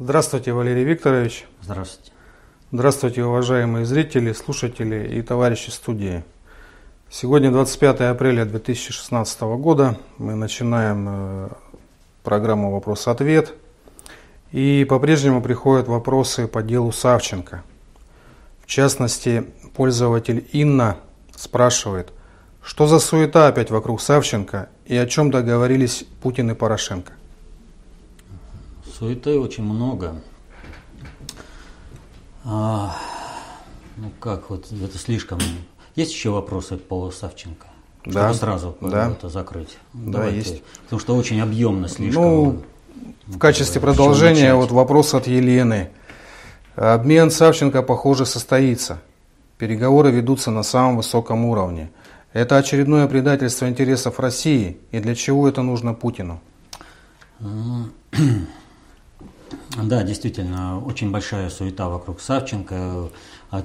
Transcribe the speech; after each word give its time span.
Здравствуйте, 0.00 0.52
Валерий 0.52 0.84
Викторович. 0.84 1.44
Здравствуйте. 1.60 2.12
Здравствуйте, 2.70 3.24
уважаемые 3.24 3.84
зрители, 3.84 4.32
слушатели 4.32 5.18
и 5.18 5.22
товарищи 5.22 5.70
студии. 5.70 6.22
Сегодня 7.10 7.50
25 7.50 8.02
апреля 8.02 8.44
2016 8.44 9.40
года. 9.40 9.98
Мы 10.18 10.36
начинаем 10.36 11.06
э, 11.08 11.48
программу 12.22 12.70
«Вопрос-ответ». 12.70 13.54
И 14.52 14.86
по-прежнему 14.88 15.42
приходят 15.42 15.88
вопросы 15.88 16.46
по 16.46 16.62
делу 16.62 16.92
Савченко. 16.92 17.64
В 18.62 18.66
частности, 18.66 19.46
пользователь 19.74 20.48
Инна 20.52 20.98
спрашивает, 21.34 22.12
что 22.62 22.86
за 22.86 23.00
суета 23.00 23.48
опять 23.48 23.72
вокруг 23.72 24.00
Савченко 24.00 24.68
и 24.86 24.96
о 24.96 25.06
чем 25.06 25.32
договорились 25.32 26.04
Путин 26.22 26.52
и 26.52 26.54
Порошенко? 26.54 27.14
Суеты 28.98 29.38
очень 29.38 29.62
много. 29.62 30.20
А, 32.44 32.96
ну 33.96 34.10
как, 34.18 34.50
вот 34.50 34.66
это 34.72 34.98
слишком. 34.98 35.38
Есть 35.94 36.12
еще 36.12 36.30
вопросы 36.30 36.76
по 36.76 37.10
Савченко? 37.10 37.66
Чтобы 38.02 38.14
Да. 38.14 38.34
сразу 38.34 38.76
Да. 38.80 39.10
это 39.10 39.28
закрыть. 39.28 39.78
Да, 39.92 40.26
есть. 40.26 40.62
Потому 40.84 40.98
что 41.00 41.16
очень 41.16 41.40
объемно 41.40 41.88
слишком. 41.88 42.22
Ну, 42.24 42.62
В 43.26 43.38
качестве 43.38 43.80
продолжения 43.80 44.54
вот 44.54 44.72
вопрос 44.72 45.14
от 45.14 45.26
Елены. 45.28 45.90
Обмен 46.74 47.30
Савченко, 47.30 47.82
похоже, 47.82 48.26
состоится. 48.26 49.00
Переговоры 49.58 50.10
ведутся 50.10 50.50
на 50.50 50.62
самом 50.62 50.96
высоком 50.96 51.44
уровне. 51.44 51.90
Это 52.32 52.56
очередное 52.56 53.06
предательство 53.06 53.68
интересов 53.68 54.18
России. 54.18 54.78
И 54.90 54.98
для 54.98 55.14
чего 55.14 55.48
это 55.48 55.62
нужно 55.62 55.94
Путину? 55.94 56.40
Да, 59.82 60.02
действительно, 60.02 60.84
очень 60.84 61.10
большая 61.10 61.50
суета 61.50 61.88
вокруг 61.88 62.20
Савченко, 62.20 63.10
о, 63.50 63.62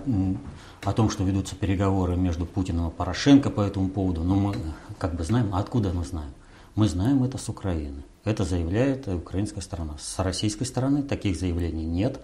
о 0.84 0.94
том, 0.94 1.10
что 1.10 1.24
ведутся 1.24 1.56
переговоры 1.56 2.16
между 2.16 2.46
Путиным 2.46 2.90
и 2.90 2.92
Порошенко 2.92 3.50
по 3.50 3.62
этому 3.62 3.90
поводу. 3.90 4.24
Но 4.24 4.36
мы 4.36 4.56
как 4.98 5.16
бы 5.16 5.24
знаем, 5.24 5.54
откуда 5.56 5.92
мы 5.94 6.06
знаем? 6.06 6.32
Мы 6.76 6.88
знаем 6.88 7.24
это 7.24 7.38
с 7.38 7.50
Украины. 7.50 8.04
Это 8.24 8.46
заявляет 8.46 9.08
украинская 9.08 9.62
сторона. 9.62 9.96
С 10.00 10.18
российской 10.20 10.64
стороны 10.64 11.04
таких 11.04 11.38
заявлений 11.38 11.86
нет. 11.86 12.22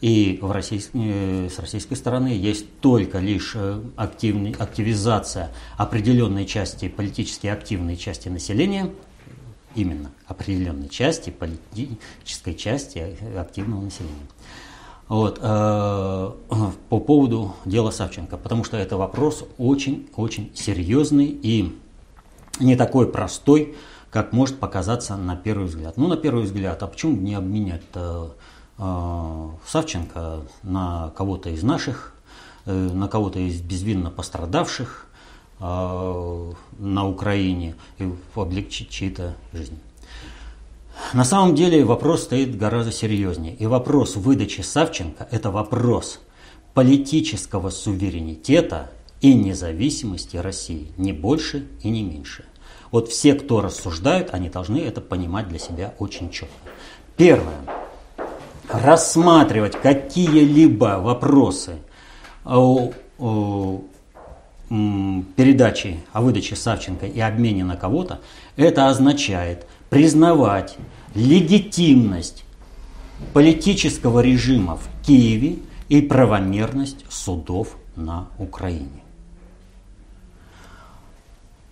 И 0.00 0.38
в 0.40 0.50
российс- 0.52 0.90
э, 0.94 1.48
с 1.54 1.58
российской 1.58 1.94
стороны 1.94 2.28
есть 2.28 2.80
только 2.80 3.18
лишь 3.18 3.52
э, 3.54 3.82
активный, 3.96 4.52
активизация 4.52 5.50
определенной 5.76 6.46
части, 6.46 6.88
политически 6.88 7.48
активной 7.48 7.96
части 7.96 8.28
населения, 8.28 8.90
именно 9.74 10.10
определенной 10.26 10.88
части, 10.88 11.30
политической 11.30 12.54
части 12.54 13.16
активного 13.36 13.82
населения. 13.82 14.28
Вот, 15.08 15.38
э, 15.42 16.30
по 16.88 17.00
поводу 17.00 17.56
дела 17.64 17.90
Савченко, 17.90 18.36
потому 18.36 18.62
что 18.62 18.76
это 18.76 18.96
вопрос 18.96 19.44
очень-очень 19.58 20.52
серьезный 20.54 21.26
и 21.26 21.76
не 22.60 22.76
такой 22.76 23.10
простой, 23.10 23.74
как 24.10 24.32
может 24.32 24.60
показаться 24.60 25.16
на 25.16 25.36
первый 25.36 25.66
взгляд. 25.66 25.96
Ну, 25.96 26.08
на 26.08 26.16
первый 26.16 26.44
взгляд, 26.44 26.82
а 26.82 26.86
почему 26.86 27.16
не 27.16 27.34
обменять 27.34 27.82
э, 27.94 28.28
э, 28.78 29.48
Савченко 29.66 30.42
на 30.62 31.12
кого-то 31.16 31.50
из 31.50 31.62
наших, 31.62 32.14
э, 32.66 32.72
на 32.72 33.08
кого-то 33.08 33.38
из 33.38 33.60
безвинно 33.60 34.10
пострадавших 34.10 35.06
на 35.60 37.06
Украине 37.06 37.74
и 37.98 38.08
облегчить 38.34 38.90
чьи-то 38.90 39.34
жизнь? 39.52 39.78
На 41.12 41.24
самом 41.24 41.54
деле 41.54 41.84
вопрос 41.84 42.22
стоит 42.24 42.56
гораздо 42.56 42.92
серьезнее. 42.92 43.54
И 43.54 43.66
вопрос 43.66 44.16
выдачи 44.16 44.60
Савченко– 44.60 45.28
это 45.30 45.50
вопрос 45.50 46.20
политического 46.74 47.70
суверенитета 47.70 48.90
и 49.20 49.34
независимости 49.34 50.36
России, 50.36 50.92
не 50.96 51.12
больше 51.12 51.66
и 51.82 51.90
не 51.90 52.02
меньше. 52.02 52.44
Вот 52.90 53.08
все, 53.08 53.34
кто 53.34 53.60
рассуждают, 53.60 54.30
они 54.32 54.48
должны 54.48 54.78
это 54.78 55.00
понимать 55.00 55.48
для 55.48 55.58
себя 55.58 55.94
очень 55.98 56.30
четко. 56.30 56.54
Первое. 57.16 57.58
Рассматривать 58.68 59.80
какие-либо 59.80 61.00
вопросы 61.00 61.78
о, 62.44 62.92
о, 63.18 63.82
передачи, 64.70 65.98
о 66.12 66.20
выдаче 66.20 66.54
Савченко 66.54 67.06
и 67.06 67.18
обмене 67.18 67.64
на 67.64 67.76
кого-то, 67.76 68.20
это 68.56 68.88
означает 68.88 69.66
признавать 69.88 70.76
легитимность 71.14 72.44
политического 73.34 74.20
режима 74.20 74.76
в 74.76 74.88
Киеве 75.04 75.58
и 75.88 76.00
правомерность 76.00 77.04
судов 77.10 77.76
на 77.96 78.28
Украине. 78.38 79.02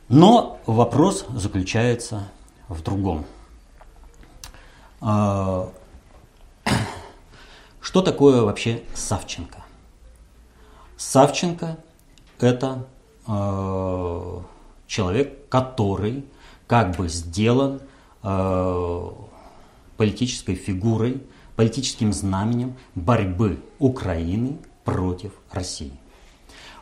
Но 0.09 0.59
вопрос 0.66 1.25
заключается 1.32 2.28
в 2.69 2.82
другом. 2.82 3.25
А, 5.00 5.70
Что 7.80 8.03
такое 8.03 8.42
вообще 8.42 8.82
Савченко? 8.94 9.62
Савченко– 10.97 11.76
это 12.43 12.87
э, 13.26 14.41
человек, 14.87 15.49
который 15.49 16.25
как 16.66 16.97
бы 16.97 17.09
сделан 17.09 17.81
э, 18.22 19.09
политической 19.97 20.54
фигурой, 20.54 21.22
политическим 21.56 22.12
знаменем 22.12 22.75
борьбы 22.94 23.59
Украины 23.78 24.59
против 24.84 25.32
России. 25.50 25.93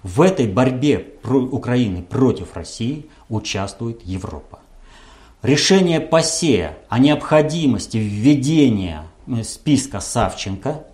В 0.02 0.20
этой 0.20 0.46
борьбе 0.46 0.98
про- 0.98 1.40
Украины 1.40 2.02
против 2.02 2.54
России 2.54 3.06
участвует 3.28 4.02
Европа. 4.04 4.60
Решение 5.42 6.00
ПАСЕ 6.00 6.76
о 6.88 6.98
необходимости 6.98 7.96
введения 7.96 9.04
э, 9.26 9.42
списка 9.42 10.00
Савченко 10.00 10.84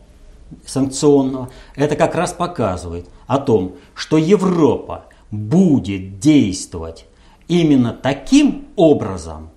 санкционного, 0.66 1.50
это 1.74 1.96
как 1.96 2.14
раз 2.14 2.32
показывает 2.32 3.08
о 3.32 3.38
том, 3.38 3.76
что 3.94 4.18
Европа 4.18 5.06
будет 5.30 6.18
действовать 6.18 7.06
именно 7.48 7.94
таким 7.94 8.66
образом, 8.76 9.48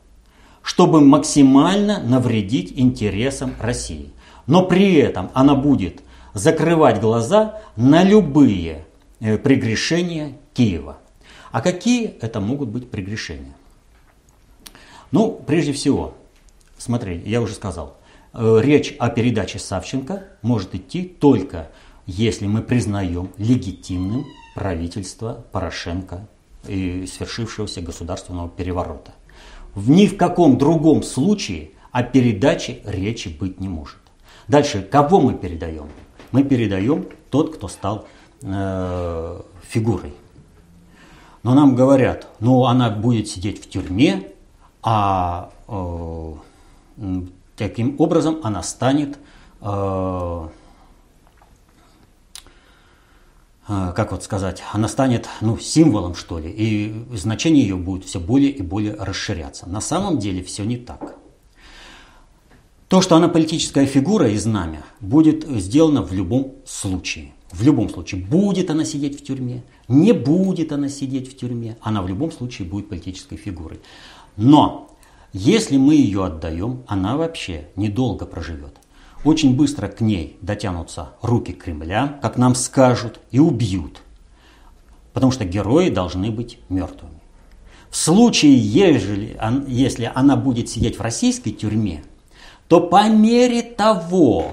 чтобы 0.61 1.01
максимально 1.01 2.01
навредить 2.01 2.71
интересам 2.77 3.53
России. 3.59 4.13
Но 4.47 4.65
при 4.65 4.93
этом 4.95 5.29
она 5.33 5.55
будет 5.55 6.03
закрывать 6.33 7.01
глаза 7.01 7.59
на 7.75 8.03
любые 8.03 8.85
э, 9.19 9.37
прегрешения 9.37 10.37
Киева. 10.53 10.97
А 11.51 11.59
какие 11.59 12.15
это 12.21 12.39
могут 12.39 12.69
быть 12.69 12.89
прегрешения? 12.89 13.55
Ну, 15.11 15.43
прежде 15.45 15.73
всего, 15.73 16.15
смотри, 16.77 17.21
я 17.25 17.41
уже 17.41 17.55
сказал, 17.55 17.97
э, 18.31 18.59
речь 18.61 18.95
о 18.99 19.09
передаче 19.09 19.59
Савченко 19.59 20.23
может 20.41 20.75
идти 20.75 21.03
только 21.03 21.71
если 22.05 22.47
мы 22.47 22.61
признаем 22.61 23.29
легитимным 23.37 24.25
правительство 24.55 25.43
Порошенко 25.51 26.27
и 26.67 27.05
свершившегося 27.05 27.81
государственного 27.81 28.49
переворота. 28.49 29.11
В 29.73 29.89
ни 29.89 30.07
в 30.07 30.17
каком 30.17 30.57
другом 30.57 31.03
случае 31.03 31.71
о 31.91 32.03
передаче 32.03 32.81
речи 32.85 33.27
быть 33.27 33.59
не 33.59 33.67
может. 33.67 33.97
Дальше, 34.47 34.81
кого 34.81 35.19
мы 35.19 35.33
передаем? 35.33 35.89
Мы 36.31 36.43
передаем 36.43 37.07
тот, 37.29 37.55
кто 37.55 37.67
стал 37.67 38.07
э, 38.41 39.41
фигурой. 39.67 40.13
Но 41.43 41.53
нам 41.53 41.75
говорят, 41.75 42.27
ну 42.39 42.65
она 42.65 42.89
будет 42.89 43.27
сидеть 43.27 43.63
в 43.63 43.69
тюрьме, 43.69 44.31
а 44.81 45.51
э, 45.67 46.33
таким 47.55 47.95
образом 47.99 48.39
она 48.43 48.63
станет, 48.63 49.17
э, 49.61 49.63
э, 49.63 50.47
как 53.67 54.11
вот 54.11 54.23
сказать, 54.23 54.61
она 54.73 54.87
станет 54.87 55.27
ну, 55.41 55.57
символом 55.57 56.13
что 56.15 56.37
ли, 56.37 56.51
и 56.51 56.93
значение 57.13 57.63
ее 57.63 57.75
будет 57.75 58.05
все 58.05 58.19
более 58.19 58.51
и 58.51 58.61
более 58.61 58.93
расширяться. 58.93 59.67
На 59.67 59.81
самом 59.81 60.19
деле 60.19 60.43
все 60.43 60.63
не 60.63 60.77
так. 60.77 61.15
То, 62.87 63.01
что 63.01 63.15
она 63.15 63.27
политическая 63.27 63.87
фигура 63.87 64.29
и 64.29 64.37
знамя, 64.37 64.83
будет 64.99 65.47
сделано 65.47 66.03
в 66.03 66.13
любом 66.13 66.55
случае. 66.65 67.33
В 67.51 67.63
любом 67.63 67.89
случае, 67.89 68.21
будет 68.21 68.69
она 68.69 68.85
сидеть 68.85 69.19
в 69.19 69.23
тюрьме, 69.23 69.63
не 69.87 70.11
будет 70.11 70.71
она 70.71 70.89
сидеть 70.89 71.31
в 71.31 71.37
тюрьме, 71.37 71.77
она 71.81 72.01
в 72.01 72.07
любом 72.07 72.31
случае 72.31 72.67
будет 72.67 72.89
политической 72.89 73.37
фигурой. 73.37 73.79
Но 74.35 74.95
если 75.33 75.77
мы 75.77 75.95
ее 75.95 76.25
отдаем, 76.25 76.83
она 76.85 77.17
вообще 77.17 77.69
недолго 77.75 78.25
проживет. 78.25 78.77
Очень 79.25 79.55
быстро 79.55 79.87
к 79.87 80.01
ней 80.01 80.37
дотянутся 80.41 81.09
руки 81.23 81.51
Кремля, 81.51 82.19
как 82.21 82.37
нам 82.37 82.53
скажут, 82.53 83.19
и 83.31 83.39
убьют. 83.39 84.01
Потому 85.13 85.31
что 85.31 85.45
герои 85.45 85.89
должны 85.89 86.29
быть 86.29 86.59
мертвыми. 86.69 87.19
В 87.89 87.97
случае, 87.97 88.55
ежели, 88.55 89.35
если 89.67 90.11
она 90.13 90.35
будет 90.35 90.69
сидеть 90.69 90.99
в 90.99 91.01
российской 91.01 91.51
тюрьме, 91.51 92.03
то 92.67 92.79
по 92.79 93.09
мере 93.09 93.63
того, 93.63 94.51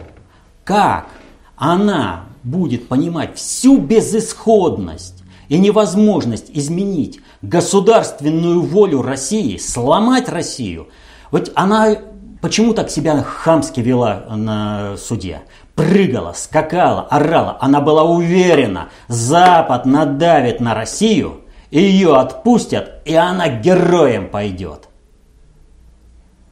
как 0.65 1.09
она 1.57 2.25
будет 2.43 2.89
понимать 2.89 3.37
всю 3.37 3.77
безысходность 3.79 5.23
и 5.51 5.59
невозможность 5.59 6.51
изменить 6.51 7.21
государственную 7.43 8.63
волю 8.63 9.03
России, 9.03 9.59
сломать 9.59 10.31
Россию, 10.31 10.89
вот 11.31 11.53
она 11.57 11.99
почему 12.43 12.75
так 12.75 12.91
себя 12.91 13.23
хамски 13.23 13.81
вела 13.81 14.25
на 14.29 14.97
суде? 14.99 15.41
Прыгала, 15.75 16.35
скакала, 16.35 17.03
орала. 17.03 17.57
Она 17.61 17.81
была 17.81 18.03
уверена, 18.03 18.91
Запад 19.09 19.87
надавит 19.87 20.61
на 20.61 20.75
Россию, 20.75 21.41
ее 21.71 22.17
отпустят, 22.17 23.01
и 23.07 23.15
она 23.15 23.49
героем 23.49 24.29
пойдет. 24.29 24.89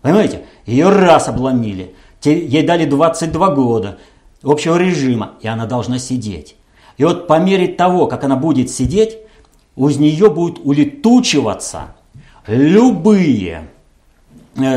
Понимаете? 0.00 0.46
Ее 0.64 0.88
раз 0.88 1.28
обломили. 1.28 1.94
Ей 2.24 2.62
дали 2.62 2.86
22 2.86 3.54
года 3.54 3.98
общего 4.42 4.76
режима, 4.76 5.32
и 5.42 5.48
она 5.48 5.66
должна 5.66 5.98
сидеть. 5.98 6.56
И 6.96 7.04
вот 7.04 7.26
по 7.26 7.38
мере 7.38 7.68
того, 7.68 8.06
как 8.06 8.24
она 8.24 8.36
будет 8.36 8.70
сидеть, 8.70 9.18
из 9.76 9.98
нее 9.98 10.30
будут 10.30 10.60
улетучиваться 10.64 11.94
любые 12.46 13.69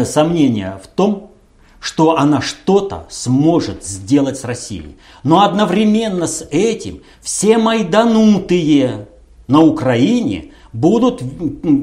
сомнения 0.06 0.80
в 0.84 0.88
том, 0.88 1.32
что 1.80 2.18
она 2.18 2.42
что-то 2.42 3.06
сможет 3.10 3.84
сделать 3.84 4.38
с 4.38 4.46
Россией. 4.46 4.96
Но 5.24 5.44
одновременно 5.44 6.28
с 6.28 6.48
этим 6.50 7.02
все 7.22 7.58
майданутые 7.58 9.08
на 9.48 9.62
Украине 9.62 10.52
будут 10.72 11.22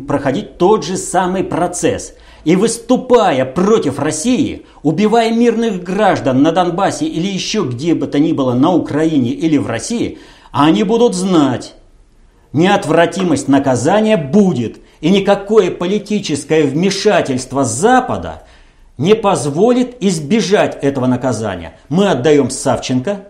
проходить 0.08 0.56
тот 0.56 0.85
же 0.85 0.97
самый 0.97 1.44
процесс. 1.44 2.14
И 2.44 2.56
выступая 2.56 3.44
против 3.44 3.99
России, 3.99 4.64
убивая 4.82 5.35
мирных 5.35 5.82
граждан 5.82 6.43
на 6.43 6.52
Донбассе 6.52 7.06
или 7.06 7.26
еще 7.26 7.64
где 7.64 7.94
бы 7.94 8.06
то 8.06 8.19
ни 8.19 8.32
было 8.32 8.55
на 8.55 8.73
Украине 8.73 9.32
или 9.32 9.58
в 9.58 9.67
России, 9.67 10.19
они 10.50 10.82
будут 10.82 11.14
знать, 11.14 11.75
неотвратимость 12.52 13.49
наказания 13.49 14.17
будет, 14.17 14.81
и 15.00 15.11
никакое 15.11 15.70
политическое 15.70 16.64
вмешательство 16.64 17.64
Запада 17.64 18.43
не 18.99 19.14
позволит 19.14 19.97
избежать 20.02 20.79
этого 20.82 21.06
наказания. 21.06 21.79
Мы 21.88 22.08
отдаем 22.08 22.50
Савченко, 22.50 23.29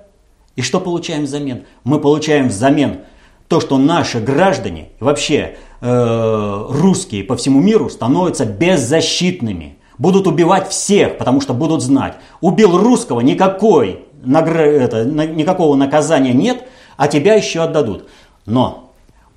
и 0.57 0.63
что 0.63 0.81
получаем 0.81 1.25
взамен? 1.25 1.65
Мы 1.85 2.01
получаем 2.01 2.49
взамен 2.49 3.01
то, 3.47 3.61
что 3.61 3.79
наши 3.79 4.21
граждане, 4.21 4.91
вообще 5.01 5.57
э, 5.81 6.67
русские 6.71 7.25
по 7.25 7.37
всему 7.37 7.61
миру 7.61 7.89
становятся 7.89 8.45
беззащитными. 8.45 9.79
Будут 9.97 10.27
убивать 10.27 10.69
всех, 10.69 11.19
потому 11.19 11.41
что 11.41 11.53
будут 11.55 11.83
знать. 11.83 12.15
Убил 12.41 12.79
русского, 12.79 13.21
никакой, 13.21 14.05
это, 14.25 15.05
никакого 15.05 15.77
наказания 15.77 16.33
нет, 16.33 16.65
а 16.97 17.07
тебя 17.07 17.35
еще 17.35 17.61
отдадут. 17.61 18.09
Но 18.47 18.90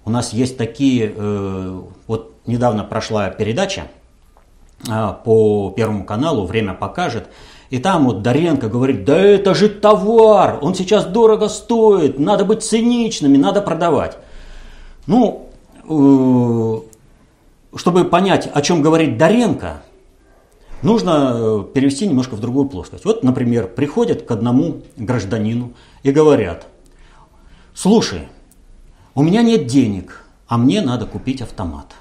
у 0.05 0.09
нас 0.09 0.33
есть 0.33 0.57
такие, 0.57 1.13
э, 1.15 1.81
вот 2.07 2.33
недавно 2.45 2.83
прошла 2.83 3.29
передача 3.29 3.83
э, 4.87 5.13
по 5.23 5.73
Первому 5.75 6.05
каналу, 6.05 6.45
время 6.45 6.73
покажет, 6.73 7.27
и 7.69 7.79
там 7.79 8.05
вот 8.05 8.21
Даренко 8.21 8.69
говорит, 8.69 9.05
да 9.05 9.17
это 9.17 9.55
же 9.55 9.69
товар, 9.69 10.59
он 10.61 10.75
сейчас 10.75 11.05
дорого 11.05 11.47
стоит, 11.47 12.19
надо 12.19 12.45
быть 12.45 12.63
циничными, 12.63 13.37
надо 13.37 13.61
продавать. 13.61 14.17
Ну, 15.07 15.49
э, 15.89 17.77
чтобы 17.77 18.05
понять, 18.05 18.49
о 18.53 18.61
чем 18.61 18.81
говорит 18.81 19.17
Даренко, 19.17 19.81
нужно 20.83 21.31
э, 21.33 21.63
перевести 21.73 22.07
немножко 22.07 22.35
в 22.35 22.39
другую 22.41 22.67
плоскость. 22.67 23.05
Вот, 23.05 23.23
например, 23.23 23.67
приходят 23.67 24.23
к 24.23 24.31
одному 24.31 24.81
гражданину 24.95 25.73
и 26.03 26.11
говорят, 26.11 26.67
слушай, 27.73 28.27
у 29.15 29.23
меня 29.23 29.41
нет 29.41 29.67
денег, 29.67 30.25
а 30.47 30.57
мне 30.57 30.81
надо 30.81 31.05
купить 31.05 31.41
автомат. 31.41 31.93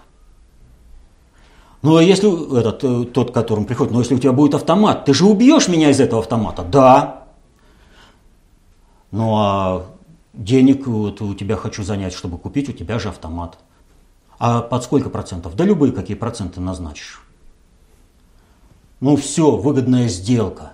Ну, 1.82 1.96
а 1.96 2.02
если 2.02 2.58
этот, 2.58 2.84
э, 2.84 3.04
тот, 3.12 3.32
которым 3.32 3.64
приходит, 3.64 3.92
ну, 3.92 3.98
если 3.98 4.14
у 4.14 4.18
тебя 4.18 4.32
будет 4.32 4.54
автомат, 4.54 5.04
ты 5.04 5.14
же 5.14 5.24
убьешь 5.26 5.68
меня 5.68 5.90
из 5.90 6.00
этого 6.00 6.20
автомата? 6.20 6.62
Да. 6.62 7.24
Ну, 9.10 9.36
а 9.36 9.86
денег 10.32 10.86
вот 10.86 11.20
у 11.20 11.34
тебя 11.34 11.56
хочу 11.56 11.82
занять, 11.82 12.14
чтобы 12.14 12.38
купить, 12.38 12.68
у 12.68 12.72
тебя 12.72 12.98
же 12.98 13.08
автомат. 13.08 13.58
А 14.38 14.60
под 14.60 14.84
сколько 14.84 15.10
процентов? 15.10 15.56
Да 15.56 15.64
любые 15.64 15.92
какие 15.92 16.16
проценты 16.16 16.60
назначишь. 16.60 17.22
Ну 19.00 19.16
все, 19.16 19.50
выгодная 19.50 20.08
сделка. 20.08 20.72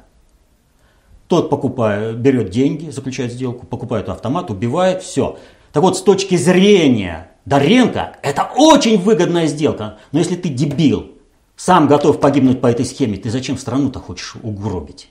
Тот 1.27 1.51
покупает, 1.51 2.19
берет 2.19 2.51
деньги, 2.51 2.91
заключает 2.91 3.33
сделку, 3.33 3.67
покупает 3.67 4.09
автомат, 4.09 4.51
убивает, 4.51 5.03
все. 5.03 5.39
Так 5.73 5.83
вот, 5.83 5.97
с 5.97 6.03
точки 6.03 6.37
зрения 6.37 7.31
Даренко, 7.45 8.17
это 8.23 8.49
очень 8.57 8.99
выгодная 8.99 9.47
сделка. 9.47 9.99
Но 10.13 10.19
если 10.19 10.37
ты 10.37 10.49
дебил, 10.49 11.13
сам 11.57 11.89
готов 11.89 12.21
погибнуть 12.21 12.61
по 12.61 12.67
этой 12.67 12.85
схеме, 12.85 13.17
ты 13.17 13.31
зачем 13.31 13.59
страну-то 13.59 14.01
хочешь 14.01 14.37
угробить? 14.43 15.11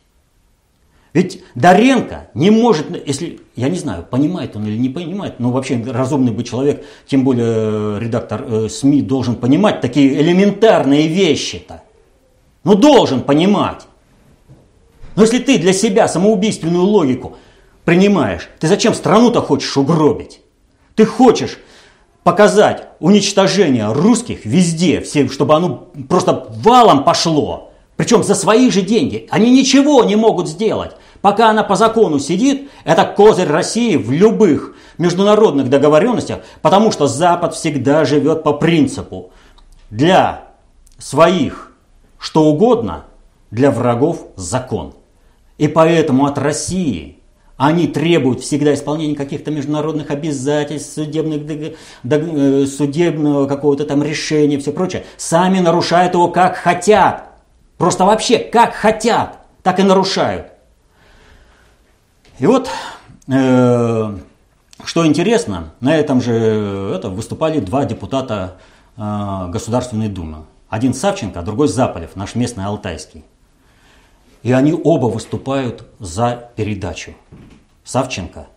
Ведь 1.13 1.42
Даренко 1.56 2.30
не 2.36 2.51
может, 2.51 2.88
если, 3.07 3.39
я 3.56 3.69
не 3.69 3.77
знаю, 3.77 4.04
понимает 4.04 4.56
он 4.56 4.68
или 4.68 4.77
не 4.77 4.89
понимает, 4.89 5.39
но 5.39 5.51
вообще 5.51 5.81
разумный 5.83 6.31
бы 6.31 6.44
человек, 6.44 6.86
тем 7.07 7.24
более 7.24 8.00
редактор 8.00 8.45
э, 8.48 8.69
СМИ, 8.69 9.01
должен 9.01 9.36
понимать 9.36 9.81
такие 9.81 10.21
элементарные 10.21 11.07
вещи-то. 11.07 11.81
Ну, 12.63 12.75
должен 12.75 13.21
понимать. 13.21 13.88
Но 15.15 15.24
если 15.24 15.39
ты 15.39 15.57
для 15.57 15.74
себя 15.74 16.07
самоубийственную 16.07 16.83
логику 16.83 17.38
принимаешь, 17.83 18.50
ты 18.59 18.68
зачем 18.68 18.94
страну-то 18.94 19.42
хочешь 19.42 19.75
угробить? 19.75 20.42
Ты 20.97 21.05
хочешь 21.05 21.59
показать 22.23 22.88
уничтожение 22.99 23.94
русских 23.94 24.45
везде, 24.45 24.99
всем, 24.99 25.29
чтобы 25.29 25.53
оно 25.53 25.89
просто 26.09 26.47
валом 26.49 27.03
пошло. 27.03 27.71
Причем 27.95 28.23
за 28.23 28.33
свои 28.33 28.71
же 28.71 28.81
деньги. 28.81 29.27
Они 29.29 29.51
ничего 29.51 30.03
не 30.03 30.15
могут 30.15 30.47
сделать. 30.49 30.94
Пока 31.21 31.51
она 31.51 31.63
по 31.63 31.75
закону 31.75 32.17
сидит, 32.17 32.71
это 32.83 33.05
козырь 33.05 33.47
России 33.47 33.95
в 33.95 34.11
любых 34.11 34.75
международных 34.97 35.69
договоренностях, 35.69 36.39
потому 36.63 36.91
что 36.91 37.05
Запад 37.05 37.53
всегда 37.53 38.03
живет 38.03 38.41
по 38.41 38.53
принципу 38.53 39.31
для 39.92 40.45
своих 40.97 41.73
что 42.18 42.45
угодно, 42.45 43.06
для 43.51 43.69
врагов 43.69 44.30
закон. 44.35 44.95
И 45.59 45.68
поэтому 45.68 46.25
от 46.25 46.39
России 46.39 47.17
они 47.57 47.87
требуют 47.87 48.42
всегда 48.42 48.73
исполнения 48.73 49.16
каких-то 49.16 49.49
международных 49.49 50.11
обязательств, 50.11 50.94
судебных, 50.94 51.73
э, 52.04 52.66
судебного 52.68 53.47
какого-то 53.47 53.83
там 53.85 54.04
решения, 54.04 54.59
все 54.59 54.71
прочее. 54.71 55.06
Сами 55.18 55.59
нарушают 55.59 56.14
его 56.14 56.30
как 56.30 56.56
хотят. 56.56 57.30
Просто 57.78 58.06
вообще 58.06 58.37
как 58.37 58.73
хотят, 58.73 59.40
так 59.64 59.80
и 59.80 59.83
нарушают. 59.83 60.47
И 62.37 62.45
вот, 62.45 62.69
э, 63.28 64.18
что 64.83 65.07
интересно, 65.07 65.73
на 65.80 65.95
этом 65.95 66.21
же 66.21 66.33
это, 66.95 67.09
выступали 67.09 67.59
два 67.59 67.85
депутата 67.85 68.57
э, 68.95 69.47
Государственной 69.49 70.09
Думы. 70.09 70.45
Один 70.69 70.94
Савченко, 70.94 71.40
а 71.40 71.44
другой 71.44 71.69
Заполев, 71.69 72.16
наш 72.16 72.35
местный 72.35 72.66
алтайский. 72.66 73.23
И 74.44 74.52
они 74.52 74.73
оба 74.73 75.07
выступают 75.07 75.87
за 75.99 76.52
передачу. 76.56 77.16
Савченко. 77.87 78.47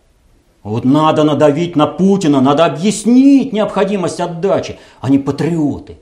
Вот 0.61 0.85
надо 0.85 1.23
надавить 1.23 1.75
на 1.75 1.87
Путина, 1.87 2.41
надо 2.41 2.65
объяснить 2.65 3.53
необходимость 3.53 4.19
отдачи. 4.19 4.77
Они 4.99 5.17
патриоты. 5.17 5.99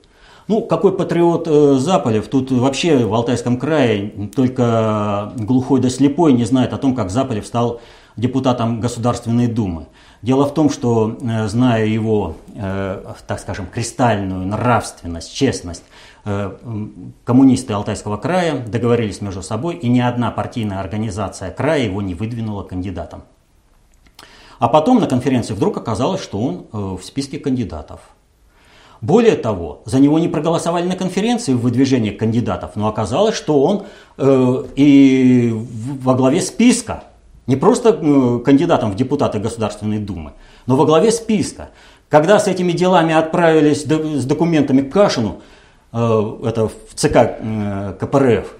Ну, 0.48 0.62
какой 0.62 0.92
патриот 0.92 1.46
э, 1.46 1.76
Заполев? 1.78 2.26
Тут 2.26 2.50
вообще 2.50 3.06
в 3.06 3.14
Алтайском 3.14 3.56
крае 3.56 4.28
только 4.34 5.32
глухой 5.36 5.80
да 5.80 5.88
слепой 5.88 6.32
не 6.32 6.44
знает 6.44 6.72
о 6.72 6.76
том, 6.76 6.96
как 6.96 7.10
Заполев 7.10 7.46
стал 7.46 7.80
депутатом 8.16 8.80
Государственной 8.80 9.46
Думы. 9.46 9.86
Дело 10.22 10.44
в 10.44 10.52
том, 10.52 10.68
что, 10.68 11.16
э, 11.20 11.48
зная 11.48 11.86
его, 11.86 12.36
э, 12.54 13.14
так 13.26 13.40
скажем, 13.40 13.66
кристальную 13.66 14.46
нравственность, 14.46 15.34
честность, 15.34 15.82
э, 16.26 16.56
коммунисты 17.24 17.72
Алтайского 17.72 18.18
края 18.18 18.58
договорились 18.66 19.22
между 19.22 19.42
собой, 19.42 19.76
и 19.76 19.88
ни 19.88 20.00
одна 20.00 20.30
партийная 20.30 20.80
организация 20.80 21.50
края 21.50 21.84
его 21.84 22.02
не 22.02 22.14
выдвинула 22.14 22.64
кандидатом. 22.64 23.22
А 24.58 24.68
потом 24.68 25.00
на 25.00 25.06
конференции 25.06 25.54
вдруг 25.54 25.78
оказалось, 25.78 26.22
что 26.22 26.38
он 26.38 26.66
в 26.72 27.00
списке 27.02 27.38
кандидатов. 27.38 28.00
Более 29.00 29.36
того, 29.36 29.80
за 29.86 29.98
него 29.98 30.18
не 30.18 30.28
проголосовали 30.28 30.86
на 30.86 30.96
конференции 30.96 31.54
в 31.54 31.60
выдвижении 31.60 32.10
кандидатов, 32.10 32.72
но 32.74 32.86
оказалось, 32.86 33.34
что 33.34 33.62
он 33.62 33.84
э, 34.18 34.64
и 34.76 35.50
во 36.02 36.14
главе 36.14 36.42
списка 36.42 37.04
не 37.50 37.56
просто 37.56 37.92
кандидатом 38.44 38.92
в 38.92 38.94
депутаты 38.94 39.40
Государственной 39.40 39.98
Думы, 39.98 40.34
но 40.66 40.76
во 40.76 40.86
главе 40.86 41.10
списка. 41.10 41.70
Когда 42.08 42.38
с 42.38 42.46
этими 42.46 42.70
делами 42.70 43.12
отправились 43.12 43.82
с 43.82 44.24
документами 44.24 44.82
к 44.82 44.92
Кашину, 44.92 45.40
э, 45.92 46.36
это 46.44 46.68
в 46.68 46.94
ЦК 46.94 47.16
э, 47.16 47.94
КПРФ, 47.98 48.54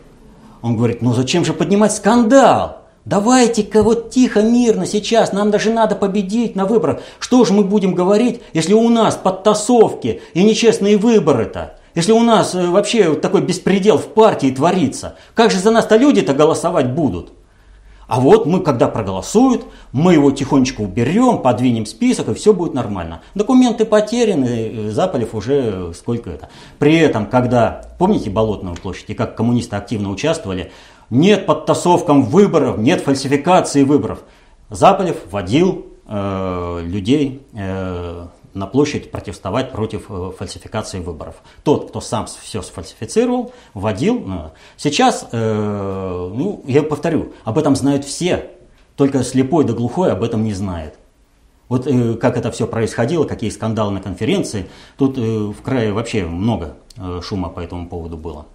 Он 0.62 0.76
говорит, 0.76 1.02
ну 1.02 1.12
зачем 1.14 1.44
же 1.44 1.52
поднимать 1.52 1.92
скандал? 1.92 2.78
Давайте-ка 3.04 3.84
вот 3.84 4.10
тихо, 4.10 4.42
мирно 4.42 4.86
сейчас, 4.86 5.32
нам 5.32 5.52
даже 5.52 5.70
надо 5.70 5.94
победить 5.94 6.56
на 6.56 6.66
выборах. 6.66 7.00
Что 7.20 7.44
же 7.44 7.52
мы 7.52 7.62
будем 7.62 7.94
говорить, 7.94 8.42
если 8.52 8.74
у 8.74 8.88
нас 8.88 9.14
подтасовки 9.14 10.20
и 10.34 10.42
нечестные 10.42 10.96
выборы-то? 10.96 11.76
Если 11.94 12.10
у 12.10 12.20
нас 12.20 12.56
э, 12.56 12.66
вообще 12.66 13.14
такой 13.14 13.42
беспредел 13.42 13.98
в 13.98 14.06
партии 14.06 14.50
творится, 14.50 15.14
как 15.34 15.52
же 15.52 15.60
за 15.60 15.70
нас-то 15.70 15.96
люди-то 15.96 16.34
голосовать 16.34 16.90
будут? 16.92 17.32
А 18.10 18.18
вот 18.18 18.44
мы, 18.44 18.58
когда 18.58 18.88
проголосуют, 18.88 19.66
мы 19.92 20.14
его 20.14 20.32
тихонечко 20.32 20.80
уберем, 20.80 21.38
подвинем 21.38 21.86
список, 21.86 22.28
и 22.28 22.34
все 22.34 22.52
будет 22.52 22.74
нормально. 22.74 23.22
Документы 23.36 23.84
потеряны, 23.84 24.46
э, 24.46 24.90
Заполев 24.90 25.32
уже 25.32 25.94
сколько 25.94 26.28
это. 26.28 26.48
При 26.80 26.96
этом, 26.96 27.26
когда, 27.26 27.82
помните 28.00 28.28
Болотную 28.28 28.74
площадь, 28.74 29.10
и 29.10 29.14
как 29.14 29.36
коммунисты 29.36 29.76
активно 29.76 30.10
участвовали, 30.10 30.72
нет 31.08 31.46
подтасовкам 31.46 32.24
выборов, 32.24 32.78
нет 32.78 33.00
фальсификации 33.00 33.84
выборов. 33.84 34.24
Заполев 34.70 35.16
водил 35.30 35.86
э, 36.08 36.80
людей 36.82 37.42
э, 37.54 38.26
на 38.54 38.66
площадь 38.66 39.10
протестовать 39.10 39.72
против 39.72 40.06
э, 40.08 40.32
фальсификации 40.36 41.00
выборов. 41.00 41.36
Тот, 41.64 41.90
кто 41.90 42.00
сам 42.00 42.26
все 42.26 42.62
сфальсифицировал, 42.62 43.52
вводил. 43.74 44.18
Ну, 44.20 44.50
сейчас, 44.76 45.26
э, 45.32 46.30
ну, 46.34 46.62
я 46.66 46.82
повторю, 46.82 47.32
об 47.44 47.58
этом 47.58 47.76
знают 47.76 48.04
все, 48.04 48.50
только 48.96 49.22
слепой 49.22 49.64
да 49.64 49.72
глухой 49.72 50.12
об 50.12 50.22
этом 50.22 50.44
не 50.44 50.54
знает. 50.54 50.94
Вот 51.68 51.86
э, 51.86 52.14
как 52.14 52.36
это 52.36 52.50
все 52.50 52.66
происходило, 52.66 53.24
какие 53.24 53.50
скандалы 53.50 53.92
на 53.92 54.00
конференции, 54.00 54.68
тут 54.98 55.16
э, 55.16 55.20
в 55.20 55.62
крае 55.62 55.92
вообще 55.92 56.24
много 56.24 56.76
э, 56.96 57.20
шума 57.22 57.48
по 57.48 57.60
этому 57.60 57.88
поводу 57.88 58.16
было. 58.16 58.46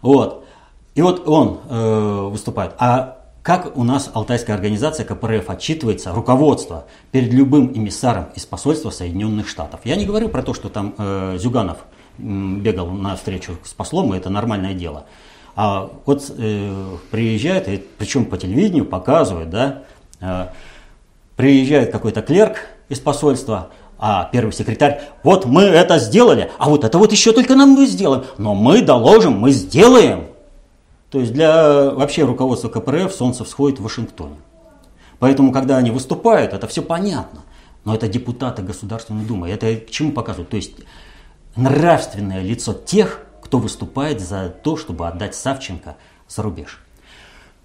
Вот. 0.00 0.44
И 0.94 1.02
вот 1.02 1.28
он 1.28 1.60
э, 1.68 2.28
выступает. 2.30 2.74
А 2.78 3.25
как 3.46 3.76
у 3.76 3.84
нас 3.84 4.10
алтайская 4.12 4.56
организация 4.56 5.06
КПРФ 5.06 5.48
отчитывается, 5.50 6.10
руководство, 6.10 6.86
перед 7.12 7.32
любым 7.32 7.72
эмиссаром 7.72 8.26
из 8.34 8.44
посольства 8.44 8.90
Соединенных 8.90 9.46
Штатов? 9.46 9.82
Я 9.84 9.94
не 9.94 10.04
говорю 10.04 10.28
про 10.28 10.42
то, 10.42 10.52
что 10.52 10.68
там 10.68 10.96
э, 10.98 11.36
Зюганов 11.38 11.76
бегал 12.18 12.88
на 12.88 13.14
встречу 13.14 13.56
с 13.62 13.72
послом, 13.72 14.12
и 14.12 14.16
это 14.16 14.30
нормальное 14.30 14.74
дело. 14.74 15.06
А 15.54 15.88
вот 16.06 16.28
э, 16.36 16.96
приезжает, 17.12 17.68
и, 17.68 17.76
причем 17.98 18.24
по 18.24 18.36
телевидению 18.36 18.84
показывают, 18.84 19.48
да, 19.48 19.84
э, 20.20 20.46
приезжает 21.36 21.92
какой-то 21.92 22.22
клерк 22.22 22.56
из 22.88 22.98
посольства, 22.98 23.68
а 23.96 24.28
первый 24.32 24.50
секретарь, 24.50 25.02
вот 25.22 25.44
мы 25.44 25.62
это 25.62 26.00
сделали, 26.00 26.50
а 26.58 26.68
вот 26.68 26.82
это 26.82 26.98
вот 26.98 27.12
еще 27.12 27.30
только 27.30 27.54
нам 27.54 27.70
мы 27.70 27.86
сделаем, 27.86 28.24
но 28.38 28.56
мы 28.56 28.82
доложим, 28.82 29.38
мы 29.38 29.52
сделаем. 29.52 30.24
То 31.10 31.20
есть 31.20 31.32
для 31.32 31.90
вообще 31.90 32.24
руководства 32.24 32.68
КПРФ 32.68 33.12
солнце 33.12 33.44
всходит 33.44 33.78
в 33.78 33.82
Вашингтоне. 33.82 34.36
Поэтому, 35.18 35.52
когда 35.52 35.76
они 35.76 35.90
выступают, 35.90 36.52
это 36.52 36.66
все 36.66 36.82
понятно. 36.82 37.42
Но 37.84 37.94
это 37.94 38.08
депутаты 38.08 38.62
Государственной 38.62 39.24
Думы. 39.24 39.48
Это 39.48 39.76
к 39.76 39.90
чему 39.90 40.12
показывают? 40.12 40.50
То 40.50 40.56
есть 40.56 40.72
нравственное 41.54 42.42
лицо 42.42 42.72
тех, 42.74 43.20
кто 43.42 43.58
выступает 43.58 44.20
за 44.20 44.48
то, 44.48 44.76
чтобы 44.76 45.06
отдать 45.06 45.36
Савченко 45.36 45.96
за 46.28 46.42
рубеж. 46.42 46.80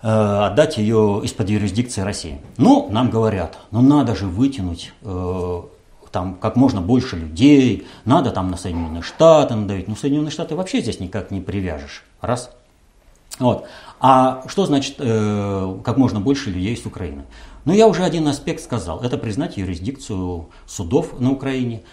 Э, 0.04 0.46
отдать 0.46 0.78
ее 0.78 1.22
из-под 1.24 1.50
юрисдикции 1.50 2.02
России. 2.02 2.40
Ну, 2.58 2.88
нам 2.92 3.10
говорят, 3.10 3.58
ну 3.72 3.82
надо 3.82 4.16
же 4.16 4.28
вытянуть 4.28 4.94
э, 5.02 5.62
там 6.12 6.36
как 6.36 6.56
можно 6.56 6.82
больше 6.82 7.16
людей, 7.16 7.88
надо 8.06 8.30
там 8.30 8.52
на 8.52 8.58
Соединенные 8.58 9.02
Штаты 9.02 9.56
надавить. 9.56 9.88
Ну, 9.88 9.96
Соединенные 9.96 10.32
Штаты 10.32 10.56
вообще 10.56 10.82
здесь 10.82 11.00
никак 11.00 11.32
не 11.32 11.42
привяжешь. 11.42 12.04
Раз– 12.22 12.52
вот. 13.48 13.68
А 14.00 14.44
что 14.48 14.66
значит 14.66 14.96
э, 15.00 15.80
как 15.84 15.98
можно 15.98 16.20
больше 16.20 16.50
людей 16.50 16.76
с 16.76 16.86
Украины? 16.86 17.24
Ну, 17.66 17.74
я 17.74 17.88
уже 17.88 18.04
один 18.04 18.28
аспект 18.28 18.62
сказал. 18.62 19.02
Это 19.02 19.18
признать 19.18 19.58
юрисдикцию 19.58 20.50
судов 20.66 21.20
на 21.20 21.32
Украине. 21.32 21.84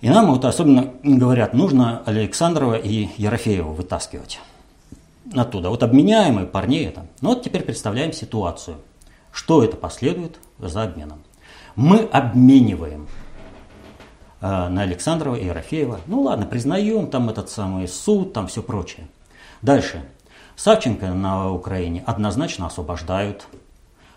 И 0.00 0.08
нам 0.10 0.30
вот 0.30 0.44
особенно 0.44 0.92
говорят, 1.02 1.54
нужно 1.54 2.02
Александрова 2.04 2.74
и 2.74 3.08
Ерофеева 3.16 3.70
вытаскивать 3.70 4.40
оттуда. 5.34 5.70
Вот 5.70 5.82
обменяемые 5.82 6.46
парней 6.46 6.86
это. 6.86 7.06
Ну 7.20 7.30
вот 7.30 7.42
теперь 7.42 7.62
представляем 7.62 8.12
ситуацию. 8.12 8.76
Что 9.32 9.62
это 9.62 9.76
последует 9.76 10.38
за 10.58 10.84
обменом? 10.84 11.22
Мы 11.76 12.00
обмениваем 12.00 13.08
э, 14.40 14.68
на 14.68 14.82
Александрова 14.82 15.36
и 15.36 15.46
Ерофеева. 15.46 16.00
Ну 16.06 16.22
ладно, 16.22 16.46
признаем 16.46 17.08
там 17.08 17.28
этот 17.28 17.50
самый 17.50 17.88
суд, 17.88 18.32
там 18.32 18.46
все 18.46 18.62
прочее. 18.62 19.08
Дальше. 19.62 20.04
Савченко 20.58 21.14
на 21.14 21.52
Украине 21.52 22.02
однозначно 22.04 22.66
освобождают. 22.66 23.46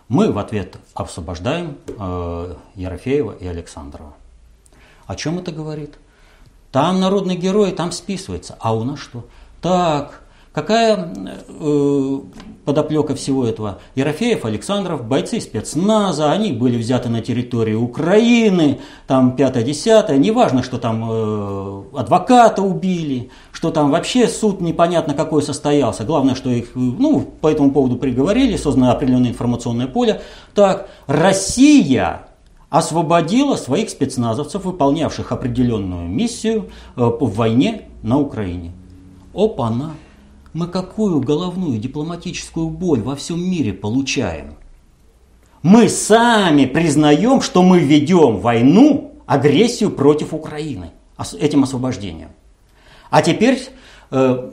Мы 0.08 0.32
в 0.32 0.40
ответ 0.40 0.76
освобождаем 0.96 1.78
э, 1.86 2.56
Ерофеева 2.74 3.34
и 3.34 3.46
Александрова. 3.46 4.16
О 5.06 5.16
чем 5.16 5.38
это 5.38 5.52
говорит? 5.52 6.00
Там 6.72 7.00
народный 7.00 7.36
герой, 7.36 7.74
там 7.74 7.92
списывается. 7.92 8.58
А 8.60 8.74
у 8.74 8.84
нас 8.84 8.98
что? 8.98 9.24
Так, 9.62 10.24
Какая 10.54 11.14
э, 11.48 12.20
подоплека 12.66 13.16
всего 13.16 13.46
этого? 13.46 13.80
Ерофеев, 13.96 14.44
Александров, 14.44 15.06
бойцы 15.06 15.40
спецназа, 15.40 16.30
они 16.30 16.52
были 16.52 16.78
взяты 16.78 17.08
на 17.08 17.22
территории 17.22 17.74
Украины, 17.74 18.80
там 19.08 19.38
пятое-десятое, 19.38 20.18
неважно, 20.18 20.62
что 20.62 20.78
там 20.78 21.08
э, 21.10 21.84
адвоката 21.96 22.62
убили, 22.62 23.30
что 23.54 23.72
там 23.72 23.92
вообще 23.92 24.28
суд 24.28 24.60
непонятно 24.60 25.14
какой 25.14 25.42
состоялся. 25.42 26.04
Главное, 26.04 26.36
что 26.36 26.50
их 26.50 26.72
ну, 26.76 27.22
по 27.22 27.48
этому 27.48 27.72
поводу 27.72 27.96
приговорили, 27.96 28.58
создано 28.58 28.92
определенное 28.92 29.30
информационное 29.30 29.88
поле. 29.88 30.22
Так, 30.54 30.90
Россия 31.08 32.28
освободила 32.70 33.56
своих 33.56 33.90
спецназовцев, 33.90 34.66
выполнявших 34.66 35.32
определенную 35.32 36.10
миссию 36.10 36.72
э, 36.98 37.04
в 37.04 37.36
войне 37.36 37.84
на 38.02 38.20
Украине. 38.20 38.74
Опа-на! 39.34 39.92
Мы 40.54 40.68
какую 40.68 41.22
головную 41.22 41.78
дипломатическую 41.80 42.70
боль 42.70 43.02
во 43.02 43.16
всем 43.16 43.42
мире 43.42 43.74
получаем? 43.74 44.56
Мы 45.64 45.90
сами 45.90 46.66
признаем, 46.66 47.42
что 47.42 47.62
мы 47.62 47.80
ведем 47.80 48.38
войну, 48.38 49.22
агрессию 49.26 49.92
против 49.92 50.34
Украины 50.34 50.92
этим 51.40 51.64
освобождением. 51.64 52.30
А 53.10 53.22
теперь 53.22 53.62
э, 54.10 54.52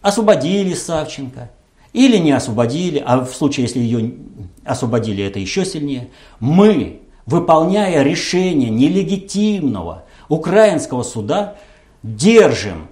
освободили 0.00 0.74
Савченко 0.74 1.50
или 1.92 2.16
не 2.16 2.32
освободили, 2.32 3.02
а 3.04 3.24
в 3.24 3.34
случае, 3.34 3.66
если 3.66 3.80
ее 3.80 4.14
освободили, 4.64 5.24
это 5.24 5.38
еще 5.38 5.64
сильнее. 5.64 6.08
Мы, 6.38 7.02
выполняя 7.26 8.02
решение 8.02 8.70
нелегитимного 8.70 10.04
украинского 10.28 11.02
суда, 11.02 11.56
держим 12.02 12.88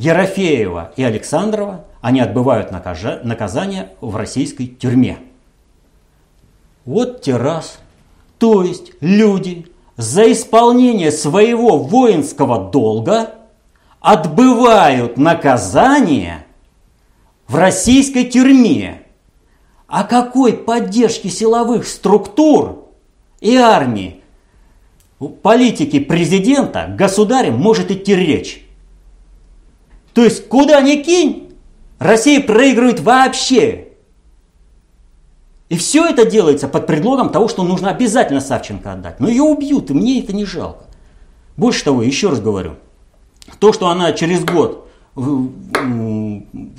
Ерофеева 0.00 0.94
и 0.96 1.02
Александрова, 1.02 1.84
они 2.00 2.20
отбывают 2.20 2.70
наказание 2.72 3.90
в 4.00 4.16
российской 4.16 4.66
тюрьме. 4.66 5.18
Вот 6.86 7.20
те 7.20 7.36
раз. 7.36 7.80
То 8.38 8.62
есть 8.62 8.92
люди 9.02 9.66
за 9.98 10.32
исполнение 10.32 11.12
своего 11.12 11.76
воинского 11.76 12.70
долга 12.70 13.34
отбывают 14.00 15.18
наказание 15.18 16.46
в 17.46 17.56
российской 17.56 18.24
тюрьме. 18.24 19.02
О 19.86 20.04
какой 20.04 20.54
поддержке 20.54 21.28
силовых 21.28 21.86
структур 21.86 22.86
и 23.40 23.54
армии 23.54 24.22
политики 25.42 26.00
президента, 26.00 26.86
государя 26.88 27.52
может 27.52 27.90
идти 27.90 28.14
речь? 28.14 28.66
То 30.14 30.24
есть 30.24 30.48
куда 30.48 30.80
ни 30.80 30.96
кинь, 30.96 31.54
Россия 31.98 32.40
проигрывает 32.40 33.00
вообще. 33.00 33.88
И 35.68 35.76
все 35.76 36.04
это 36.06 36.28
делается 36.28 36.66
под 36.66 36.86
предлогом 36.86 37.28
того, 37.28 37.46
что 37.46 37.62
нужно 37.62 37.90
обязательно 37.90 38.40
Савченко 38.40 38.92
отдать. 38.92 39.20
Но 39.20 39.28
ее 39.28 39.42
убьют, 39.42 39.90
и 39.90 39.94
мне 39.94 40.20
это 40.20 40.34
не 40.34 40.44
жалко. 40.44 40.84
Больше 41.56 41.84
того, 41.84 42.02
еще 42.02 42.30
раз 42.30 42.40
говорю, 42.40 42.76
то, 43.58 43.72
что 43.72 43.88
она 43.88 44.12
через 44.12 44.44
год 44.44 44.88
в, 45.14 45.50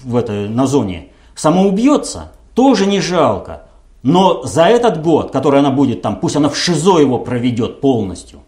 в 0.04 0.16
этой, 0.16 0.50
на 0.50 0.68
зоне 0.68 1.10
самоубьется, 1.36 2.34
тоже 2.54 2.86
не 2.86 3.00
жалко. 3.00 3.68
Но 4.04 4.44
за 4.44 4.66
этот 4.66 5.02
год, 5.02 5.32
который 5.32 5.60
она 5.60 5.70
будет 5.70 6.02
там, 6.02 6.20
пусть 6.20 6.36
она 6.36 6.50
в 6.50 6.58
ШИЗО 6.58 7.00
его 7.00 7.20
проведет 7.20 7.80
полностью, 7.80 8.40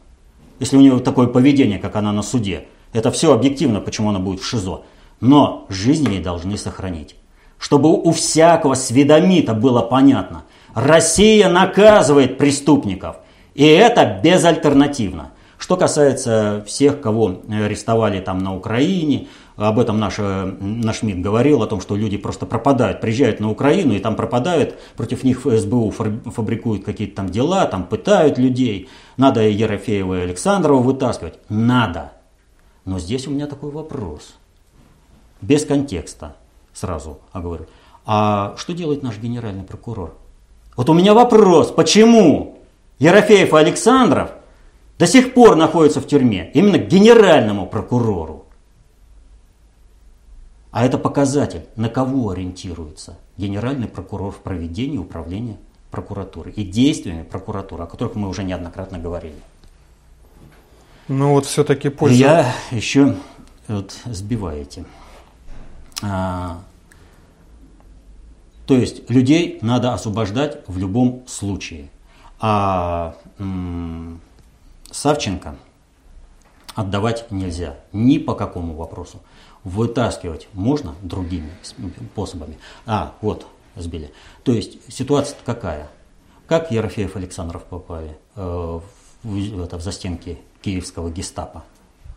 если 0.60 0.78
у 0.78 0.82
нее 0.82 1.00
такое 1.00 1.28
поведение, 1.28 1.80
как 1.80 1.96
она 1.96 2.12
на 2.12 2.24
суде, 2.24 2.66
это 2.94 3.12
все 3.12 3.34
объективно, 3.34 3.82
почему 3.82 4.10
она 4.10 4.20
будет 4.20 4.40
в 4.40 4.48
ШИЗО. 4.48 4.84
Но 5.20 5.66
жизнь 5.70 6.10
ей 6.10 6.22
должны 6.22 6.58
сохранить. 6.58 7.16
Чтобы 7.58 7.92
у 7.92 8.12
всякого 8.12 8.76
сведомита 8.76 9.54
было 9.54 9.82
понятно. 9.82 10.44
Россия 10.74 11.50
наказывает 11.50 12.38
преступников. 12.38 13.18
И 13.54 13.66
это 13.66 14.20
безальтернативно. 14.24 15.32
Что 15.58 15.78
касается 15.78 16.64
всех, 16.68 17.00
кого 17.00 17.40
арестовали 17.50 18.20
там 18.20 18.40
на 18.40 18.54
Украине, 18.54 19.28
об 19.56 19.80
этом 19.80 20.00
наш, 20.00 20.18
наш 20.18 21.04
МИД 21.04 21.22
говорил, 21.22 21.62
о 21.62 21.68
том, 21.68 21.80
что 21.80 21.96
люди 21.96 22.18
просто 22.18 22.46
пропадают, 22.46 23.00
приезжают 23.00 23.40
на 23.40 23.50
Украину 23.50 23.94
и 23.94 24.00
там 24.00 24.16
пропадают, 24.16 24.76
против 24.98 25.24
них 25.24 25.46
СБУ 25.46 25.92
фабрикуют 25.92 26.84
какие-то 26.84 27.16
там 27.18 27.30
дела, 27.30 27.66
там 27.66 27.86
пытают 27.86 28.38
людей. 28.38 28.90
Надо 29.16 29.48
Ерофеева 29.48 30.20
и 30.20 30.24
Александрова 30.24 30.82
вытаскивать. 30.82 31.36
Надо. 31.50 32.13
Но 32.86 33.00
здесь 33.00 33.28
у 33.28 33.32
меня 33.32 33.48
такой 33.48 33.72
вопрос. 33.72 34.36
Без 35.42 35.66
контекста 35.66 36.36
сразу 36.74 37.20
говорю. 37.34 37.66
А 38.06 38.56
что 38.58 38.74
делает 38.74 39.04
наш 39.04 39.18
генеральный 39.18 39.64
прокурор? 39.64 40.16
Вот 40.76 40.90
у 40.90 40.94
меня 40.94 41.14
вопрос, 41.14 41.72
почему 41.72 42.60
Ерофеев 43.00 43.54
и 43.54 43.58
Александров 43.58 44.32
до 44.98 45.08
сих 45.08 45.34
пор 45.34 45.56
находятся 45.56 46.02
в 46.02 46.08
тюрьме? 46.08 46.52
Именно 46.54 46.80
к 46.80 46.88
генеральному 46.88 47.68
прокурору. 47.68 48.46
А 50.72 50.86
это 50.86 50.98
показатель, 50.98 51.68
на 51.76 51.88
кого 51.88 52.32
ориентируется 52.32 53.18
генеральный 53.38 53.88
прокурор 53.88 54.32
в 54.32 54.40
проведении 54.40 54.98
управления 54.98 55.58
прокуратуры 55.92 56.52
и 56.52 56.64
действиями 56.64 57.24
прокуратуры, 57.24 57.84
о 57.84 57.88
которых 57.88 58.16
мы 58.16 58.28
уже 58.28 58.44
неоднократно 58.44 58.98
говорили. 58.98 59.36
Ну 61.08 61.32
вот 61.34 61.46
все-таки 61.46 61.90
польза. 61.90 62.16
Я 62.18 62.56
еще 62.72 63.16
вот 63.68 63.94
сбиваете. 64.06 64.86
А, 66.02 66.62
то 68.66 68.76
есть 68.76 69.10
людей 69.10 69.60
надо 69.62 69.94
освобождать 69.94 70.64
в 70.68 70.78
любом 70.78 71.24
случае. 71.28 71.90
А 72.40 73.16
м- 73.40 74.22
Савченко 74.92 75.56
отдавать 76.76 77.32
нельзя 77.32 77.76
ни 77.92 78.18
по 78.18 78.36
какому 78.36 78.76
вопросу 78.76 79.22
вытаскивать 79.64 80.48
можно 80.54 80.96
другими 81.02 81.50
способами. 82.14 82.58
А, 82.86 83.14
вот, 83.22 83.48
сбили. 83.76 84.12
То 84.44 84.52
есть 84.52 84.78
ситуация 84.92 85.38
какая? 85.46 85.90
Как 86.48 86.72
Ерофеев 86.72 87.16
Александров 87.16 87.64
попали 87.64 88.18
э, 88.36 88.80
в, 89.24 89.64
это, 89.64 89.78
в 89.78 89.82
застенки 89.82 90.38
киевского 90.64 91.10
гестапо 91.10 91.64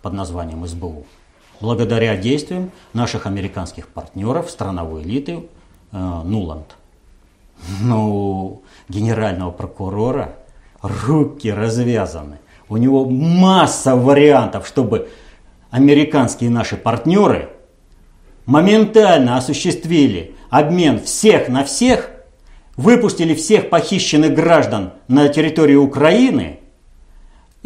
под 0.03 0.13
названием 0.15 0.67
СБУ? 0.67 1.05
Благодаря 1.61 2.17
действиям 2.17 2.71
наших 2.93 3.27
американских 3.27 3.89
партнеров, 3.89 4.51
страновой 4.51 5.03
элиты 5.03 5.49
э, 5.93 6.23
Нуланд. 6.25 6.77
Ну, 7.81 8.63
генерального 8.89 9.51
прокурора 9.51 10.37
руки 10.83 11.51
развязаны. 11.51 12.39
У 12.69 12.77
него 12.77 13.09
масса 13.09 13.97
вариантов, 13.97 14.67
чтобы 14.67 15.09
американские 15.71 16.51
наши 16.51 16.77
партнеры 16.77 17.51
моментально 18.45 19.37
осуществили 19.37 20.35
обмен 20.51 21.01
всех 21.01 21.49
на 21.49 21.65
всех, 21.65 22.11
выпустили 22.77 23.35
всех 23.35 23.71
похищенных 23.71 24.35
граждан 24.35 24.93
на 25.09 25.29
территорию 25.29 25.83
Украины 25.83 26.61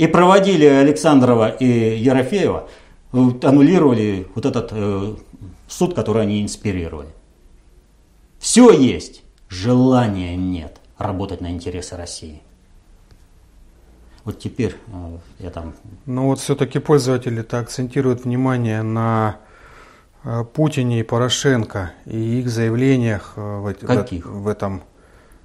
и 0.00 0.06
проводили 0.06 0.64
Александрова 0.64 1.50
и 1.50 1.66
Ерофеева, 1.98 2.70
аннулировали 3.12 4.26
вот 4.34 4.46
этот 4.46 4.70
э, 4.72 5.14
суд, 5.68 5.94
который 5.94 6.22
они 6.22 6.42
инспирировали. 6.42 7.10
Все 8.38 8.72
есть, 8.72 9.22
желания 9.50 10.36
нет 10.36 10.78
работать 10.96 11.42
на 11.42 11.50
интересы 11.50 11.96
России. 11.96 12.40
Вот 14.24 14.38
теперь 14.38 14.74
э, 14.86 15.18
я 15.38 15.50
там... 15.50 15.74
Ну 16.06 16.28
вот 16.28 16.38
все-таки 16.38 16.78
пользователи-то 16.78 17.58
акцентируют 17.58 18.24
внимание 18.24 18.80
на 18.80 19.36
э, 20.24 20.44
Путине 20.44 21.00
и 21.00 21.02
Порошенко 21.02 21.92
и 22.06 22.40
их 22.40 22.48
заявлениях 22.48 23.34
э, 23.36 23.40
в, 23.40 23.74
Каких? 23.74 24.24
в, 24.24 24.44
в 24.44 24.48
этом 24.48 24.82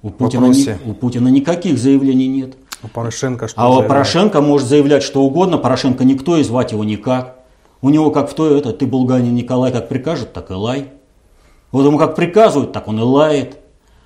у 0.00 0.08
Путина, 0.08 0.46
вопросе. 0.46 0.78
Ни, 0.82 0.90
у 0.90 0.94
Путина 0.94 1.28
никаких 1.28 1.76
заявлений 1.78 2.28
нет. 2.28 2.56
У 2.86 2.88
Порошенко 2.88 3.48
что 3.48 3.60
А 3.60 3.68
у 3.68 3.82
Порошенко 3.82 4.40
может 4.40 4.68
заявлять 4.68 5.02
что 5.02 5.22
угодно, 5.22 5.58
Порошенко 5.58 6.04
никто 6.04 6.36
и 6.36 6.44
звать 6.44 6.70
его 6.70 6.84
никак. 6.84 7.36
У 7.82 7.90
него 7.90 8.12
как 8.12 8.30
в 8.30 8.34
то 8.34 8.56
это, 8.56 8.72
ты 8.72 8.86
Булганин 8.86 9.34
Николай 9.34 9.72
как 9.72 9.88
прикажет, 9.88 10.32
так 10.32 10.50
и 10.50 10.54
лай. 10.54 10.90
Вот 11.72 11.84
ему 11.84 11.98
как 11.98 12.14
приказывают, 12.14 12.72
так 12.72 12.86
он 12.86 13.00
и 13.00 13.02
лает. 13.02 13.58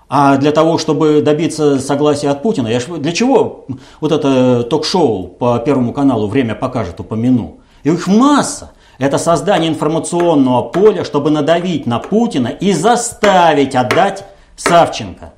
А 0.08 0.38
для 0.38 0.50
того, 0.50 0.78
чтобы 0.78 1.20
добиться 1.20 1.78
согласия 1.78 2.30
от 2.30 2.42
Путина, 2.42 2.68
я 2.68 2.80
ж, 2.80 2.86
для 2.86 3.12
чего 3.12 3.66
вот 4.00 4.12
это 4.12 4.64
ток-шоу 4.64 5.28
по 5.28 5.58
Первому 5.58 5.92
каналу 5.92 6.26
«Время 6.26 6.54
покажет» 6.54 6.98
упомяну? 7.00 7.58
Их 7.84 8.06
масса. 8.06 8.72
Это 8.98 9.18
создание 9.18 9.70
информационного 9.70 10.62
поля, 10.62 11.04
чтобы 11.04 11.30
надавить 11.30 11.86
на 11.86 11.98
Путина 11.98 12.48
и 12.48 12.72
заставить 12.72 13.74
отдать 13.74 14.24
Савченко. 14.56 15.34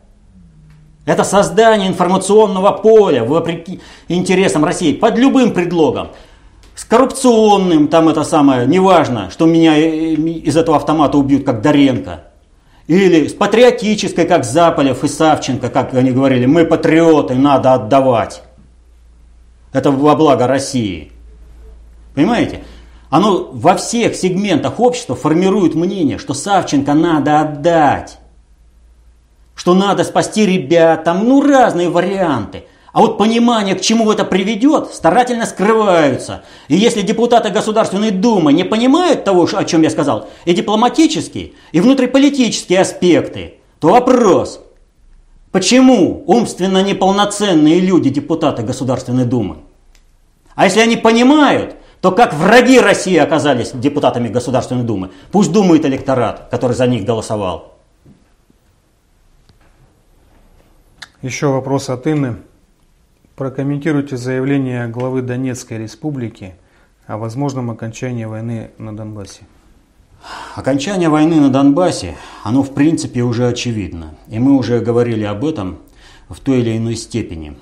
Это 1.05 1.25
создание 1.25 1.89
информационного 1.89 2.71
поля 2.71 3.25
вопреки 3.25 3.81
интересам 4.09 4.65
России 4.65 4.93
под 4.93 5.19
любым 5.19 5.53
предлогом. 5.53 6.09
С 6.75 6.85
коррупционным, 6.85 7.89
там 7.89 8.09
это 8.09 8.25
самое, 8.25 8.67
неважно, 8.67 9.31
что 9.31 9.47
меня 9.47 9.77
из 9.77 10.57
этого 10.57 10.77
автомата 10.77 11.19
убьют, 11.19 11.45
как 11.45 11.61
Доренко. 11.61 12.25
Или 12.87 13.29
с 13.29 13.33
патриотической, 13.33 14.27
как 14.27 14.45
Заполев 14.45 15.05
и 15.05 15.09
Савченко, 15.09 15.71
как 15.71 15.95
они 15.95 16.13
говорили, 16.13 16.47
мы 16.47 16.65
патриоты, 16.65 17.35
надо 17.35 17.75
отдавать. 17.75 18.43
Это 19.73 19.91
во 19.91 20.15
благо 20.15 20.47
России. 20.47 21.13
Понимаете? 22.15 22.65
Оно 23.11 23.51
во 23.53 23.75
всех 23.77 24.15
сегментах 24.15 24.81
общества 24.81 25.15
формирует 25.15 25.75
мнение, 25.75 26.19
что 26.19 26.33
Савченко 26.33 26.95
надо 26.95 27.41
отдать. 27.41 28.19
Что 29.55 29.75
надо 29.75 30.05
спасти 30.05 30.47
ребят, 30.47 31.05
там 31.05 31.29
ну 31.29 31.41
разные 31.47 31.89
варианты. 31.89 32.65
А 32.93 33.01
вот 33.01 33.17
понимание, 33.17 33.75
к 33.75 33.81
чему 33.81 34.11
это 34.13 34.25
приведет, 34.25 34.93
старательно 34.93 35.47
скрываются. 35.47 36.43
И 36.69 36.77
если 36.77 37.01
депутаты 37.01 37.49
Государственной 37.49 38.11
Думы 38.11 38.53
не 38.53 38.65
понимают 38.65 39.25
того, 39.25 39.49
о 39.51 39.65
чем 39.65 39.83
я 39.83 39.89
сказал, 39.89 40.29
и 40.45 40.53
дипломатические, 40.53 41.53
и 41.73 41.81
внутриполитические 41.81 42.81
аспекты, 42.81 43.55
то 43.81 43.89
вопрос, 43.89 44.61
почему 45.51 46.23
умственно 46.27 46.83
неполноценные 46.83 47.81
люди 47.81 48.11
депутаты 48.11 48.63
Государственной 48.63 49.25
Думы? 49.25 49.57
А 50.55 50.67
если 50.67 50.81
они 50.81 50.97
понимают, 50.97 51.77
то 52.03 52.11
как 52.11 52.35
враги 52.35 52.79
России 52.79 53.17
оказались 53.17 53.71
депутатами 53.73 54.29
Государственной 54.29 54.85
Думы? 54.85 55.13
Пусть 55.31 55.51
думает 55.51 55.87
электорат, 55.87 56.49
который 56.51 56.77
за 56.77 56.87
них 56.87 57.05
голосовал. 57.05 57.72
Еще 61.23 61.47
вопрос 61.47 61.89
от 61.89 62.09
Инны. 62.09 62.39
Прокомментируйте 63.37 64.17
заявление 64.17 64.89
главы 64.89 65.23
Донецкой 65.23 65.79
республики 65.79 66.57
о 67.07 67.17
возможном 67.17 67.71
окончании 67.71 68.25
войны 68.25 68.73
на 68.77 68.97
Донбассе. 68.97 69.43
Окончание 70.57 71.09
войны 71.09 71.41
на 71.41 71.49
Донбассе, 71.49 72.17
оно 72.43 72.65
в 72.65 72.75
принципе 72.75 73.23
уже 73.23 73.47
очевидно. 73.47 74.17
И 74.27 74.41
мы 74.41 74.59
уже 74.59 74.81
говорили 74.81 75.23
об 75.23 75.45
этом 75.45 75.79
в 76.29 76.41
той 76.41 76.59
или 76.59 76.77
иной 76.77 76.97
степени. 76.97 77.57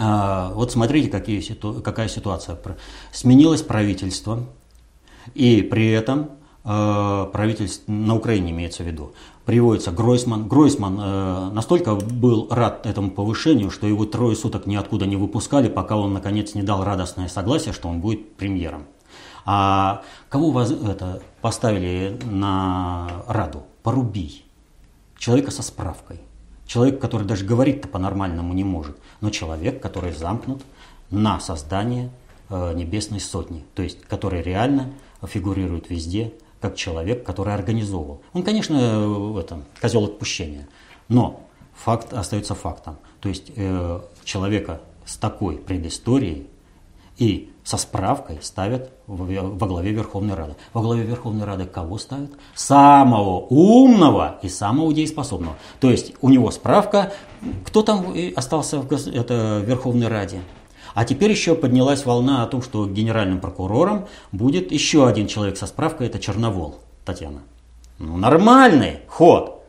А, 0.00 0.50
вот 0.52 0.72
смотрите, 0.72 1.08
какие, 1.08 1.40
какая 1.82 2.08
ситуация. 2.08 2.58
Сменилось 3.12 3.62
правительство, 3.62 4.44
и 5.34 5.62
при 5.62 5.88
этом 5.88 6.30
а, 6.64 7.26
правительство, 7.26 7.92
на 7.92 8.16
Украине 8.16 8.50
имеется 8.50 8.82
в 8.82 8.86
виду, 8.86 9.14
приводится 9.44 9.90
Гройсман. 9.90 10.48
Гройсман 10.48 10.98
э, 11.00 11.50
настолько 11.52 11.94
был 11.94 12.48
рад 12.50 12.86
этому 12.86 13.10
повышению, 13.10 13.70
что 13.70 13.86
его 13.86 14.04
трое 14.04 14.36
суток 14.36 14.66
ниоткуда 14.66 15.06
не 15.06 15.16
выпускали, 15.16 15.68
пока 15.68 15.96
он 15.96 16.12
наконец 16.12 16.54
не 16.54 16.62
дал 16.62 16.84
радостное 16.84 17.28
согласие, 17.28 17.72
что 17.72 17.88
он 17.88 18.00
будет 18.00 18.36
премьером. 18.36 18.84
А 19.44 20.02
кого 20.28 20.50
вас, 20.50 20.70
это, 20.70 21.22
поставили 21.40 22.18
на 22.24 23.24
Раду? 23.26 23.64
Порубий. 23.82 24.44
Человека 25.18 25.50
со 25.50 25.62
справкой. 25.62 26.20
Человек, 26.66 27.00
который 27.00 27.26
даже 27.26 27.44
говорить-то 27.44 27.88
по-нормальному 27.88 28.52
не 28.54 28.64
может. 28.64 28.96
Но 29.20 29.30
человек, 29.30 29.82
который 29.82 30.12
замкнут 30.12 30.62
на 31.10 31.40
создание 31.40 32.10
э, 32.48 32.72
небесной 32.74 33.20
сотни. 33.20 33.64
То 33.74 33.82
есть, 33.82 34.02
который 34.02 34.42
реально 34.42 34.92
фигурирует 35.22 35.90
везде, 35.90 36.32
как 36.62 36.76
человек, 36.76 37.24
который 37.24 37.52
организовывал. 37.52 38.22
Он, 38.32 38.42
конечно, 38.42 39.36
это, 39.38 39.62
козел 39.80 40.04
отпущения, 40.04 40.68
но 41.08 41.40
факт 41.74 42.12
остается 42.12 42.54
фактом. 42.54 42.96
То 43.20 43.28
есть 43.28 43.52
э, 43.56 44.00
человека 44.24 44.80
с 45.04 45.16
такой 45.16 45.56
предысторией 45.56 46.46
и 47.18 47.50
со 47.64 47.76
справкой 47.76 48.38
ставят 48.42 48.90
во 49.06 49.66
главе 49.66 49.92
Верховной 49.92 50.34
Рады. 50.34 50.54
Во 50.72 50.80
главе 50.80 51.02
Верховной 51.02 51.44
Рады 51.44 51.66
кого 51.66 51.98
ставят? 51.98 52.30
Самого 52.54 53.40
умного 53.50 54.38
и 54.42 54.48
самого 54.48 54.92
дееспособного. 54.92 55.56
То 55.80 55.90
есть 55.90 56.14
у 56.20 56.28
него 56.28 56.50
справка, 56.50 57.12
кто 57.64 57.82
там 57.82 58.14
остался 58.34 58.80
в 58.80 58.92
это, 58.92 59.62
Верховной 59.64 60.08
Раде? 60.08 60.40
А 60.94 61.04
теперь 61.04 61.30
еще 61.30 61.54
поднялась 61.54 62.04
волна 62.04 62.42
о 62.42 62.46
том, 62.46 62.62
что 62.62 62.86
генеральным 62.86 63.40
прокурором 63.40 64.06
будет 64.30 64.72
еще 64.72 65.06
один 65.06 65.26
человек 65.26 65.56
со 65.56 65.66
справкой, 65.66 66.06
это 66.08 66.18
Черновол 66.18 66.78
Татьяна. 67.04 67.40
Ну, 67.98 68.16
нормальный 68.16 69.00
ход. 69.08 69.62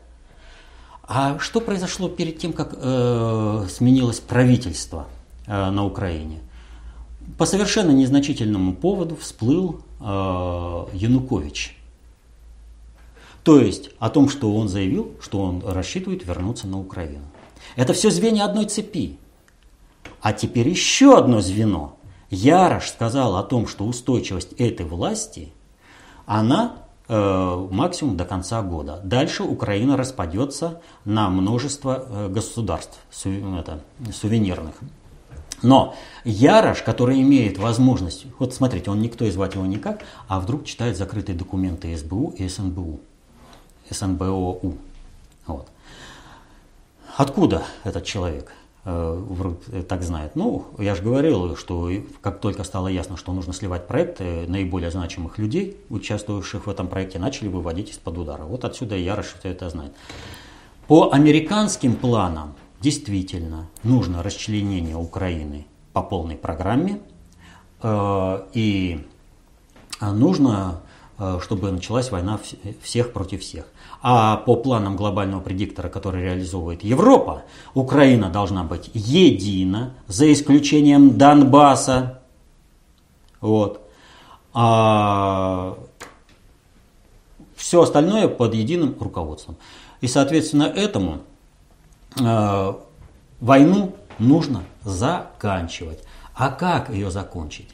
А 1.02 1.38
что 1.38 1.60
произошло 1.60 2.08
перед 2.08 2.38
тем, 2.38 2.52
как 2.52 2.74
э, 2.76 3.66
сменилось 3.68 4.20
правительство 4.20 5.06
э, 5.46 5.70
на 5.70 5.84
Украине? 5.84 6.40
По 7.38 7.46
совершенно 7.46 7.90
незначительному 7.90 8.74
поводу 8.74 9.16
всплыл 9.16 9.80
э, 10.00 10.04
Янукович. 10.04 11.76
То 13.42 13.60
есть 13.60 13.90
о 13.98 14.08
том, 14.08 14.30
что 14.30 14.54
он 14.54 14.68
заявил, 14.68 15.12
что 15.20 15.40
он 15.40 15.62
рассчитывает 15.66 16.26
вернуться 16.26 16.66
на 16.66 16.80
Украину. 16.80 17.24
Это 17.76 17.92
все 17.92 18.10
звенья 18.10 18.44
одной 18.44 18.64
цепи. 18.64 19.18
А 20.24 20.32
теперь 20.32 20.66
еще 20.70 21.18
одно 21.18 21.42
звено. 21.42 21.98
Ярош 22.30 22.88
сказал 22.88 23.36
о 23.36 23.42
том, 23.42 23.66
что 23.66 23.84
устойчивость 23.84 24.54
этой 24.54 24.86
власти, 24.86 25.52
она 26.24 26.76
э, 27.08 27.68
максимум 27.70 28.16
до 28.16 28.24
конца 28.24 28.62
года. 28.62 29.02
Дальше 29.04 29.42
Украина 29.42 29.98
распадется 29.98 30.80
на 31.04 31.28
множество 31.28 32.06
э, 32.08 32.28
государств 32.30 32.98
су, 33.10 33.28
это, 33.58 33.82
сувенирных. 34.14 34.76
Но 35.60 35.94
Ярош, 36.24 36.80
который 36.80 37.20
имеет 37.20 37.58
возможность, 37.58 38.24
вот 38.38 38.54
смотрите, 38.54 38.90
он 38.90 39.02
никто 39.02 39.26
и 39.26 39.30
звать 39.30 39.56
его 39.56 39.66
никак, 39.66 40.04
а 40.26 40.40
вдруг 40.40 40.64
читает 40.64 40.96
закрытые 40.96 41.36
документы 41.36 41.94
СБУ 41.94 42.32
и 42.38 42.48
СНБУ, 42.48 42.98
СНБОУ. 43.90 44.74
Вот. 45.48 45.68
Откуда 47.18 47.64
этот 47.84 48.06
человек? 48.06 48.54
Э, 48.86 49.54
так 49.88 50.02
знает. 50.02 50.36
Ну, 50.36 50.66
я 50.78 50.94
же 50.94 51.02
говорил, 51.02 51.56
что 51.56 51.90
как 52.20 52.40
только 52.40 52.64
стало 52.64 52.88
ясно, 52.88 53.16
что 53.16 53.32
нужно 53.32 53.54
сливать 53.54 53.86
проект, 53.86 54.20
наиболее 54.20 54.90
значимых 54.90 55.38
людей, 55.38 55.78
участвующих 55.88 56.66
в 56.66 56.70
этом 56.70 56.88
проекте, 56.88 57.18
начали 57.18 57.48
выводить 57.48 57.90
из-под 57.90 58.18
удара. 58.18 58.42
Вот 58.42 58.64
отсюда 58.64 58.94
Ярош 58.94 59.36
все 59.38 59.48
это 59.48 59.70
знает. 59.70 59.94
По 60.86 61.12
американским 61.12 61.96
планам 61.96 62.54
действительно 62.80 63.68
нужно 63.84 64.22
расчленение 64.22 64.96
Украины 64.96 65.66
по 65.94 66.02
полной 66.02 66.36
программе, 66.36 67.00
э, 67.82 68.46
и 68.52 69.06
нужно, 70.02 70.82
э, 70.82 70.83
чтобы 71.42 71.70
началась 71.70 72.10
война 72.10 72.40
всех 72.82 73.12
против 73.12 73.42
всех. 73.42 73.66
А 74.02 74.36
по 74.36 74.56
планам 74.56 74.96
глобального 74.96 75.40
предиктора, 75.40 75.88
который 75.88 76.22
реализовывает 76.22 76.82
Европа, 76.82 77.44
Украина 77.74 78.30
должна 78.30 78.64
быть 78.64 78.90
едина, 78.92 79.94
за 80.08 80.32
исключением 80.32 81.16
Донбасса. 81.16 82.20
Вот. 83.40 83.80
А 84.52 85.76
все 87.56 87.82
остальное 87.82 88.28
под 88.28 88.54
единым 88.54 88.94
руководством. 89.00 89.56
И, 90.00 90.06
соответственно, 90.06 90.64
этому 90.64 91.20
э, 92.20 92.74
войну 93.40 93.96
нужно 94.18 94.64
заканчивать. 94.82 96.04
А 96.34 96.50
как 96.50 96.90
ее 96.90 97.10
закончить? 97.10 97.70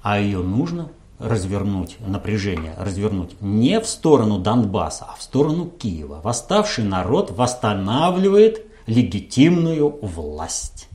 А 0.00 0.20
ее 0.20 0.38
нужно 0.38 0.90
развернуть 1.22 1.96
напряжение, 2.00 2.74
развернуть 2.78 3.40
не 3.40 3.80
в 3.80 3.86
сторону 3.86 4.38
Донбасса, 4.38 5.06
а 5.10 5.16
в 5.16 5.22
сторону 5.22 5.66
Киева. 5.66 6.20
Восставший 6.22 6.84
народ 6.84 7.30
восстанавливает 7.30 8.66
легитимную 8.86 9.98
власть 10.02 10.88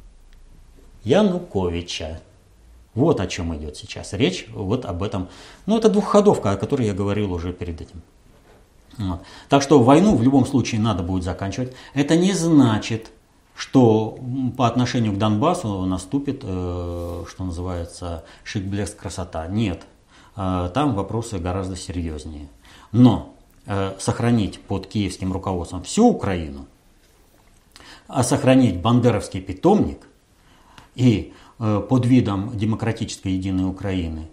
Януковича. 1.04 2.22
Вот 2.94 3.20
о 3.20 3.28
чем 3.28 3.56
идет 3.56 3.78
сейчас 3.78 4.14
речь, 4.14 4.48
вот 4.54 4.86
об 4.86 5.04
этом. 5.04 5.30
Ну, 5.66 5.78
это 5.78 5.90
двухходовка, 5.90 6.52
о 6.52 6.58
которой 6.58 6.88
я 6.88 6.94
говорил 6.94 7.32
уже 7.32 7.54
перед 7.54 7.80
этим. 7.80 8.02
Вот. 8.98 9.22
Так 9.50 9.62
что 9.62 9.82
войну 9.82 10.16
в 10.16 10.24
любом 10.24 10.46
случае 10.46 10.82
надо 10.82 11.04
будет 11.04 11.24
заканчивать. 11.24 11.74
Это 11.94 12.18
не 12.18 12.34
значит, 12.34 13.12
что 13.56 14.18
по 14.58 14.68
отношению 14.68 15.14
к 15.14 15.18
Донбассу 15.18 15.86
наступит, 15.86 16.42
э, 16.44 17.24
что 17.30 17.44
называется, 17.44 18.24
шик-блеск 18.44 18.96
красота. 18.96 19.48
Нет, 19.48 19.84
там 20.38 20.94
вопросы 20.94 21.40
гораздо 21.40 21.76
серьезнее. 21.76 22.48
Но 22.92 23.36
э, 23.66 23.96
сохранить 24.00 24.62
под 24.62 24.86
киевским 24.86 25.34
руководством 25.34 25.82
всю 25.82 26.08
Украину, 26.08 26.68
а 28.08 28.24
сохранить 28.24 28.80
бандеровский 28.80 29.42
питомник 29.42 30.08
и 30.94 31.34
э, 31.58 31.82
под 31.90 32.06
видом 32.06 32.56
демократической 32.56 33.30
единой 33.30 33.70
Украины 33.70 34.30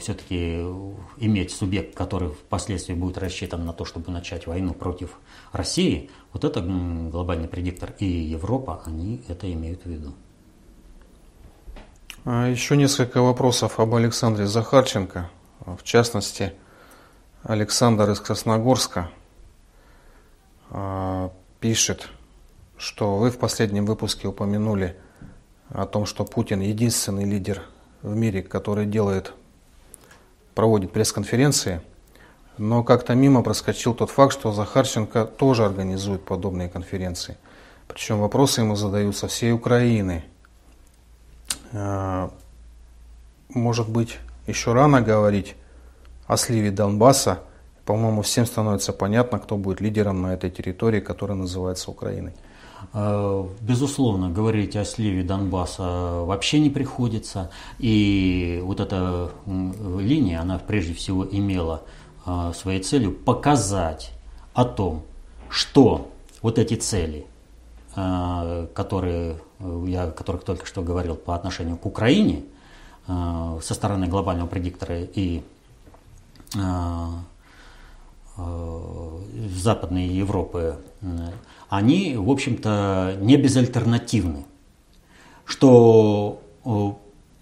все-таки 0.00 0.60
иметь 1.16 1.50
субъект, 1.50 1.92
который 1.92 2.28
впоследствии 2.28 2.94
будет 2.94 3.18
рассчитан 3.18 3.66
на 3.66 3.72
то, 3.72 3.84
чтобы 3.84 4.12
начать 4.12 4.46
войну 4.46 4.72
против 4.72 5.18
России, 5.50 6.10
вот 6.32 6.44
это 6.44 6.60
глобальный 6.60 7.48
предиктор 7.48 7.92
и 7.98 8.06
Европа, 8.06 8.82
они 8.86 9.20
это 9.26 9.52
имеют 9.52 9.82
в 9.82 9.86
виду. 9.86 10.14
А 12.30 12.46
еще 12.46 12.76
несколько 12.76 13.22
вопросов 13.22 13.80
об 13.80 13.94
Александре 13.94 14.46
Захарченко. 14.46 15.30
В 15.64 15.82
частности, 15.82 16.52
Александр 17.42 18.10
из 18.10 18.20
Красногорска 18.20 19.08
а, 20.68 21.32
пишет, 21.58 22.10
что 22.76 23.16
вы 23.16 23.30
в 23.30 23.38
последнем 23.38 23.86
выпуске 23.86 24.28
упомянули 24.28 24.94
о 25.70 25.86
том, 25.86 26.04
что 26.04 26.26
Путин 26.26 26.60
единственный 26.60 27.24
лидер 27.24 27.62
в 28.02 28.14
мире, 28.14 28.42
который 28.42 28.84
делает, 28.84 29.32
проводит 30.54 30.92
пресс-конференции, 30.92 31.80
но 32.58 32.84
как-то 32.84 33.14
мимо 33.14 33.42
проскочил 33.42 33.94
тот 33.94 34.10
факт, 34.10 34.34
что 34.34 34.52
Захарченко 34.52 35.24
тоже 35.24 35.64
организует 35.64 36.26
подобные 36.26 36.68
конференции. 36.68 37.38
Причем 37.86 38.18
вопросы 38.18 38.60
ему 38.60 38.76
задают 38.76 39.16
со 39.16 39.28
всей 39.28 39.52
Украины– 39.52 40.26
может 41.72 42.28
быть, 43.88 44.18
еще 44.46 44.72
рано 44.72 45.00
говорить 45.00 45.56
о 46.26 46.36
сливе 46.36 46.70
Донбасса. 46.70 47.40
По-моему, 47.84 48.22
всем 48.22 48.46
становится 48.46 48.92
понятно, 48.92 49.38
кто 49.38 49.56
будет 49.56 49.80
лидером 49.80 50.22
на 50.22 50.34
этой 50.34 50.50
территории, 50.50 51.00
которая 51.00 51.36
называется 51.36 51.90
Украиной. 51.90 52.34
Э, 52.92 53.46
безусловно, 53.60 54.30
говорить 54.30 54.76
о 54.76 54.84
сливе 54.84 55.22
Донбасса 55.22 56.22
вообще 56.24 56.60
не 56.60 56.70
приходится. 56.70 57.50
И 57.78 58.60
вот 58.62 58.80
эта 58.80 59.30
линия, 59.46 60.40
она 60.40 60.58
прежде 60.58 60.94
всего 60.94 61.26
имела 61.26 61.82
э, 62.26 62.52
своей 62.54 62.82
целью 62.82 63.12
показать 63.12 64.12
о 64.54 64.64
том, 64.64 65.02
что 65.48 66.10
вот 66.42 66.58
эти 66.58 66.74
цели, 66.74 67.26
которые 68.74 69.36
Э, 69.60 69.84
я 69.86 70.04
о 70.04 70.10
которых 70.10 70.44
только 70.44 70.66
что 70.66 70.82
говорил 70.82 71.16
по 71.16 71.34
отношению 71.34 71.76
к 71.76 71.86
Украине, 71.86 72.44
э, 73.06 73.58
со 73.62 73.74
стороны 73.74 74.06
глобального 74.06 74.48
предиктора 74.48 75.00
и 75.00 75.42
э, 76.54 77.06
Западной 78.36 80.06
Европы, 80.06 80.76
они, 81.68 82.16
в 82.16 82.30
общем-то, 82.30 83.16
не 83.20 83.36
безальтернативны. 83.36 84.46
Что 85.44 86.40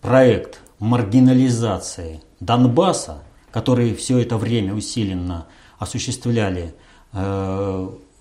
проект 0.01 0.63
маргинализации 0.79 2.23
Донбасса, 2.41 3.23
который 3.51 3.95
все 3.95 4.21
это 4.21 4.39
время 4.39 4.73
усиленно 4.75 5.47
осуществляли 5.79 6.75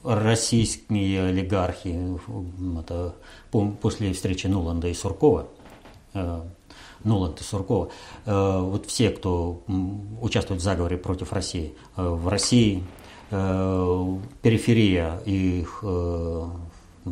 российские 0.05 1.25
олигархи, 1.25 2.17
это 2.79 3.15
после 3.81 4.13
встречи 4.13 4.47
Нуланда 4.47 4.87
и 4.87 4.93
Суркова, 4.93 5.47
э, 6.13 6.41
Нуланд 7.03 7.41
и 7.41 7.43
Суркова, 7.43 7.89
э, 8.25 8.59
вот 8.61 8.85
все, 8.85 9.09
кто 9.09 9.63
участвует 10.21 10.61
в 10.61 10.63
заговоре 10.63 10.97
против 10.97 11.33
России, 11.33 11.73
э, 11.97 12.07
в 12.07 12.27
России 12.27 12.83
периферия 14.41 15.17
их, 15.25 15.83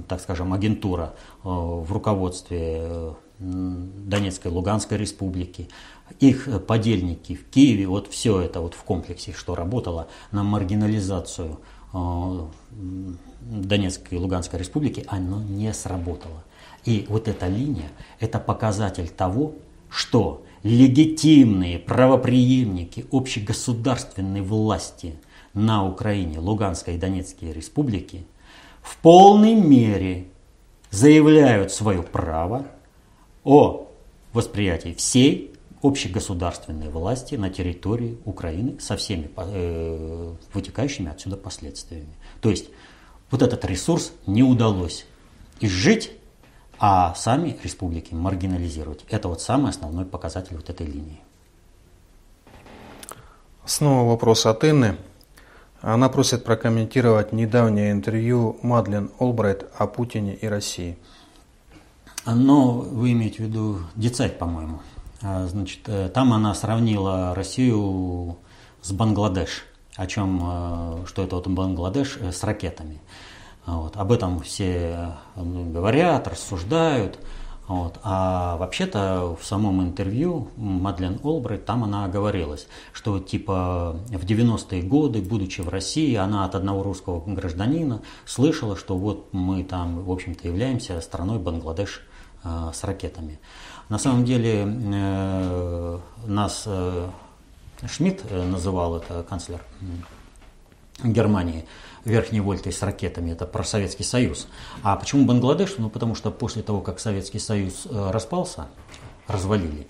так 0.07 0.21
скажем, 0.21 0.53
агентура 0.53 1.15
в 1.43 1.91
руководстве 1.91 3.15
Донецкой 3.39 4.51
и 4.51 4.53
Луганской 4.53 4.99
республики, 4.99 5.69
их 6.19 6.47
подельники 6.67 7.33
в 7.33 7.49
Киеве, 7.49 7.87
вот 7.87 8.09
все 8.11 8.41
это 8.41 8.61
вот 8.61 8.75
в 8.75 8.83
комплексе, 8.83 9.33
что 9.33 9.55
работало 9.55 10.07
на 10.31 10.43
маргинализацию 10.43 11.59
Донецкой 11.93 14.17
и 14.17 14.21
Луганской 14.21 14.59
республики, 14.59 15.05
оно 15.07 15.41
не 15.41 15.71
сработало. 15.73 16.43
И 16.85 17.05
вот 17.07 17.27
эта 17.27 17.47
линия– 17.47 17.89
это 18.19 18.39
показатель 18.39 19.09
того, 19.09 19.53
что 19.89 20.43
легитимные 20.63 21.77
правоприемники 21.77 23.05
общегосударственной 23.11 24.41
власти 24.41 25.15
на 25.53 25.87
Украине, 25.87 26.39
Луганской 26.39 26.95
и 26.95 26.97
Донецкой 26.97 27.53
республики 27.53 28.25
в 28.81 28.97
полной 28.97 29.53
мере 29.53 30.25
заявляют 30.89 31.71
свое 31.71 32.01
право 32.01 32.65
о 33.43 33.87
восприятии 34.33 34.93
всей 34.93 35.52
общегосударственной 35.83 36.89
власти 36.89 37.35
на 37.35 37.49
территории 37.49 38.17
Украины 38.25 38.79
со 38.79 38.95
всеми 38.95 39.29
э, 39.35 40.33
вытекающими 40.53 41.11
отсюда 41.11 41.35
последствиями. 41.35 42.15
То 42.41 42.49
есть 42.49 42.69
вот 43.29 43.41
этот 43.41 43.65
ресурс 43.65 44.13
не 44.25 44.43
удалось 44.43 45.05
изжить, 45.59 46.11
а 46.79 47.13
сами 47.15 47.57
республики 47.61 48.13
маргинализировать. 48.13 49.05
Это 49.09 49.27
вот 49.27 49.41
самый 49.41 49.69
основной 49.69 50.05
показатель 50.05 50.55
вот 50.55 50.69
этой 50.69 50.87
линии. 50.87 51.21
Снова 53.65 54.09
вопрос 54.09 54.45
от 54.45 54.63
Инны. 54.63 54.97
Она 55.81 56.07
просит 56.07 56.45
прокомментировать 56.45 57.33
недавнее 57.33 57.91
интервью 57.91 58.57
Мадлен 58.61 59.11
Олбрайт 59.19 59.69
о 59.77 59.87
Путине 59.87 60.33
и 60.35 60.47
России. 60.47 60.97
Но 62.25 62.71
вы 62.71 63.11
имеете 63.11 63.43
в 63.43 63.47
виду 63.47 63.79
Децайт, 63.95 64.39
по-моему. 64.39 64.79
А, 65.23 65.47
значит, 65.47 65.79
э, 65.87 66.09
там 66.09 66.33
она 66.33 66.53
сравнила 66.53 67.33
Россию 67.33 68.37
с 68.81 68.91
Бангладеш, 68.91 69.63
о 69.95 70.05
чем, 70.05 70.41
э, 70.43 71.05
что 71.07 71.23
это 71.23 71.37
вот 71.37 71.47
Бангладеш 71.47 72.17
э, 72.19 72.33
с 72.33 72.43
ракетами. 72.43 72.99
Вот. 73.65 73.95
Об 73.95 74.11
этом 74.11 74.41
все 74.41 75.13
говорят, 75.37 76.27
рассуждают. 76.27 77.19
Вот. 77.69 77.97
А 78.03 78.57
вообще-то 78.57 79.37
в 79.39 79.45
самом 79.45 79.81
интервью 79.81 80.49
Мадлен 80.57 81.21
Олбрайт, 81.23 81.65
там 81.65 81.85
она 81.85 82.03
оговорилась, 82.03 82.67
что 82.91 83.19
типа 83.19 84.01
в 84.09 84.25
90-е 84.25 84.81
годы, 84.81 85.21
будучи 85.21 85.61
в 85.61 85.69
России, 85.69 86.13
она 86.15 86.43
от 86.43 86.55
одного 86.55 86.83
русского 86.83 87.23
гражданина 87.25 88.01
слышала, 88.25 88.75
что 88.75 88.97
вот 88.97 89.29
мы 89.31 89.63
там, 89.63 90.03
в 90.03 90.11
общем-то, 90.11 90.45
являемся 90.45 90.99
страной 90.99 91.39
Бангладеш 91.39 92.01
с 92.43 92.83
ракетами. 92.83 93.39
На 93.93 93.99
самом 93.99 94.25
деле 94.25 94.65
э, 94.65 95.99
нас 96.25 96.63
э, 96.65 97.09
Шмидт 97.87 98.23
э, 98.27 98.43
называл, 98.43 98.97
это 98.97 99.21
канцлер 99.21 99.61
Германии, 101.03 101.67
верхней 102.03 102.39
вольтой 102.39 102.73
с 102.73 102.81
ракетами, 102.81 103.33
это 103.33 103.45
про 103.45 103.63
Советский 103.63 104.01
Союз. 104.01 104.47
А 104.81 104.95
почему 104.95 105.25
Бангладеш? 105.25 105.75
Ну, 105.77 105.91
потому 105.91 106.15
что 106.15 106.31
после 106.31 106.63
того, 106.63 106.81
как 106.81 106.99
Советский 106.99 107.37
Союз 107.37 107.85
э, 107.87 108.09
распался, 108.09 108.65
развалили, 109.27 109.85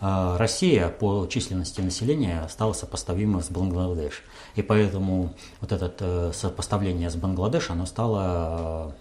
Россия 0.00 0.88
по 0.88 1.26
численности 1.26 1.80
населения 1.80 2.46
стала 2.48 2.74
сопоставима 2.74 3.42
с 3.42 3.50
Бангладеш. 3.50 4.22
И 4.54 4.62
поэтому 4.62 5.34
вот 5.60 5.72
это 5.72 6.30
сопоставление 6.32 7.10
с 7.10 7.16
Бангладеш, 7.16 7.70
оно 7.70 7.86
стало 7.86 8.94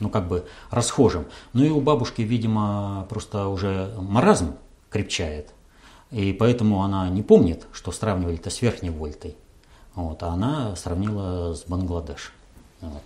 ну, 0.00 0.10
как 0.10 0.28
бы 0.28 0.46
расхожим. 0.70 1.26
Ну 1.52 1.64
и 1.64 1.70
у 1.70 1.80
бабушки, 1.80 2.22
видимо, 2.22 3.06
просто 3.08 3.48
уже 3.48 3.94
маразм 3.98 4.56
крепчает. 4.90 5.52
И 6.10 6.32
поэтому 6.32 6.82
она 6.82 7.08
не 7.08 7.22
помнит, 7.22 7.66
что 7.72 7.92
сравнивали-то 7.92 8.50
с 8.50 8.62
верхней 8.62 8.90
вольтой. 8.90 9.36
Вот, 9.94 10.22
а 10.22 10.28
она 10.28 10.76
сравнила 10.76 11.54
с 11.54 11.64
Бангладеш. 11.64 12.32
Вот. 12.80 13.02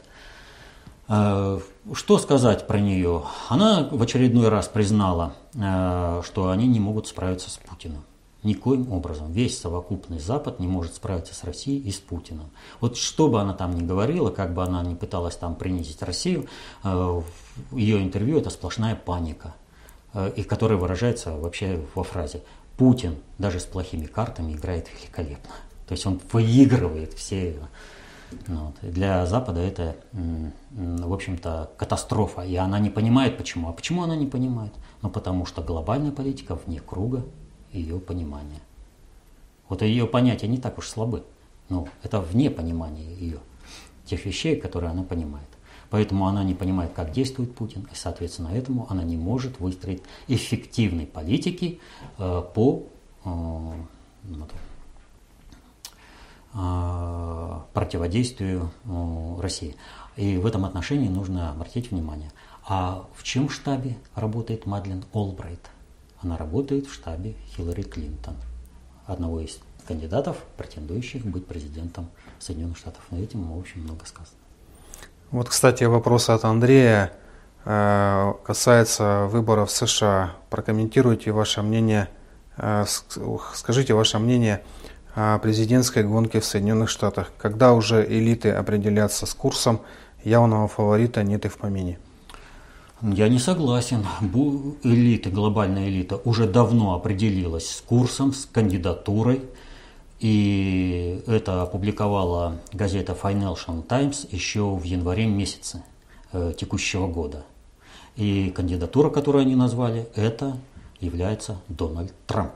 А, 1.08 1.60
что 1.94 2.18
сказать 2.18 2.66
про 2.66 2.78
нее? 2.78 3.24
Она 3.48 3.88
в 3.90 4.02
очередной 4.02 4.48
раз 4.48 4.68
признала, 4.68 5.34
а, 5.58 6.22
что 6.24 6.50
они 6.50 6.66
не 6.66 6.80
могут 6.80 7.06
справиться 7.06 7.50
с 7.50 7.56
Путиным. 7.56 8.04
Никоим 8.42 8.92
образом. 8.92 9.32
Весь 9.32 9.58
совокупный 9.58 10.18
Запад 10.18 10.60
не 10.60 10.66
может 10.66 10.94
справиться 10.94 11.34
с 11.34 11.44
Россией 11.44 11.80
и 11.80 11.90
с 11.90 11.98
Путиным. 11.98 12.50
Вот 12.80 12.96
что 12.96 13.28
бы 13.28 13.40
она 13.40 13.52
там 13.52 13.74
ни 13.74 13.82
говорила, 13.82 14.30
как 14.30 14.54
бы 14.54 14.62
она 14.62 14.82
ни 14.82 14.94
пыталась 14.94 15.36
там 15.36 15.54
принизить 15.54 16.02
Россию, 16.02 16.46
в 16.82 17.24
ее 17.72 18.02
интервью 18.02 18.38
это 18.38 18.50
сплошная 18.50 18.96
паника, 18.96 19.54
и 20.36 20.42
которая 20.42 20.78
выражается 20.78 21.36
вообще 21.36 21.84
во 21.94 22.02
фразе 22.02 22.42
«Путин 22.76 23.16
даже 23.38 23.60
с 23.60 23.64
плохими 23.64 24.06
картами 24.06 24.52
играет 24.52 24.88
великолепно». 24.98 25.52
То 25.86 25.92
есть 25.92 26.06
он 26.06 26.20
выигрывает 26.32 27.12
все. 27.14 27.56
Ну, 28.46 28.66
вот. 28.66 28.76
Для 28.80 29.26
Запада 29.26 29.60
это, 29.60 29.96
в 30.12 31.12
общем-то, 31.12 31.72
катастрофа. 31.76 32.42
И 32.42 32.54
она 32.54 32.78
не 32.78 32.88
понимает, 32.88 33.36
почему. 33.36 33.68
А 33.68 33.72
почему 33.72 34.04
она 34.04 34.14
не 34.14 34.26
понимает? 34.26 34.72
Ну, 35.02 35.10
потому 35.10 35.46
что 35.46 35.62
глобальная 35.62 36.12
политика 36.12 36.54
вне 36.54 36.78
круга 36.78 37.24
ее 37.72 37.98
понимания. 38.00 38.60
Вот 39.68 39.82
ее 39.82 40.06
понятия 40.06 40.48
не 40.48 40.58
так 40.58 40.78
уж 40.78 40.88
слабы. 40.88 41.24
Ну, 41.68 41.88
это 42.02 42.20
вне 42.20 42.50
понимания 42.50 43.14
ее, 43.14 43.38
тех 44.04 44.24
вещей, 44.26 44.56
которые 44.56 44.90
она 44.90 45.04
понимает. 45.04 45.46
Поэтому 45.90 46.26
она 46.26 46.44
не 46.44 46.54
понимает, 46.54 46.92
как 46.92 47.12
действует 47.12 47.54
Путин, 47.54 47.88
и, 47.92 47.94
соответственно, 47.94 48.48
этому 48.48 48.86
она 48.90 49.02
не 49.02 49.16
может 49.16 49.58
выстроить 49.60 50.02
эффективной 50.28 51.06
политики 51.06 51.80
э, 52.18 52.42
по 52.54 52.86
э, 53.24 53.28
вот, 54.24 54.50
а, 56.52 57.64
противодействию 57.72 58.72
России. 59.40 59.76
И 60.16 60.36
в 60.36 60.46
этом 60.46 60.64
отношении 60.64 61.08
нужно 61.08 61.50
обратить 61.50 61.92
внимание. 61.92 62.32
А 62.66 63.04
в 63.14 63.22
чем 63.22 63.48
штабе 63.48 63.96
работает 64.14 64.66
Мадлен 64.66 65.04
Олбрайт? 65.12 65.70
Она 66.22 66.36
работает 66.36 66.86
в 66.86 66.92
штабе 66.92 67.34
Хиллари 67.48 67.82
Клинтон, 67.82 68.34
одного 69.06 69.40
из 69.40 69.58
кандидатов, 69.86 70.36
претендующих 70.56 71.24
быть 71.24 71.46
президентом 71.46 72.08
Соединенных 72.38 72.76
Штатов. 72.76 73.02
На 73.10 73.16
этим, 73.16 73.50
общем, 73.58 73.82
много 73.82 74.04
сказано. 74.04 74.36
Вот, 75.30 75.48
кстати, 75.48 75.84
вопрос 75.84 76.28
от 76.28 76.44
Андрея 76.44 77.12
э, 77.64 78.32
касается 78.44 79.26
выборов 79.26 79.70
в 79.70 79.72
США. 79.72 80.34
Прокомментируйте 80.50 81.32
ваше 81.32 81.62
мнение, 81.62 82.08
э, 82.56 82.84
скажите 83.54 83.94
ваше 83.94 84.18
мнение 84.18 84.62
о 85.14 85.38
президентской 85.38 86.04
гонке 86.04 86.40
в 86.40 86.44
Соединенных 86.44 86.90
Штатах, 86.90 87.32
когда 87.38 87.72
уже 87.72 88.04
элиты 88.04 88.50
определятся 88.50 89.26
с 89.26 89.34
курсом, 89.34 89.80
явного 90.22 90.68
фаворита 90.68 91.22
нет 91.22 91.46
и 91.46 91.48
в 91.48 91.56
помине. 91.58 91.98
Я 93.02 93.28
не 93.28 93.38
согласен. 93.38 94.04
Элита, 94.82 95.30
глобальная 95.30 95.88
элита 95.88 96.20
уже 96.24 96.46
давно 96.46 96.94
определилась 96.94 97.70
с 97.70 97.80
курсом, 97.80 98.34
с 98.34 98.44
кандидатурой. 98.44 99.42
И 100.18 101.22
это 101.26 101.62
опубликовала 101.62 102.58
газета 102.74 103.16
Financial 103.20 103.82
Times 103.82 104.26
еще 104.30 104.74
в 104.74 104.82
январе 104.84 105.26
месяце 105.26 105.82
э, 106.32 106.52
текущего 106.58 107.06
года. 107.06 107.44
И 108.16 108.52
кандидатура, 108.54 109.08
которую 109.08 109.42
они 109.42 109.56
назвали, 109.56 110.08
это 110.14 110.58
является 111.00 111.58
Дональд 111.68 112.12
Трамп. 112.26 112.52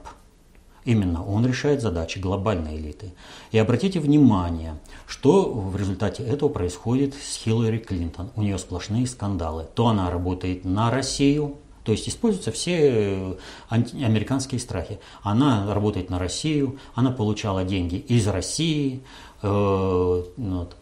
Именно 0.85 1.25
он 1.25 1.47
решает 1.47 1.81
задачи 1.81 2.19
глобальной 2.19 2.77
элиты. 2.77 3.13
И 3.53 3.59
обратите 3.59 4.01
внимание, 4.01 4.77
что 5.07 5.51
в 5.51 5.77
результате 5.77 6.23
этого 6.23 6.51
происходит 6.51 7.15
с 7.15 7.37
Хиллари 7.37 7.79
Клинтон. 7.79 8.31
У 8.37 8.43
нее 8.43 8.59
сплошные 8.59 9.07
скандалы. 9.07 9.67
То 9.75 9.87
она 9.87 10.11
работает 10.11 10.65
на 10.65 10.91
Россию, 10.91 11.57
то 11.85 11.93
есть 11.93 12.09
используются 12.09 12.51
все 12.51 12.79
э, 12.81 13.37
американские 13.71 14.59
страхи. 14.59 14.99
Она 15.23 15.73
работает 15.73 16.11
на 16.11 16.19
Россию, 16.19 16.79
она 16.95 17.11
получала 17.11 17.65
деньги 17.65 17.97
из 17.97 18.27
России, 18.27 19.03
э, 19.43 20.23
вот. 20.37 20.77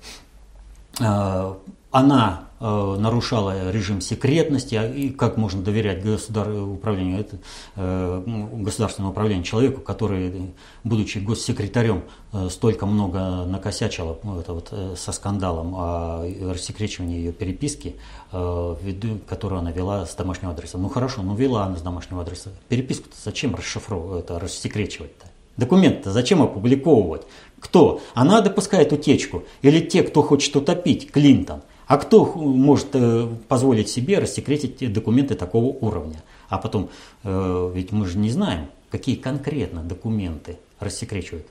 э, 1.01 1.55
она 1.91 2.49
нарушала 2.63 3.73
режим 3.73 4.01
секретности, 4.01 4.77
а, 4.77 4.87
и 4.87 5.11
как 5.11 5.37
можно 5.37 5.63
доверять 5.63 6.05
государ... 6.05 6.49
управлению, 6.49 7.21
это, 7.21 7.39
э, 7.77 8.23
ну, 8.25 8.47
государственному 8.63 9.13
управлению 9.13 9.45
человеку, 9.45 9.81
который, 9.81 10.53
будучи 10.85 11.19
госсекретарем, 11.19 12.05
э, 12.33 12.49
столько 12.51 12.87
много 12.87 13.45
накосячила 13.47 14.19
ну, 14.23 14.39
это 14.39 14.53
вот, 14.53 14.69
э, 14.71 14.95
со 14.97 15.13
скандалом 15.13 15.75
о 15.75 16.25
рассекречивании 16.53 17.19
ее 17.19 17.33
переписки, 17.33 17.97
э, 18.31 18.77
ввиду, 18.81 19.19
которую 19.29 19.59
она 19.59 19.73
вела 19.73 20.07
с 20.07 20.15
домашнего 20.15 20.53
адреса. 20.53 20.79
Ну 20.79 20.89
хорошо, 20.89 21.23
ну 21.23 21.35
вела 21.35 21.65
она 21.65 21.77
с 21.77 21.83
домашнего 21.83 22.23
адреса. 22.23 22.51
Переписку-то 22.69 23.17
зачем 23.23 23.55
расшифровывать, 23.55 24.25
это 24.25 24.39
рассекречивать-то? 24.39 25.27
Документ-то 25.57 26.13
зачем 26.13 26.43
опубликовывать? 26.43 27.23
Кто? 27.61 28.01
Она 28.15 28.41
допускает 28.41 28.93
утечку? 28.93 29.45
Или 29.61 29.81
те, 29.81 30.03
кто 30.03 30.23
хочет 30.23 30.55
утопить 30.57 31.11
Клинтон? 31.11 31.63
А 31.87 31.99
кто 31.99 32.25
может 32.25 32.89
э, 32.95 33.29
позволить 33.49 33.89
себе 33.89 34.19
рассекретить 34.19 34.93
документы 34.93 35.35
такого 35.35 35.67
уровня? 35.67 36.23
А 36.49 36.59
потом, 36.59 36.91
э, 37.25 37.73
ведь 37.75 37.93
мы 37.93 38.07
же 38.07 38.19
не 38.19 38.31
знаем, 38.31 38.67
какие 38.91 39.17
конкретно 39.17 39.83
документы 39.83 40.59
рассекречивают. 40.81 41.47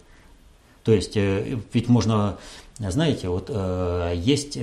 То 0.84 0.94
есть, 0.94 1.16
э, 1.16 1.60
ведь 1.74 1.90
можно, 1.90 2.38
знаете, 2.80 3.30
вот 3.30 3.52
есть 4.14 4.58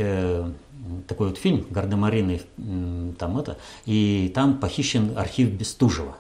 такой 1.07 1.29
вот 1.29 1.39
фильм 1.39 1.67
«Гардемарины», 1.71 2.41
там 3.19 3.39
это, 3.39 3.59
и 3.85 4.33
там 4.35 4.59
похищен 4.59 5.17
архив 5.17 5.51
Бестужева. 5.51 6.17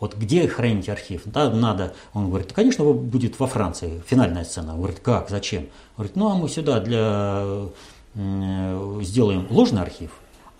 Вот 0.00 0.16
где 0.16 0.46
хранить 0.48 0.88
архив? 0.88 1.22
Да, 1.24 1.48
надо. 1.50 1.94
Он 2.12 2.28
говорит, 2.28 2.52
конечно, 2.52 2.84
будет 2.84 3.38
во 3.38 3.46
Франции, 3.46 4.02
финальная 4.06 4.44
сцена. 4.44 4.72
Он 4.72 4.78
говорит, 4.78 5.00
как, 5.00 5.30
зачем? 5.30 5.62
Он 5.62 5.68
говорит, 5.98 6.16
ну 6.16 6.30
а 6.30 6.34
мы 6.34 6.48
сюда 6.48 6.80
для 6.80 7.68
сделаем 8.14 9.46
ложный 9.50 9.82
архив, 9.82 10.10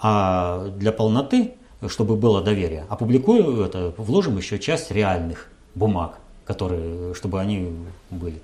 а 0.01 0.69
для 0.77 0.93
полноты 0.93 1.55
чтобы 1.89 2.17
было 2.17 2.43
доверие. 2.43 2.87
Опубликую 2.89 3.65
это, 3.65 3.95
вложим 3.97 4.37
еще 4.37 4.59
часть 4.59 4.91
реальных 4.91 5.49
бумаг, 5.75 6.19
которые, 6.45 7.15
чтобы 7.15 7.41
они 7.41 7.73
были. 8.11 8.41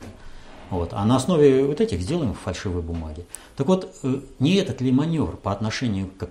Вот. 0.70 0.90
А 0.92 1.04
на 1.04 1.16
основе 1.16 1.64
вот 1.64 1.80
этих 1.80 2.00
сделаем 2.00 2.34
фальшивые 2.34 2.82
бумаги. 2.82 3.26
Так 3.56 3.66
вот, 3.66 3.92
э, 4.02 4.20
не 4.38 4.54
этот 4.54 4.80
ли 4.80 4.92
маневр 4.92 5.36
по 5.36 5.50
отношению 5.50 6.08
к 6.16 6.28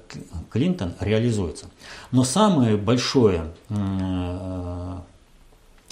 Клинтон 0.50 0.94
реализуется. 1.02 1.66
Но 2.12 2.24
самое 2.24 2.78
большое, 2.78 3.52
э, 3.68 4.98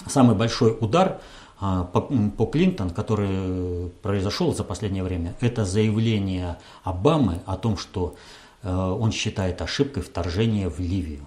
самый 0.06 0.36
большой 0.36 0.78
удар 0.80 1.20
по, 1.60 2.02
по 2.38 2.46
Клинтон, 2.46 2.92
который 2.92 3.90
произошел 4.02 4.54
за 4.54 4.64
последнее 4.64 5.04
время, 5.04 5.36
это 5.42 5.66
заявление 5.66 6.58
Обамы 6.84 7.42
о 7.46 7.58
том, 7.58 7.78
что 7.78 8.16
он 8.64 9.12
считает 9.12 9.62
ошибкой 9.62 10.04
вторжение 10.04 10.70
в 10.70 10.80
Ливию. 10.80 11.26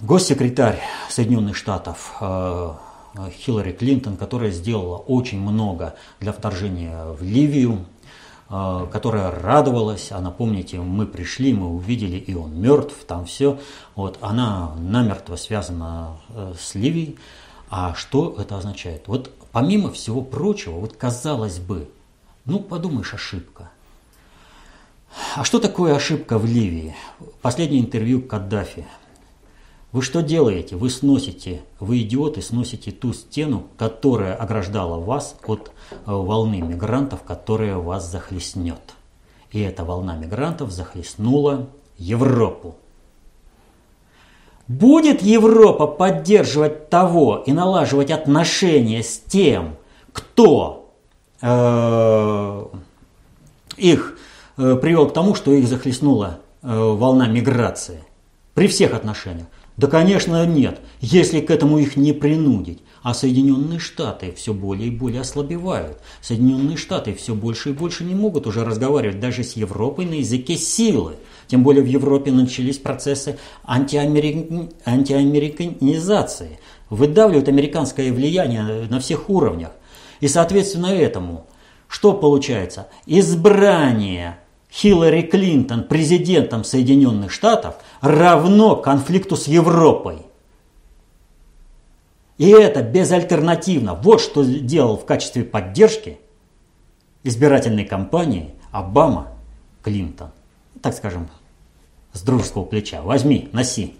Госсекретарь 0.00 0.80
Соединенных 1.08 1.56
Штатов 1.56 2.20
Э, 3.14 3.30
Хиллари 3.30 3.72
Клинтон, 3.72 4.16
которая 4.16 4.50
сделала 4.50 4.96
очень 4.96 5.40
много 5.40 5.94
для 6.20 6.32
вторжения 6.32 7.06
в 7.06 7.22
Ливию, 7.22 7.86
э, 8.48 8.86
которая 8.92 9.30
радовалась, 9.30 10.12
она, 10.12 10.30
помните, 10.30 10.80
мы 10.80 11.06
пришли, 11.06 11.52
мы 11.52 11.68
увидели, 11.68 12.16
и 12.16 12.34
он 12.34 12.60
мертв, 12.60 12.94
там 13.06 13.24
все. 13.26 13.58
Вот, 13.96 14.18
она 14.20 14.74
намертво 14.76 15.36
связана 15.36 16.18
э, 16.28 16.54
с 16.58 16.74
Ливией. 16.74 17.18
А 17.70 17.94
что 17.94 18.36
это 18.38 18.58
означает? 18.58 19.08
Вот 19.08 19.30
помимо 19.52 19.90
всего 19.90 20.20
прочего, 20.20 20.74
вот 20.74 20.96
казалось 20.96 21.58
бы, 21.58 21.88
ну 22.44 22.60
подумаешь, 22.60 23.14
ошибка. 23.14 23.70
А 25.36 25.44
что 25.44 25.58
такое 25.58 25.94
ошибка 25.94 26.38
в 26.38 26.44
Ливии? 26.44 26.94
Последнее 27.40 27.80
интервью 27.80 28.20
Каддафи 28.20 28.86
вы 29.92 30.02
что 30.02 30.22
делаете? 30.22 30.76
Вы 30.76 30.88
сносите, 30.88 31.62
вы 31.80 32.02
идиоты, 32.02 32.42
сносите 32.42 32.92
ту 32.92 33.12
стену, 33.12 33.66
которая 33.76 34.36
ограждала 34.36 35.00
вас 35.00 35.34
от 35.44 35.72
э, 35.90 35.94
волны 36.06 36.60
мигрантов, 36.60 37.24
которая 37.24 37.76
вас 37.76 38.08
захлестнет. 38.08 38.94
И 39.50 39.58
эта 39.58 39.84
волна 39.84 40.16
мигрантов 40.16 40.70
захлестнула 40.70 41.68
Европу. 41.98 42.76
Будет 44.70 45.20
Европа 45.20 45.88
поддерживать 45.88 46.90
того 46.90 47.42
и 47.44 47.50
налаживать 47.50 48.12
отношения 48.12 49.02
с 49.02 49.18
тем, 49.18 49.74
кто 50.12 50.94
э, 51.42 52.64
их 53.76 54.16
э, 54.56 54.76
привел 54.76 55.08
к 55.08 55.12
тому, 55.12 55.34
что 55.34 55.52
их 55.52 55.66
захлестнула 55.66 56.38
э, 56.62 56.68
волна 56.72 57.26
миграции 57.26 58.04
при 58.54 58.68
всех 58.68 58.94
отношениях? 58.94 59.48
Да, 59.76 59.88
конечно, 59.88 60.46
нет, 60.46 60.80
если 61.00 61.40
к 61.40 61.50
этому 61.50 61.78
их 61.78 61.96
не 61.96 62.12
принудить. 62.12 62.78
А 63.02 63.12
Соединенные 63.12 63.80
Штаты 63.80 64.32
все 64.36 64.54
более 64.54 64.86
и 64.86 64.96
более 64.96 65.22
ослабевают. 65.22 65.98
Соединенные 66.20 66.76
Штаты 66.76 67.14
все 67.14 67.34
больше 67.34 67.70
и 67.70 67.72
больше 67.72 68.04
не 68.04 68.14
могут 68.14 68.46
уже 68.46 68.64
разговаривать 68.64 69.18
даже 69.18 69.42
с 69.42 69.54
Европой 69.54 70.04
на 70.04 70.14
языке 70.14 70.56
силы. 70.56 71.16
Тем 71.50 71.64
более 71.64 71.82
в 71.82 71.86
Европе 71.86 72.30
начались 72.30 72.78
процессы 72.78 73.36
антиамерик... 73.64 74.70
антиамериканизации. 74.84 76.60
Выдавливают 76.90 77.48
американское 77.48 78.12
влияние 78.12 78.62
на 78.88 79.00
всех 79.00 79.28
уровнях. 79.28 79.72
И 80.20 80.28
соответственно 80.28 80.86
этому, 80.86 81.46
что 81.88 82.12
получается? 82.12 82.86
Избрание 83.04 84.38
Хиллари 84.70 85.22
Клинтон 85.22 85.82
президентом 85.82 86.62
Соединенных 86.62 87.32
Штатов 87.32 87.74
равно 88.00 88.76
конфликту 88.76 89.34
с 89.34 89.48
Европой. 89.48 90.18
И 92.38 92.48
это 92.48 92.84
безальтернативно. 92.84 93.96
Вот 93.96 94.20
что 94.20 94.44
делал 94.44 94.96
в 94.96 95.04
качестве 95.04 95.42
поддержки 95.42 96.20
избирательной 97.24 97.86
кампании 97.86 98.54
Обама 98.70 99.32
Клинтон. 99.82 100.30
Так 100.80 100.94
скажем, 100.94 101.28
с 102.12 102.22
дружеского 102.22 102.64
плеча. 102.64 103.02
Возьми, 103.02 103.48
носи. 103.52 103.96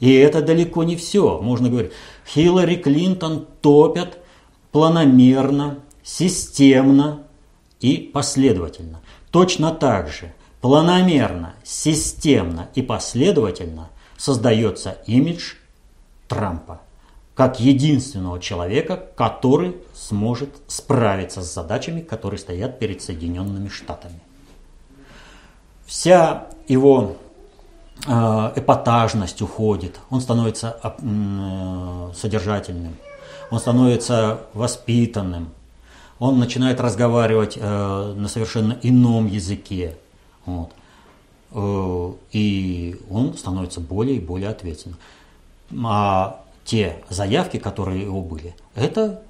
И 0.00 0.12
это 0.12 0.42
далеко 0.42 0.82
не 0.82 0.96
все. 0.96 1.38
Можно 1.40 1.68
говорить, 1.68 1.92
Хиллари 2.26 2.76
Клинтон 2.76 3.46
топят 3.60 4.18
планомерно, 4.72 5.78
системно, 6.02 7.22
и 7.80 7.96
последовательно. 7.96 9.00
Точно 9.30 9.72
так 9.72 10.08
же 10.08 10.32
планомерно, 10.60 11.54
системно 11.64 12.68
и 12.74 12.82
последовательно 12.82 13.90
создается 14.16 14.98
имидж 15.06 15.54
Трампа 16.28 16.80
как 17.34 17.60
единственного 17.60 18.40
человека, 18.40 18.96
который 19.16 19.76
сможет 19.94 20.50
справиться 20.66 21.42
с 21.42 21.52
задачами, 21.52 22.00
которые 22.00 22.38
стоят 22.38 22.78
перед 22.78 23.02
Соединенными 23.02 23.68
Штатами. 23.68 24.20
Вся 25.86 26.46
его 26.68 27.16
э, 28.06 28.52
эпатажность 28.56 29.42
уходит, 29.42 29.98
он 30.10 30.20
становится 30.20 30.78
э, 30.82 32.10
содержательным, 32.14 32.96
он 33.50 33.58
становится 33.58 34.40
воспитанным, 34.54 35.50
он 36.18 36.38
начинает 36.38 36.80
разговаривать 36.80 37.58
э, 37.60 38.14
на 38.16 38.28
совершенно 38.28 38.78
ином 38.82 39.26
языке. 39.26 39.96
Вот. 40.46 40.70
Э, 41.50 42.12
и 42.32 43.00
он 43.10 43.36
становится 43.36 43.80
более 43.80 44.16
и 44.16 44.20
более 44.20 44.50
ответственным. 44.50 44.98
А 45.84 46.44
те 46.64 47.02
заявки, 47.08 47.58
которые 47.58 48.02
его 48.02 48.22
были, 48.22 48.54
это 48.74 49.22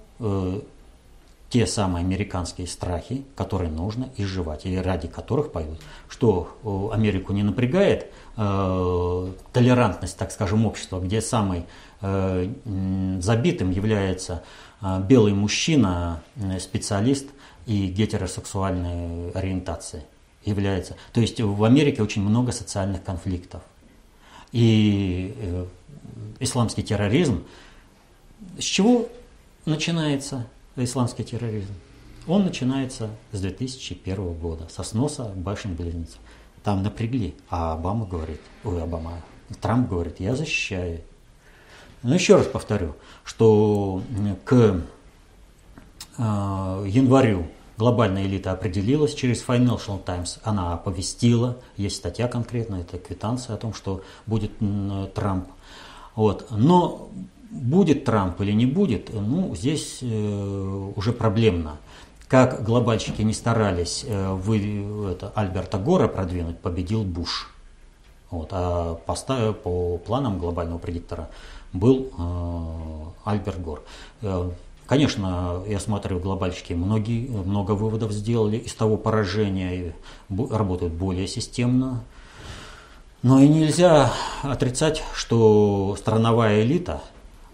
те 1.52 1.66
самые 1.66 2.02
американские 2.02 2.66
страхи, 2.66 3.24
которые 3.36 3.70
нужно 3.70 4.08
изживать, 4.16 4.64
и 4.64 4.74
ради 4.78 5.06
которых 5.06 5.52
поют. 5.52 5.78
Что 6.08 6.56
э, 6.64 6.94
Америку 6.94 7.34
не 7.34 7.42
напрягает 7.42 8.06
э, 8.38 9.32
толерантность, 9.52 10.16
так 10.16 10.32
скажем, 10.32 10.64
общества, 10.64 10.98
где 10.98 11.20
самый 11.20 11.66
э, 12.00 12.48
забитым 13.20 13.70
является 13.70 14.42
а, 14.80 14.98
белый 14.98 15.34
мужчина, 15.34 16.22
э, 16.36 16.58
специалист 16.58 17.26
и 17.66 17.86
гетеросексуальной 17.86 19.30
ориентации 19.32 20.04
является. 20.46 20.96
То 21.12 21.20
есть 21.20 21.38
в 21.38 21.64
Америке 21.64 22.02
очень 22.02 22.22
много 22.22 22.52
социальных 22.52 23.04
конфликтов. 23.04 23.60
И 24.52 25.34
э, 25.36 25.66
исламский 26.40 26.82
терроризм, 26.82 27.44
с 28.58 28.64
чего 28.64 29.06
начинается 29.66 30.46
исламский 30.76 31.24
терроризм? 31.24 31.72
Он 32.26 32.44
начинается 32.44 33.10
с 33.32 33.40
2001 33.40 34.34
года, 34.34 34.68
со 34.68 34.82
сноса 34.82 35.32
башен 35.34 35.74
близнецов. 35.74 36.20
Там 36.62 36.82
напрягли, 36.82 37.34
а 37.50 37.72
Обама 37.72 38.06
говорит, 38.06 38.40
ой, 38.64 38.82
Обама, 38.82 39.22
Трамп 39.60 39.88
говорит, 39.88 40.20
я 40.20 40.36
защищаю 40.36 41.00
но 42.02 42.14
еще 42.14 42.36
раз 42.36 42.46
повторю, 42.46 42.94
что 43.24 44.02
к 44.44 44.82
э, 46.18 46.84
январю 46.86 47.46
глобальная 47.76 48.24
элита 48.26 48.52
определилась 48.52 49.14
через 49.14 49.44
Financial 49.44 50.02
Times. 50.02 50.40
Она 50.42 50.74
оповестила, 50.74 51.58
есть 51.76 51.96
статья 51.96 52.26
конкретная, 52.28 52.80
это 52.80 52.98
квитанция 52.98 53.54
о 53.54 53.56
том, 53.56 53.72
что 53.72 54.02
будет 54.26 54.50
Трамп. 55.14 55.48
Вот. 56.16 56.48
Но 56.50 57.08
будет 57.52 58.04
Трамп 58.04 58.40
или 58.40 58.52
не 58.52 58.66
будет, 58.66 59.10
ну, 59.12 59.54
здесь 59.54 59.98
э, 60.00 60.90
уже 60.96 61.12
проблемно. 61.12 61.76
Как 62.28 62.64
глобальщики 62.64 63.20
не 63.20 63.34
старались 63.34 64.04
э, 64.08 64.32
вы, 64.32 65.12
это, 65.12 65.30
Альберта 65.34 65.78
Гора 65.78 66.08
продвинуть, 66.08 66.58
победил 66.58 67.04
Буш. 67.04 67.50
Вот, 68.30 68.48
а 68.52 68.94
по, 68.94 69.14
по 69.52 69.98
планам 69.98 70.38
глобального 70.38 70.78
предиктора 70.78 71.28
был 71.74 72.10
э, 72.16 73.30
Альберт 73.30 73.60
Гор. 73.60 73.82
Э, 74.22 74.50
конечно, 74.86 75.62
я 75.68 75.78
смотрю, 75.78 76.18
глобальщики 76.18 76.72
многие, 76.72 77.28
много 77.28 77.72
выводов 77.72 78.12
сделали 78.12 78.56
из 78.56 78.72
того 78.72 78.96
поражения, 78.96 79.94
работают 80.30 80.94
более 80.94 81.28
системно. 81.28 82.02
Но 83.22 83.38
и 83.40 83.46
нельзя 83.46 84.10
отрицать, 84.42 85.02
что 85.14 85.94
страновая 85.98 86.62
элита, 86.62 87.02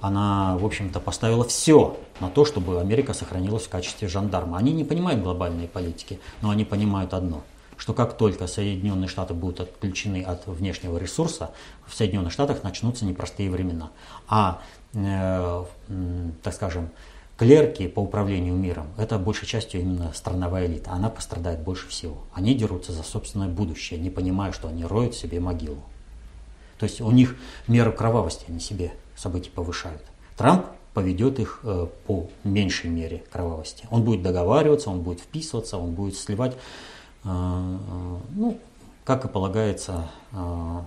она, 0.00 0.56
в 0.56 0.64
общем-то, 0.64 1.00
поставила 1.00 1.44
все 1.44 1.98
на 2.20 2.30
то, 2.30 2.44
чтобы 2.44 2.80
Америка 2.80 3.14
сохранилась 3.14 3.64
в 3.64 3.68
качестве 3.68 4.08
жандарма. 4.08 4.58
Они 4.58 4.72
не 4.72 4.84
понимают 4.84 5.22
глобальной 5.22 5.68
политики, 5.68 6.20
но 6.42 6.50
они 6.50 6.64
понимают 6.64 7.14
одно– 7.14 7.42
что 7.78 7.94
как 7.94 8.16
только 8.16 8.46
Соединенные 8.46 9.08
Штаты 9.08 9.34
будут 9.34 9.60
отключены 9.60 10.22
от 10.22 10.46
внешнего 10.46 10.98
ресурса, 10.98 11.52
в 11.86 11.94
Соединенных 11.94 12.32
Штатах 12.32 12.62
начнутся 12.64 13.04
непростые 13.04 13.50
времена. 13.50 13.90
А, 14.28 14.60
э, 14.94 15.64
так 16.42 16.54
скажем, 16.54 16.90
клерки 17.36 17.86
по 17.86 18.00
управлению 18.00 18.54
миром, 18.54 18.88
это 18.98 19.16
большей 19.16 19.46
частью 19.46 19.80
именно 19.80 20.12
страновая 20.12 20.66
элита. 20.66 20.90
Она 20.90 21.08
пострадает 21.08 21.60
больше 21.60 21.88
всего. 21.88 22.18
Они 22.34 22.52
дерутся 22.54 22.92
за 22.92 23.04
собственное 23.04 23.48
будущее, 23.48 24.00
не 24.00 24.10
понимая, 24.10 24.50
что 24.50 24.68
они 24.68 24.84
роют 24.84 25.14
себе 25.14 25.38
могилу. 25.38 25.82
То 26.78 26.84
есть 26.84 27.00
у 27.00 27.10
них 27.10 27.36
меру 27.68 27.92
кровавости 27.92 28.44
они 28.48 28.60
себе 28.60 28.92
события 29.18 29.50
повышают. 29.50 30.02
Трамп 30.36 30.66
поведет 30.94 31.38
их 31.38 31.60
э, 31.64 31.86
по 32.06 32.28
меньшей 32.44 32.90
мере 32.90 33.24
кровавости. 33.30 33.86
Он 33.90 34.02
будет 34.02 34.22
договариваться, 34.22 34.90
он 34.90 35.00
будет 35.00 35.20
вписываться, 35.20 35.76
он 35.76 35.92
будет 35.92 36.16
сливать, 36.16 36.54
э, 36.54 36.56
э, 37.28 38.16
ну, 38.34 38.58
как 39.04 39.24
и 39.24 39.28
полагается, 39.28 40.10
э, 40.32 40.80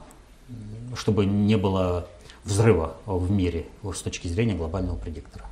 чтобы 0.95 1.25
не 1.25 1.57
было 1.57 2.07
взрыва 2.43 2.95
в 3.05 3.29
мире 3.31 3.67
с 3.83 4.01
точки 4.01 4.27
зрения 4.27 4.53
глобального 4.53 4.97
предиктора. 4.97 5.45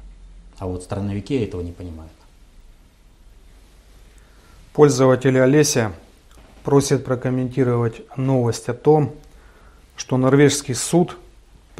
А 0.58 0.66
вот 0.66 0.84
страновики 0.84 1.36
этого 1.36 1.62
не 1.62 1.72
понимают. 1.72 2.12
Пользователь 4.74 5.40
Олеся 5.40 5.94
просит 6.64 7.06
прокомментировать 7.06 8.02
новость 8.18 8.70
о 8.70 8.74
том, 8.74 9.14
что 9.96 10.18
норвежский 10.18 10.76
суд 10.76 11.18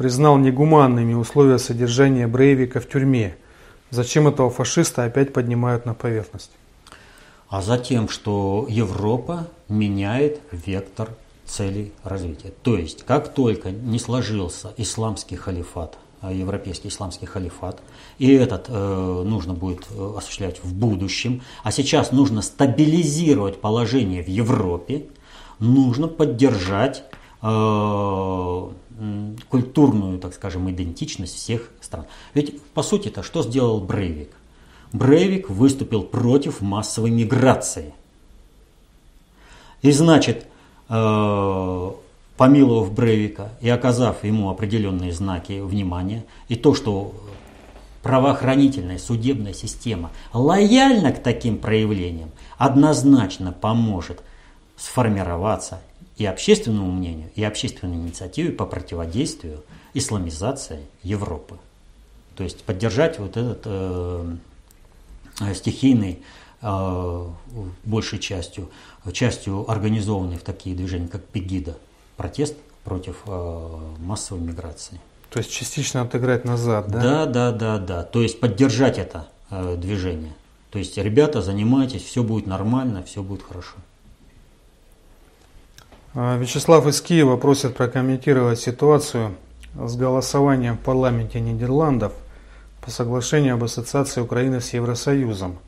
признал 0.00 0.38
негуманными 0.38 1.12
условия 1.12 1.58
содержания 1.58 2.26
Брейвика 2.26 2.80
в 2.80 2.88
тюрьме. 2.88 3.36
Зачем 3.90 4.28
этого 4.28 4.48
фашиста 4.48 5.04
опять 5.04 5.34
поднимают 5.34 5.84
на 5.84 5.92
поверхность? 5.92 6.52
А 7.50 7.60
затем, 7.60 8.08
что 8.08 8.64
Европа 8.70 9.48
меняет 9.68 10.40
вектор 10.52 11.10
целей 11.44 11.92
развития. 12.02 12.54
То 12.62 12.78
есть, 12.78 13.04
как 13.04 13.34
только 13.34 13.72
не 13.72 13.98
сложился 13.98 14.72
исламский 14.78 15.36
халифат, 15.36 15.98
а, 16.22 16.32
европейский 16.32 16.88
исламский 16.88 17.26
халифат, 17.26 17.82
и 18.16 18.32
этот 18.32 18.70
э, 18.70 19.22
нужно 19.26 19.52
будет 19.52 19.86
э, 19.90 20.14
осуществлять 20.16 20.64
в 20.64 20.72
будущем, 20.72 21.42
а 21.62 21.70
сейчас 21.72 22.10
нужно 22.10 22.40
стабилизировать 22.40 23.60
положение 23.60 24.22
в 24.22 24.28
Европе, 24.28 25.08
нужно 25.58 26.08
поддержать 26.08 27.04
э, 27.42 28.70
культурную, 29.48 30.18
так 30.18 30.34
скажем, 30.34 30.70
идентичность 30.70 31.34
всех 31.34 31.70
стран. 31.80 32.06
Ведь, 32.34 32.60
по 32.74 32.82
сути 32.82 33.08
это 33.08 33.22
что 33.22 33.42
сделал 33.42 33.80
Брейвик? 33.80 34.30
Брейвик 34.92 35.48
выступил 35.48 36.02
против 36.02 36.60
массовой 36.60 37.10
миграции. 37.10 37.94
И 39.82 39.92
значит, 39.92 40.46
э, 40.88 41.90
помиловав 42.36 42.92
Брейвика 42.92 43.52
и 43.60 43.68
оказав 43.68 44.24
ему 44.24 44.50
определенные 44.50 45.12
знаки 45.12 45.60
внимания, 45.60 46.24
и 46.48 46.56
то, 46.56 46.74
что 46.74 47.14
правоохранительная 48.02 48.98
судебная 48.98 49.52
система 49.52 50.10
лояльна 50.32 51.12
к 51.12 51.22
таким 51.22 51.58
проявлениям, 51.58 52.30
однозначно 52.58 53.52
поможет 53.52 54.22
сформироваться 54.76 55.80
и 56.20 56.26
общественному 56.26 56.92
мнению, 56.92 57.30
и 57.34 57.42
общественной 57.42 57.96
инициативе 57.96 58.52
по 58.52 58.66
противодействию 58.66 59.64
исламизации 59.94 60.80
Европы. 61.02 61.56
То 62.36 62.44
есть 62.44 62.62
поддержать 62.62 63.18
вот 63.18 63.38
этот 63.38 63.62
э, 63.64 64.36
стихийный, 65.54 66.22
э, 66.60 67.26
большей 67.84 68.18
частью, 68.18 68.68
частью 69.14 69.70
организованный 69.70 70.36
в 70.36 70.42
такие 70.42 70.76
движения, 70.76 71.08
как 71.08 71.24
Пегида, 71.24 71.78
протест 72.18 72.54
против 72.84 73.22
э, 73.26 73.78
массовой 74.00 74.42
миграции. 74.42 75.00
То 75.30 75.38
есть 75.38 75.50
частично 75.50 76.02
отыграть 76.02 76.44
назад, 76.44 76.88
да? 76.88 77.00
Да, 77.00 77.26
да, 77.26 77.52
да, 77.52 77.78
да. 77.78 78.02
То 78.02 78.20
есть 78.20 78.40
поддержать 78.40 78.98
это 78.98 79.30
э, 79.48 79.76
движение. 79.78 80.34
То 80.70 80.78
есть, 80.78 80.98
ребята, 80.98 81.40
занимайтесь, 81.40 82.02
все 82.02 82.22
будет 82.22 82.46
нормально, 82.46 83.02
все 83.04 83.22
будет 83.22 83.42
хорошо. 83.42 83.76
А, 86.12 86.36
Вячеслав 86.36 86.86
из 86.86 87.00
Киева 87.00 87.36
просит 87.36 87.76
прокомментировать 87.76 88.58
ситуацию 88.58 89.36
с 89.74 89.96
голосованием 89.96 90.76
в 90.76 90.80
парламенте 90.80 91.38
Нидерландов 91.40 92.12
по 92.80 92.90
соглашению 92.90 93.54
об 93.54 93.64
ассоциации 93.64 94.20
Украины 94.20 94.60
с 94.60 94.72
Евросоюзом. 94.72 95.58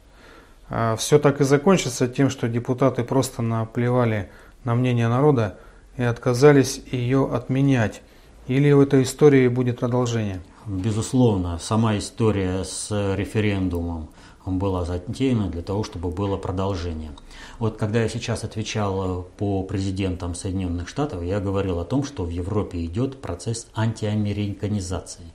А, 0.69 0.97
Все 0.97 1.21
так 1.21 1.41
и 1.41 1.45
закончится 1.45 2.09
тем, 2.09 2.29
что 2.29 2.49
депутаты 2.49 3.05
просто 3.05 3.43
наплевали 3.43 4.31
на 4.65 4.75
мнение 4.75 5.07
народа 5.07 5.59
и 5.97 6.03
отказались 6.03 6.83
ее 6.91 7.31
отменять. 7.33 8.03
Или 8.49 8.73
в 8.73 8.81
этой 8.81 9.05
истории 9.05 9.47
будет 9.47 9.79
продолжение? 9.79 10.41
Безусловно, 10.67 11.59
сама 11.61 11.97
история 11.99 12.65
с 12.65 12.91
референдумом 13.15 14.09
была 14.47 14.85
затеяна 14.85 15.49
для 15.49 15.63
того, 15.63 15.85
чтобы 15.85 16.11
было 16.11 16.37
продолжение. 16.37 17.13
Вот 17.59 17.77
когда 17.77 18.03
я 18.03 18.09
сейчас 18.09 18.45
отвечал 18.45 19.21
э, 19.21 19.25
по 19.39 19.63
президентам 19.63 20.35
Соединенных 20.35 20.89
Штатов, 20.89 21.23
я 21.23 21.41
говорил 21.41 21.79
о 21.79 21.85
том, 21.85 22.03
что 22.03 22.25
в 22.25 22.31
Европе 22.31 22.85
идет 22.85 23.21
процесс 23.21 23.69
антиамериканизации. 23.75 25.33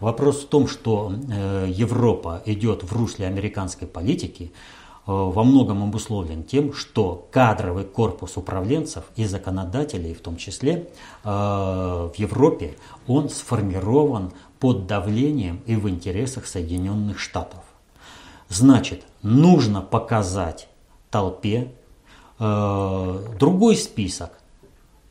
Вопрос 0.00 0.42
в 0.42 0.48
том, 0.48 0.66
что 0.66 1.12
э, 1.12 1.66
Европа 1.68 2.42
идет 2.46 2.82
в 2.82 2.92
русле 2.92 3.26
американской 3.26 3.86
политики, 3.86 4.50
э, 4.50 4.50
во 5.06 5.44
многом 5.44 5.84
обусловлен 5.84 6.42
тем, 6.42 6.72
что 6.72 7.28
кадровый 7.30 7.84
корпус 7.84 8.36
управленцев 8.36 9.04
и 9.14 9.24
законодателей, 9.24 10.14
в 10.14 10.20
том 10.20 10.36
числе 10.36 10.90
в 11.22 12.12
Европе, 12.16 12.76
он 13.06 13.28
сформирован 13.28 14.32
под 14.58 14.86
давлением 14.86 15.60
и 15.66 15.76
в 15.76 15.88
интересах 15.88 16.46
Соединенных 16.46 17.18
Штатов. 17.18 17.67
Значит, 18.48 19.04
нужно 19.22 19.82
показать 19.82 20.68
толпе 21.10 21.70
э, 22.38 23.24
другой 23.38 23.76
список, 23.76 24.32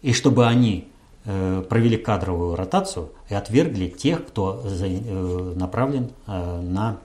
и 0.02 0.14
чтобы 0.14 0.48
они 0.48 0.88
э, 1.26 1.64
провели 1.70 1.98
кадровую 1.98 2.56
ротацию 2.56 3.12
и 3.30 3.36
отвергли 3.36 3.90
тех, 3.90 4.26
кто 4.26 4.62
за, 4.64 4.88
э, 4.88 5.54
направлен 5.56 6.12
э, 6.26 6.62
на 6.62 6.98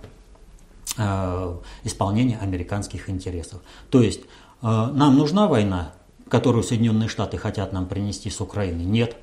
э, 0.96 1.56
исполнение 1.84 2.38
американских 2.38 3.10
интересов. 3.10 3.60
То 3.90 4.02
есть 4.02 4.20
э, 4.20 4.24
нам 4.62 5.18
нужна 5.18 5.46
война, 5.46 5.92
которую 6.28 6.62
Соединенные 6.62 7.08
Штаты 7.08 7.36
хотят 7.36 7.74
нам 7.74 7.86
принести 7.86 8.30
с 8.30 8.40
Украины? 8.40 8.82
Нет. 8.82 9.16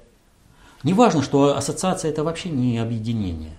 Не 0.84 0.94
важно, 0.94 1.24
что 1.24 1.58
ассоциация 1.58 2.12
это 2.12 2.24
вообще 2.24 2.50
не 2.50 2.78
объединение. 2.78 3.58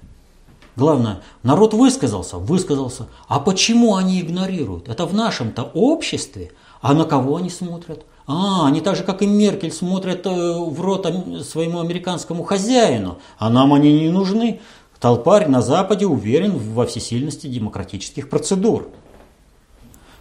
Главное, 0.81 1.21
народ 1.43 1.75
высказался, 1.75 2.39
высказался. 2.39 3.07
А 3.29 3.39
почему 3.39 3.97
они 3.97 4.19
игнорируют? 4.19 4.89
Это 4.89 5.05
в 5.05 5.13
нашем-то 5.13 5.65
обществе. 5.75 6.53
А 6.81 6.95
на 6.95 7.05
кого 7.05 7.37
они 7.37 7.51
смотрят? 7.51 8.07
А, 8.27 8.67
они 8.67 8.81
так 8.81 8.97
же, 8.97 9.03
как 9.05 9.21
и 9.21 9.27
Меркель, 9.27 9.73
смотрят 9.73 10.25
э, 10.25 10.31
в 10.31 10.81
рот 10.81 11.07
своему 11.45 11.81
американскому 11.81 12.45
хозяину. 12.45 13.19
А 13.39 13.51
нам 13.51 13.75
они 13.75 13.93
не 13.93 14.09
нужны. 14.09 14.61
Толпарь 14.99 15.49
на 15.49 15.61
Западе 15.61 16.07
уверен 16.07 16.57
во 16.57 16.87
всесильности 16.87 17.47
демократических 17.47 18.31
процедур. 18.31 18.89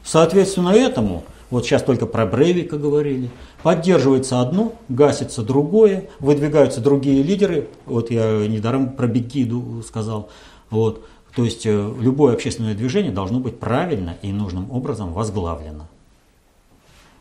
Соответственно 0.04 0.72
этому, 0.72 1.24
вот 1.52 1.66
сейчас 1.66 1.84
только 1.84 2.06
про 2.06 2.26
Брейвика 2.26 2.78
говорили, 2.78 3.30
поддерживается 3.64 4.42
одно, 4.42 4.74
гасится 4.88 5.42
другое, 5.42 6.10
выдвигаются 6.20 6.80
другие 6.80 7.24
лидеры. 7.24 7.70
Вот 7.86 8.12
я 8.12 8.46
недаром 8.46 8.92
про 8.92 9.08
Бегиду 9.08 9.84
сказал. 9.88 10.30
Вот. 10.70 11.06
То 11.36 11.46
есть 11.46 11.66
э, 11.66 11.94
любое 12.00 12.34
общественное 12.34 12.76
движение 12.76 13.12
должно 13.12 13.40
быть 13.40 13.60
правильно 13.60 14.18
и 14.22 14.32
нужным 14.32 14.72
образом 14.72 15.14
возглавлено. 15.14 15.88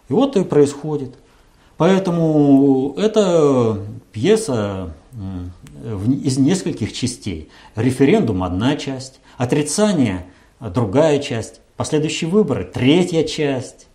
И 0.09 0.13
вот 0.13 0.37
и 0.37 0.45
происходит. 0.45 1.15
Поэтому 1.77 2.95
это 2.97 3.81
пьеса 4.13 4.93
из 6.25 6.39
нескольких 6.39 6.93
частей. 6.93 7.51
Референдум– 7.77 8.43
одна 8.45 8.77
часть, 8.77 9.21
отрицание– 9.37 10.27
другая 10.61 11.21
часть, 11.21 11.61
последующие 11.77 12.29
выборы– 12.29 12.65
третья 12.75 13.23
часть. 13.23 13.87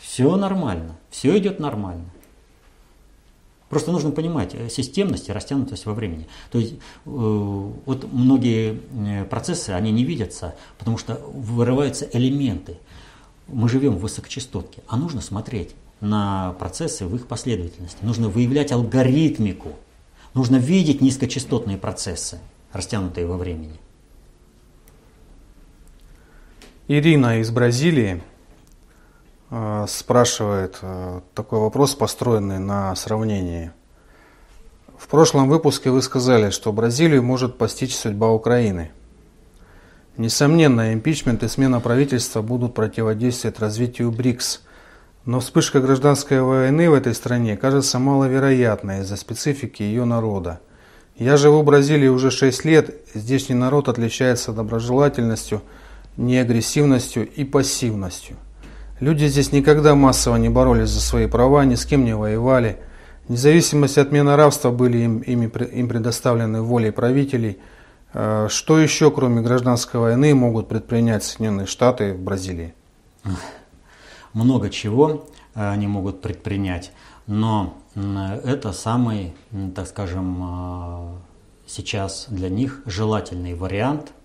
Все 0.00 0.36
нормально, 0.36 0.96
все 1.10 1.36
идет 1.38 1.60
нормально. 1.60 2.06
Просто 3.68 3.92
нужно 3.92 4.10
понимать 4.10 4.54
э, 4.54 4.68
системность 4.70 5.28
и 5.28 5.32
растянутость 5.32 5.84
во 5.84 5.92
времени. 5.92 6.26
То 6.50 6.58
есть 6.58 6.74
э, 6.74 6.78
вот 7.04 8.12
многие 8.12 8.80
э, 8.92 9.24
процессы, 9.24 9.70
они 9.70 9.92
не 9.92 10.04
видятся, 10.04 10.54
потому 10.78 10.96
что 10.96 11.20
вырываются 11.32 12.08
элементы. 12.12 12.78
Мы 13.46 13.68
живем 13.68 13.96
в 13.96 14.00
высокочастотке, 14.00 14.82
а 14.88 14.96
нужно 14.96 15.20
смотреть 15.20 15.74
на 16.00 16.52
процессы 16.58 17.04
в 17.04 17.14
их 17.14 17.26
последовательности. 17.26 17.98
Нужно 18.02 18.28
выявлять 18.28 18.72
алгоритмику. 18.72 19.72
Нужно 20.34 20.56
видеть 20.56 21.00
низкочастотные 21.00 21.76
процессы, 21.78 22.38
растянутые 22.72 23.26
во 23.26 23.36
времени. 23.36 23.78
Ирина 26.86 27.40
из 27.40 27.50
Бразилии 27.50 28.22
спрашивает 29.88 30.78
э, 30.82 31.20
такой 31.34 31.60
вопрос, 31.60 31.94
построенный 31.94 32.58
на 32.58 32.94
сравнении. 32.96 33.72
В 34.98 35.08
прошлом 35.08 35.48
выпуске 35.48 35.90
вы 35.90 36.02
сказали, 36.02 36.50
что 36.50 36.72
Бразилию 36.72 37.22
может 37.22 37.56
постичь 37.56 37.96
судьба 37.96 38.30
Украины. 38.30 38.90
Несомненно, 40.18 40.92
импичмент 40.92 41.44
и 41.44 41.48
смена 41.48 41.80
правительства 41.80 42.42
будут 42.42 42.74
противодействовать 42.74 43.60
развитию 43.60 44.10
БРИКС. 44.10 44.62
Но 45.24 45.40
вспышка 45.40 45.80
гражданской 45.80 46.42
войны 46.42 46.90
в 46.90 46.94
этой 46.94 47.14
стране 47.14 47.56
кажется 47.56 47.98
маловероятной 47.98 49.00
из-за 49.00 49.16
специфики 49.16 49.82
ее 49.82 50.04
народа. 50.04 50.60
Я 51.16 51.36
живу 51.36 51.62
в 51.62 51.64
Бразилии 51.64 52.08
уже 52.08 52.30
6 52.30 52.64
лет, 52.64 52.94
здешний 53.14 53.54
народ 53.54 53.88
отличается 53.88 54.52
доброжелательностью, 54.52 55.62
неагрессивностью 56.16 57.28
и 57.28 57.44
пассивностью. 57.44 58.36
Люди 59.00 59.26
здесь 59.26 59.52
никогда 59.52 59.94
массово 59.94 60.36
не 60.36 60.48
боролись 60.48 60.88
за 60.88 61.00
свои 61.00 61.28
права, 61.28 61.64
ни 61.64 61.76
с 61.76 61.86
кем 61.86 62.04
не 62.04 62.16
воевали. 62.16 62.80
Независимость 63.28 63.96
от 63.96 64.10
мена 64.10 64.36
рабства 64.36 64.70
были 64.70 64.98
им, 64.98 65.18
ими, 65.18 65.46
им 65.72 65.88
предоставлены 65.88 66.62
волей 66.62 66.90
правителей. 66.90 67.58
Э, 68.12 68.48
что 68.50 68.80
еще, 68.80 69.12
кроме 69.12 69.40
гражданской 69.40 70.00
войны, 70.00 70.34
могут 70.34 70.68
предпринять 70.68 71.22
Соединенные 71.22 71.66
Штаты 71.66 72.12
в 72.12 72.20
Бразилии? 72.20 72.74
Много 74.32 74.68
чего 74.68 75.28
э, 75.54 75.70
они 75.70 75.86
могут 75.86 76.20
предпринять, 76.20 76.90
но 77.26 77.78
это 77.94 78.72
самый, 78.72 79.34
так 79.76 79.86
скажем, 79.86 80.42
э, 80.42 81.14
сейчас 81.68 82.26
для 82.28 82.48
них 82.48 82.82
желательный 82.84 83.54
вариант– 83.54 84.12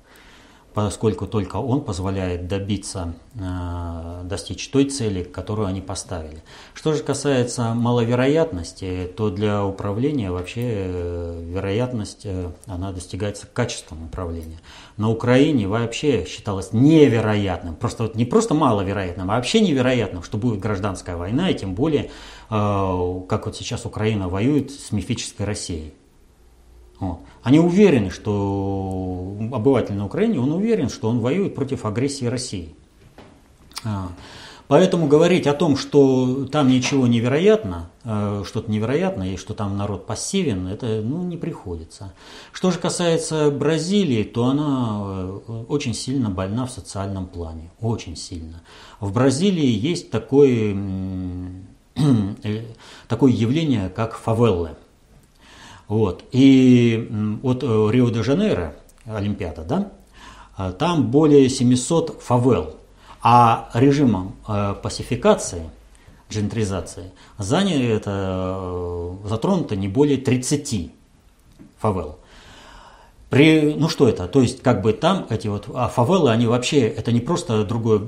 поскольку 0.74 1.28
только 1.28 1.58
он 1.58 1.82
позволяет 1.82 2.48
добиться, 2.48 3.14
э, 3.36 4.22
достичь 4.24 4.68
той 4.70 4.86
цели, 4.86 5.24
которую 5.24 5.68
они 5.68 5.82
поставили. 5.82 6.44
Что 6.74 6.94
же 6.94 7.04
касается 7.04 7.74
маловероятности, 7.74 9.12
то 9.16 9.30
для 9.30 9.64
управления 9.64 10.32
вообще 10.32 10.62
э, 10.64 11.44
вероятность, 11.46 12.22
э, 12.26 12.52
она 12.66 12.92
достигается 12.92 13.46
качеством 13.46 14.04
управления. 14.06 14.60
На 14.98 15.10
Украине 15.10 15.68
вообще 15.68 16.26
считалось 16.26 16.74
невероятным, 16.74 17.76
просто 17.76 18.12
не 18.16 18.26
просто 18.26 18.54
маловероятным, 18.54 19.30
а 19.30 19.36
вообще 19.36 19.60
невероятным, 19.60 20.24
что 20.24 20.38
будет 20.38 20.60
гражданская 20.60 21.18
война, 21.18 21.50
и 21.50 21.56
тем 21.56 21.74
более, 21.74 22.12
как 22.50 23.46
вот 23.46 23.56
сейчас 23.56 23.86
Украина 23.86 24.30
воюет 24.30 24.70
с 24.70 24.92
мифической 24.92 25.48
Россией. 25.48 25.94
Вот. 27.00 27.20
Они 27.44 27.60
уверены, 27.60 28.10
что 28.10 29.36
обыватель 29.52 29.96
на 29.96 30.06
Украине, 30.06 30.40
он 30.40 30.52
уверен, 30.52 30.90
что 30.90 31.10
он 31.10 31.20
воюет 31.20 31.56
против 31.56 31.86
агрессии 31.86 32.26
России. 32.26 32.74
А. 33.84 34.10
Поэтому 34.68 35.08
говорить 35.08 35.46
о 35.46 35.54
том, 35.54 35.76
что 35.76 36.46
там 36.46 36.70
ничего 36.70 37.06
невероятно, 37.06 37.90
э, 38.06 38.44
что-то 38.48 38.72
невероятное 38.72 39.34
и 39.34 39.38
что 39.38 39.54
там 39.54 39.78
народ 39.78 40.08
пассивен, 40.08 40.68
это 40.68 41.02
ну, 41.04 41.22
не 41.24 41.36
приходится. 41.36 42.14
Что 42.54 42.72
же 42.72 42.80
касается 42.80 43.52
Бразилии, 43.52 44.24
то 44.24 44.46
она 44.46 45.02
э, 45.04 45.66
очень 45.68 45.94
сильно 45.94 46.30
больна 46.30 46.66
в 46.66 46.72
социальном 46.72 47.28
плане, 47.28 47.72
очень 47.82 48.16
сильно. 48.16 48.62
В 49.02 49.12
Бразилии 49.12 49.68
есть 49.68 50.10
такое, 50.10 50.76
э, 52.44 52.62
такое 53.10 53.32
явление, 53.34 53.90
как 53.90 54.16
фавеллы. 54.16 54.72
Вот. 55.94 56.24
И 56.32 57.08
вот 57.44 57.64
э, 57.64 57.68
Рио-де-Жанейро, 57.68 58.74
Олимпиада, 59.06 59.62
да, 59.64 59.92
а 60.58 60.72
там 60.72 61.12
более 61.12 61.48
700 61.50 62.20
фавел, 62.20 62.78
а 63.22 63.70
режимом 63.76 64.36
э, 64.48 64.74
пасификации, 64.82 65.70
джентризации, 66.32 67.12
занято, 67.38 69.20
э, 69.24 69.28
затронуто 69.30 69.76
не 69.76 69.88
более 69.88 70.18
30 70.18 70.92
фавел. 71.78 72.18
При, 73.30 73.76
ну 73.76 73.88
что 73.88 74.10
это? 74.10 74.28
То 74.28 74.42
есть 74.42 74.64
как 74.64 74.82
бы 74.82 74.94
там 74.94 75.28
эти 75.30 75.48
вот 75.48 75.70
а 75.76 75.90
фавелы, 75.90 76.32
они 76.32 76.48
вообще, 76.48 76.88
это 76.88 77.12
не 77.12 77.20
просто 77.20 77.64
другое 77.66 78.00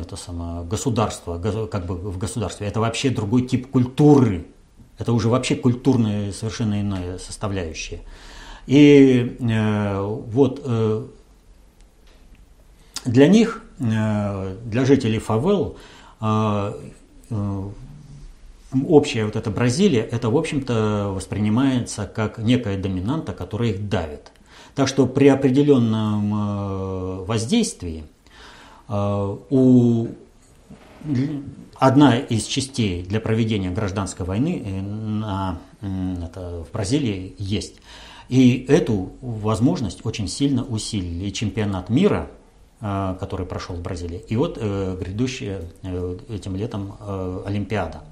это 0.00 0.16
самое, 0.16 0.64
государство, 0.64 1.38
как 1.66 1.84
бы 1.84 1.94
в 1.94 2.16
государстве, 2.16 2.68
это 2.68 2.80
вообще 2.80 3.10
другой 3.10 3.42
тип 3.42 3.70
культуры, 3.70 4.46
это 5.02 5.12
уже 5.12 5.28
вообще 5.28 5.56
культурная 5.56 6.32
совершенно 6.32 6.80
иная 6.80 7.18
составляющая. 7.18 8.00
И 8.68 9.36
э, 9.40 10.00
вот 10.00 10.62
э, 10.64 11.04
для 13.04 13.26
них, 13.26 13.62
э, 13.80 14.56
для 14.64 14.84
жителей 14.84 15.18
фавел, 15.18 15.76
э, 16.20 16.72
э, 17.30 17.62
общая 18.86 19.24
вот 19.24 19.34
эта 19.34 19.50
Бразилия, 19.50 20.02
это, 20.02 20.30
в 20.30 20.36
общем-то, 20.36 21.10
воспринимается 21.12 22.06
как 22.06 22.38
некая 22.38 22.78
доминанта, 22.78 23.32
которая 23.32 23.70
их 23.70 23.88
давит. 23.88 24.30
Так 24.76 24.86
что 24.86 25.06
при 25.06 25.26
определенном 25.26 26.32
э, 26.32 27.24
воздействии 27.24 28.04
э, 28.88 29.36
у 29.50 30.06
одна 31.82 32.16
из 32.16 32.44
частей 32.44 33.02
для 33.02 33.20
проведения 33.20 33.70
гражданской 33.70 34.24
войны 34.24 34.62
э, 34.64 34.80
на, 34.80 35.58
это, 35.80 36.64
в 36.64 36.72
Бразилии 36.72 37.34
есть. 37.38 37.76
И 38.28 38.64
эту 38.68 39.10
возможность 39.20 40.06
очень 40.06 40.28
сильно 40.28 40.64
усилили. 40.64 41.24
И 41.24 41.32
чемпионат 41.32 41.90
мира, 41.90 42.30
э, 42.80 43.16
который 43.18 43.46
прошел 43.46 43.74
в 43.74 43.82
Бразилии, 43.82 44.22
и 44.28 44.36
вот 44.36 44.58
э, 44.60 44.96
грядущая 45.00 45.62
этим 46.28 46.56
летом 46.56 46.94
Олимпиада. 47.44 48.02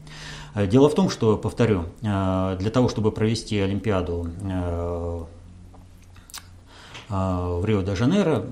Дело 0.56 0.88
в 0.88 0.96
том, 0.96 1.10
что, 1.10 1.36
повторю, 1.36 1.84
для 2.00 2.70
того, 2.72 2.88
чтобы 2.88 3.12
провести 3.12 3.56
Олимпиаду 3.60 4.26
в 7.10 7.64
Рио-де-Жанейро 7.64 8.46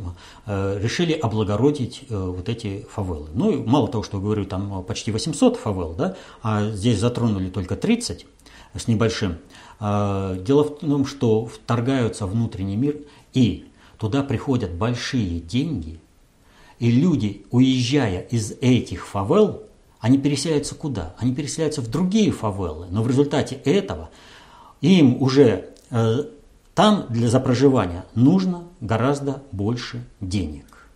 э, 0.46 0.78
решили 0.82 1.12
облагородить 1.12 2.04
э, 2.08 2.16
вот 2.16 2.48
эти 2.48 2.86
фавелы. 2.90 3.28
Ну, 3.32 3.50
и 3.52 3.56
мало 3.56 3.88
того, 3.88 4.02
что 4.02 4.18
говорю, 4.18 4.44
там 4.44 4.82
почти 4.82 5.12
800 5.12 5.56
фавел, 5.56 5.94
да, 5.96 6.16
а 6.42 6.70
здесь 6.70 6.98
затронули 6.98 7.50
только 7.50 7.76
30 7.76 8.26
с 8.74 8.88
небольшим. 8.88 9.38
А, 9.80 10.34
дело 10.36 10.64
в 10.64 10.78
том, 10.78 11.06
что 11.06 11.46
вторгаются 11.46 12.26
внутренний 12.26 12.76
мир, 12.76 12.98
и 13.32 13.66
туда 13.96 14.22
приходят 14.22 14.72
большие 14.72 15.40
деньги, 15.40 16.00
и 16.78 16.90
люди, 16.90 17.46
уезжая 17.50 18.22
из 18.22 18.52
этих 18.60 19.06
фавел, 19.06 19.62
они 20.00 20.18
переселяются 20.18 20.74
куда? 20.74 21.14
Они 21.18 21.34
переселяются 21.34 21.80
в 21.80 21.88
другие 21.88 22.30
фавелы, 22.30 22.86
но 22.90 23.02
в 23.02 23.08
результате 23.08 23.56
этого 23.56 24.10
им 24.80 25.20
уже 25.20 25.70
э, 25.90 26.24
там 26.78 27.06
для 27.08 27.26
за 27.26 27.40
проживания 27.40 28.04
нужно 28.14 28.62
гораздо 28.80 29.42
больше 29.50 30.04
денег. 30.20 30.88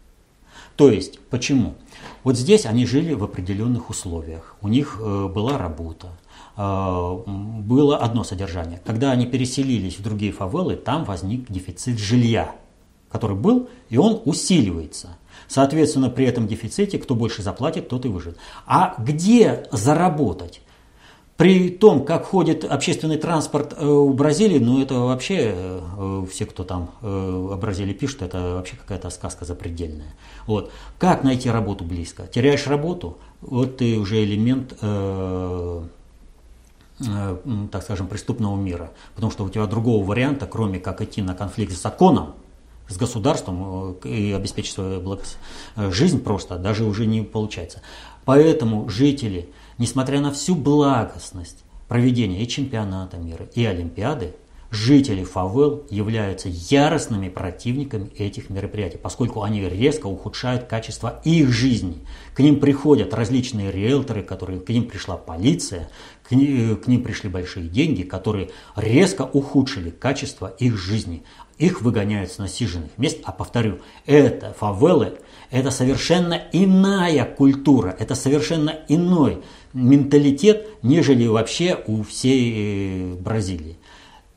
То 0.76 0.88
есть, 0.88 1.18
почему? 1.28 1.74
Вот 2.22 2.36
здесь 2.36 2.66
они 2.66 2.86
жили 2.86 3.14
в 3.14 3.24
определенных 3.24 3.90
условиях. 3.90 4.54
У 4.62 4.68
них 4.68 5.00
э, 5.00 5.26
была 5.26 5.58
работа, 5.58 6.10
э, 6.56 7.16
было 7.26 7.96
одно 7.96 8.22
содержание. 8.22 8.80
Когда 8.86 9.10
они 9.10 9.26
переселились 9.26 9.98
в 9.98 10.04
другие 10.04 10.30
фавелы, 10.30 10.76
там 10.76 11.02
возник 11.02 11.50
дефицит 11.50 11.98
жилья, 11.98 12.54
который 13.10 13.34
был, 13.34 13.68
и 13.88 13.96
он 13.96 14.22
усиливается. 14.24 15.16
Соответственно, 15.48 16.10
при 16.10 16.26
этом 16.26 16.46
дефиците, 16.46 16.96
кто 17.00 17.16
больше 17.16 17.42
заплатит, 17.42 17.88
тот 17.88 18.04
и 18.04 18.08
выживет. 18.08 18.38
А 18.66 18.94
где 18.98 19.66
заработать? 19.72 20.62
При 21.42 21.70
том, 21.70 22.04
как 22.04 22.26
ходит 22.26 22.64
общественный 22.64 23.16
транспорт 23.16 23.74
э, 23.76 23.84
в 23.84 24.14
Бразилии, 24.14 24.60
ну 24.60 24.80
это 24.80 24.94
вообще, 24.94 25.52
э, 25.52 26.26
все, 26.30 26.46
кто 26.46 26.62
там 26.62 26.90
э, 27.02 27.04
о 27.04 27.56
Бразилии 27.56 27.94
пишет, 27.94 28.22
это 28.22 28.54
вообще 28.54 28.76
какая-то 28.76 29.10
сказка 29.10 29.44
запредельная. 29.44 30.14
Вот. 30.46 30.70
Как 31.00 31.24
найти 31.24 31.50
работу 31.50 31.82
близко? 31.82 32.28
Теряешь 32.28 32.68
работу, 32.68 33.18
вот 33.40 33.78
ты 33.78 33.98
уже 33.98 34.22
элемент, 34.22 34.74
э, 34.82 35.82
так 37.72 37.82
скажем, 37.82 38.06
преступного 38.06 38.56
мира. 38.56 38.92
Потому 39.16 39.32
что 39.32 39.42
у 39.42 39.48
тебя 39.48 39.66
другого 39.66 40.06
варианта, 40.06 40.46
кроме 40.46 40.78
как 40.78 41.00
идти 41.02 41.22
на 41.22 41.34
конфликт 41.34 41.72
с 41.72 41.82
законом, 41.82 42.36
с 42.86 42.96
государством 42.96 43.94
и 44.04 44.30
обеспечить 44.30 44.74
свою 44.74 45.18
жизнь 45.90 46.22
просто, 46.22 46.58
даже 46.58 46.84
уже 46.84 47.04
не 47.04 47.22
получается. 47.22 47.82
Поэтому 48.24 48.88
жители 48.88 49.48
Несмотря 49.78 50.20
на 50.20 50.32
всю 50.32 50.54
благостность 50.54 51.64
проведения 51.88 52.42
и 52.42 52.48
чемпионата 52.48 53.16
мира, 53.16 53.46
и 53.54 53.64
Олимпиады, 53.64 54.34
жители 54.72 55.22
фавел 55.22 55.86
являются 55.90 56.48
яростными 56.48 57.28
противниками 57.28 58.08
этих 58.16 58.48
мероприятий, 58.48 58.96
поскольку 58.96 59.42
они 59.42 59.68
резко 59.68 60.06
ухудшают 60.06 60.64
качество 60.64 61.20
их 61.24 61.50
жизни. 61.50 61.98
К 62.34 62.40
ним 62.40 62.58
приходят 62.58 63.12
различные 63.12 63.70
риэлторы, 63.70 64.22
которые, 64.22 64.60
к 64.60 64.68
ним 64.70 64.88
пришла 64.88 65.16
полиция, 65.18 65.90
к, 66.22 66.32
ним, 66.32 66.76
к 66.76 66.86
ним 66.86 67.04
пришли 67.04 67.28
большие 67.28 67.68
деньги, 67.68 68.02
которые 68.02 68.50
резко 68.74 69.22
ухудшили 69.22 69.90
качество 69.90 70.54
их 70.58 70.78
жизни. 70.78 71.22
Их 71.58 71.82
выгоняют 71.82 72.32
с 72.32 72.38
насиженных 72.38 72.90
мест. 72.96 73.18
А 73.24 73.32
повторю, 73.32 73.78
это 74.06 74.54
фавелы, 74.58 75.18
это 75.50 75.70
совершенно 75.70 76.40
иная 76.52 77.24
культура, 77.24 77.94
это 77.98 78.14
совершенно 78.14 78.74
иной 78.88 79.42
менталитет, 79.72 80.66
нежели 80.82 81.26
вообще 81.26 81.78
у 81.86 82.02
всей 82.02 83.12
э, 83.12 83.14
Бразилии. 83.16 83.76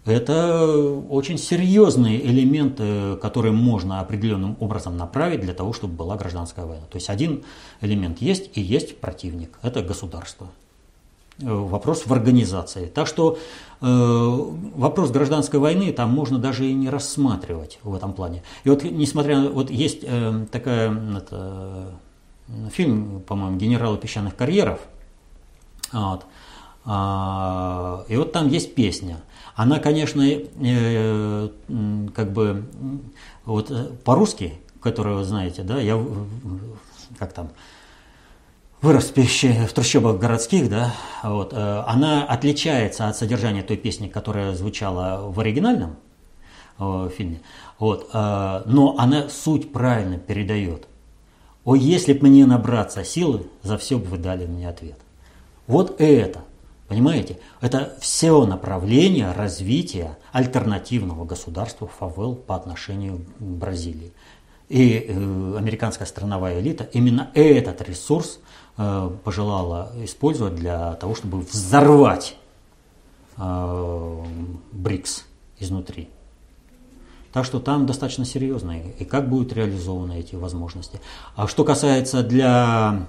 это 0.05 0.67
очень 1.09 1.37
серьезные 1.37 2.23
элементы, 2.23 3.15
которые 3.21 3.53
можно 3.53 4.01
определенным 4.01 4.57
образом 4.59 4.97
направить 4.97 5.41
для 5.41 5.53
того, 5.53 5.73
чтобы 5.73 5.95
была 5.95 6.15
гражданская 6.15 6.65
война. 6.65 6.85
То 6.85 6.97
есть 6.97 7.09
один 7.09 7.43
элемент 7.81 8.21
есть 8.21 8.51
и 8.57 8.61
есть 8.61 8.99
противник. 8.99 9.57
Это 9.63 9.81
государство. 9.81 10.47
Э, 11.41 11.53
вопрос 11.53 12.05
в 12.05 12.13
организации. 12.13 12.85
Так 12.85 13.07
что 13.07 13.37
э, 13.81 13.85
вопрос 13.85 15.11
гражданской 15.11 15.59
войны 15.59 15.91
там 15.91 16.09
можно 16.11 16.39
даже 16.39 16.65
и 16.65 16.73
не 16.73 16.89
рассматривать 16.89 17.79
в 17.83 17.93
этом 17.93 18.13
плане. 18.13 18.41
И 18.63 18.69
вот 18.69 18.83
несмотря 18.83 19.39
на... 19.39 19.49
Вот 19.49 19.69
есть 19.69 19.99
э, 20.03 20.45
такая... 20.51 20.95
Это, 21.17 21.91
фильм, 22.71 23.21
по-моему, 23.27 23.57
«Генералы 23.57 23.97
песчаных 23.97 24.35
карьеров». 24.35 24.79
Вот. 25.91 26.25
А, 26.85 28.05
и 28.07 28.15
вот 28.15 28.31
там 28.31 28.47
есть 28.47 28.75
песня. 28.75 29.17
Она, 29.55 29.79
конечно, 29.79 30.21
э, 30.21 31.49
как 32.15 32.31
бы 32.31 32.63
вот 33.45 33.71
э, 33.71 33.89
по-русски, 34.03 34.53
которую 34.79 35.17
вы 35.17 35.23
знаете, 35.25 35.63
да, 35.63 35.81
я 35.81 36.01
как 37.17 37.33
там 37.33 37.49
вырос 38.85 39.11
в, 39.15 39.73
трущобах 39.73 40.19
городских, 40.19 40.69
да, 40.69 40.93
вот, 41.23 41.53
э, 41.53 41.83
она 41.87 42.23
отличается 42.23 43.07
от 43.07 43.17
содержания 43.17 43.63
той 43.63 43.77
песни, 43.77 44.07
которая 44.07 44.53
звучала 44.53 45.27
в 45.27 45.39
оригинальном 45.39 45.95
э, 46.77 47.09
фильме, 47.17 47.41
вот, 47.79 48.09
э, 48.13 48.61
но 48.65 48.95
она 48.99 49.27
суть 49.29 49.73
правильно 49.73 50.19
передает. 50.19 50.87
О, 51.63 51.73
если 51.75 52.13
бы 52.13 52.27
мне 52.27 52.45
набраться 52.45 53.03
силы, 53.03 53.47
за 53.63 53.79
все 53.79 53.97
бы 53.97 54.05
вы 54.05 54.17
дали 54.19 54.45
мне 54.45 54.69
ответ. 54.69 54.99
Вот 55.65 55.99
это, 55.99 56.41
понимаете, 56.87 57.39
это 57.61 57.97
все 57.99 58.45
направление 58.45 59.31
развития 59.31 60.15
альтернативного 60.31 61.25
государства 61.25 61.87
ФАВЕЛ 61.87 62.35
по 62.35 62.55
отношению 62.55 63.25
к 63.39 63.41
Бразилии. 63.41 64.13
И 64.69 65.07
э, 65.07 65.57
американская 65.57 66.07
страновая 66.07 66.59
элита 66.59 66.87
именно 66.93 67.31
этот 67.33 67.81
ресурс 67.81 68.39
пожелала 68.75 69.91
использовать 70.03 70.55
для 70.55 70.93
того, 70.95 71.15
чтобы 71.15 71.39
взорвать 71.39 72.35
э, 73.37 74.23
БРИКС 74.73 75.25
изнутри. 75.59 76.09
Так 77.35 77.43
что 77.43 77.59
там 77.59 77.85
достаточно 77.85 78.23
серьезно, 78.23 78.79
и 78.79 79.03
как 79.03 79.27
будут 79.27 79.51
реализованы 79.51 80.19
эти 80.19 80.35
возможности. 80.35 81.01
А 81.35 81.47
что 81.47 81.65
касается 81.65 82.23
для, 82.23 83.07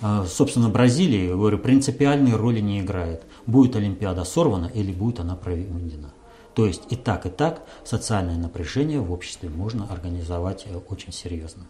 а, 0.00 0.24
собственно, 0.26 0.68
Бразилии, 0.68 1.30
говорю, 1.30 1.58
принципиальной 1.58 2.36
роли 2.36 2.60
не 2.60 2.80
играет. 2.80 3.24
Будет 3.46 3.74
Олимпиада 3.74 4.22
сорвана 4.22 4.66
или 4.66 4.92
будет 4.92 5.18
она 5.18 5.34
проведена. 5.34 6.12
То 6.54 6.66
есть 6.66 6.82
и 6.88 6.94
так, 6.94 7.26
и 7.26 7.30
так 7.30 7.62
социальное 7.84 8.36
напряжение 8.36 9.00
в 9.00 9.10
обществе 9.10 9.48
можно 9.48 9.86
организовать 9.90 10.66
э, 10.66 10.78
очень 10.88 11.12
серьезно. 11.12 11.64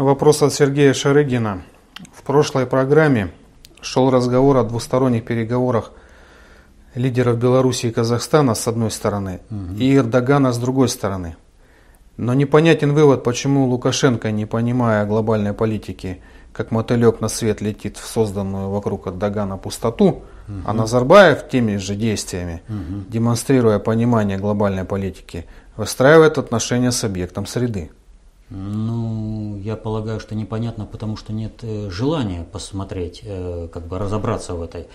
Вопрос 0.00 0.40
от 0.40 0.54
Сергея 0.54 0.94
Шарыгина. 0.94 1.60
В 2.10 2.22
прошлой 2.22 2.64
программе 2.64 3.34
шел 3.82 4.10
разговор 4.10 4.56
о 4.56 4.64
двусторонних 4.64 5.26
переговорах 5.26 5.92
лидеров 6.94 7.36
Беларуси 7.36 7.88
и 7.88 7.90
Казахстана 7.90 8.54
с 8.54 8.66
одной 8.66 8.90
стороны 8.90 9.40
угу. 9.50 9.76
и 9.76 9.94
Эрдогана 9.94 10.54
с 10.54 10.58
другой 10.58 10.88
стороны. 10.88 11.36
Но 12.16 12.32
непонятен 12.32 12.94
вывод, 12.94 13.22
почему 13.22 13.66
Лукашенко, 13.66 14.30
не 14.30 14.46
понимая 14.46 15.04
глобальной 15.04 15.52
политики, 15.52 16.22
как 16.54 16.70
мотылек 16.70 17.20
на 17.20 17.28
свет 17.28 17.60
летит 17.60 17.98
в 17.98 18.06
созданную 18.06 18.70
вокруг 18.70 19.06
Эрдогана 19.06 19.58
пустоту, 19.58 20.06
угу. 20.06 20.22
а 20.64 20.72
Назарбаев 20.72 21.46
теми 21.50 21.76
же 21.76 21.94
действиями, 21.94 22.62
угу. 22.70 23.04
демонстрируя 23.06 23.78
понимание 23.78 24.38
глобальной 24.38 24.84
политики, 24.84 25.44
выстраивает 25.76 26.38
отношения 26.38 26.90
с 26.90 27.04
объектом 27.04 27.44
среды. 27.44 27.90
Ну, 28.50 29.56
я 29.58 29.76
полагаю, 29.76 30.18
что 30.18 30.34
непонятно, 30.34 30.84
потому 30.84 31.16
что 31.16 31.32
нет 31.32 31.60
э, 31.62 31.88
желания 31.88 32.42
посмотреть, 32.42 33.20
э, 33.22 33.68
как 33.72 33.86
бы 33.86 33.98
разобраться 33.98 34.54
в 34.54 34.62
этой 34.62 34.88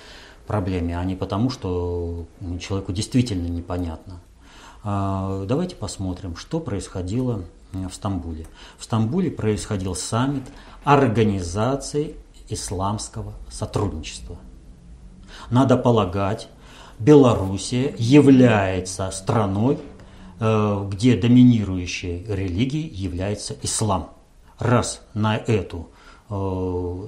проблеме, 0.46 1.00
а 1.00 1.04
не 1.06 1.16
потому, 1.16 1.50
что 1.50 2.26
человеку 2.60 2.92
действительно 2.92 3.48
непонятно. 3.48 4.20
А, 4.84 5.46
давайте 5.46 5.76
посмотрим, 5.76 6.36
что 6.36 6.60
происходило 6.60 7.46
в 7.72 7.92
Стамбуле. 7.92 8.46
В 8.78 8.84
Стамбуле 8.84 9.32
происходил 9.32 9.96
саммит 9.96 10.44
Организации 10.84 12.16
исламского 12.50 13.34
сотрудничества. 13.50 14.38
Надо 15.50 15.78
полагать, 15.78 16.48
Белоруссия 17.00 17.96
является 17.98 19.10
страной, 19.12 19.76
э, 19.76 19.95
где 20.40 21.16
доминирующей 21.16 22.26
религией 22.28 22.88
является 22.88 23.56
ислам. 23.62 24.12
Раз 24.60 25.02
на, 25.14 25.38
эту, 25.38 25.90
э, 26.30 26.34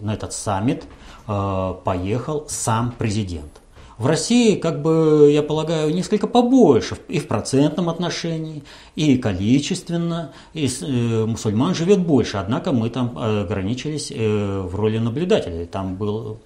на 0.02 0.14
этот 0.14 0.34
саммит 0.34 0.86
Э, 1.28 1.76
поехал 1.84 2.46
сам 2.48 2.94
президент. 2.98 3.62
В 3.98 4.06
России, 4.06 4.56
как 4.56 4.82
бы, 4.82 5.30
я 5.34 5.42
полагаю, 5.42 5.94
несколько 5.94 6.28
побольше 6.28 6.98
и 7.10 7.20
в 7.20 7.28
процентном 7.28 7.90
отношении, 7.90 8.64
и 8.96 9.18
количественно, 9.18 10.32
и 10.54 10.68
э, 10.68 11.26
мусульман 11.26 11.76
живет 11.76 12.00
больше, 12.00 12.38
однако 12.38 12.72
мы 12.72 12.90
там 12.90 13.18
ограничились 13.18 14.12
э, 14.12 14.62
в 14.62 14.74
роли 14.76 15.00
наблюдателей. 15.00 15.66
Там 15.66 15.96
был 15.96 16.40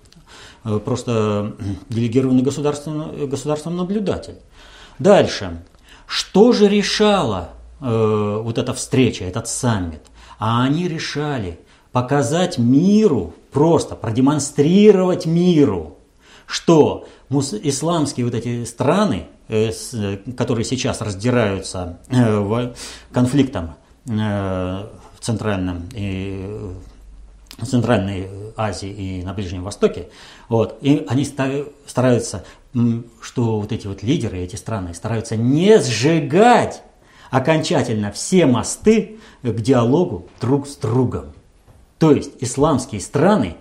э, 0.64 0.80
просто 0.80 1.56
делегированный 1.90 2.42
государственным, 2.42 3.30
государственным 3.30 3.78
наблюдатель. 3.78 4.38
Дальше. 4.98 5.62
Что 6.12 6.52
же 6.52 6.68
решала 6.68 7.52
э, 7.80 8.42
вот 8.44 8.58
эта 8.58 8.74
встреча, 8.74 9.24
этот 9.24 9.48
саммит? 9.48 10.02
А 10.40 10.62
они 10.62 10.90
решали 10.90 11.58
показать 11.94 12.58
миру 12.58 13.34
просто 13.54 13.96
продемонстрировать 13.96 15.26
миру, 15.26 16.00
что 16.48 17.08
исламские 17.30 18.26
вот 18.26 18.36
эти 18.36 18.66
страны, 18.66 19.28
э, 19.48 19.72
которые 20.36 20.66
сейчас 20.66 21.00
раздираются 21.00 22.00
э, 22.10 22.74
конфликтом 23.14 23.76
э, 24.06 24.12
в 24.12 25.22
Центральном 25.22 25.88
и 25.94 26.74
в 27.58 27.66
Центральной 27.66 28.28
Азии 28.58 28.90
и 28.90 29.24
на 29.24 29.34
Ближнем 29.34 29.64
Востоке, 29.64 30.10
вот, 30.50 30.78
и 30.82 31.06
они 31.08 31.24
стараются, 31.24 32.44
что 33.22 33.60
вот 33.60 33.72
эти 33.72 33.88
вот 33.88 34.04
лидеры, 34.04 34.40
эти 34.40 34.56
страны 34.56 34.94
стараются 34.94 35.36
не 35.36 35.80
сжигать 35.80 36.84
окончательно 37.30 38.12
все 38.12 38.46
мосты 38.46 39.20
к 39.44 39.54
диалогу 39.54 40.28
друг 40.40 40.68
с 40.68 40.76
другом. 40.76 41.34
То 41.98 42.12
есть 42.12 42.32
исламские 42.40 43.02
страны 43.02 43.58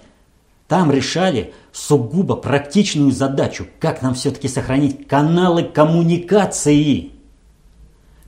там 0.67 0.91
решали 0.91 1.53
сугубо 1.73 2.37
практичную 2.37 3.11
задачу, 3.11 3.67
как 3.81 4.03
нам 4.03 4.15
все-таки 4.15 4.49
сохранить 4.49 5.09
каналы 5.09 5.65
коммуникации, 5.65 7.11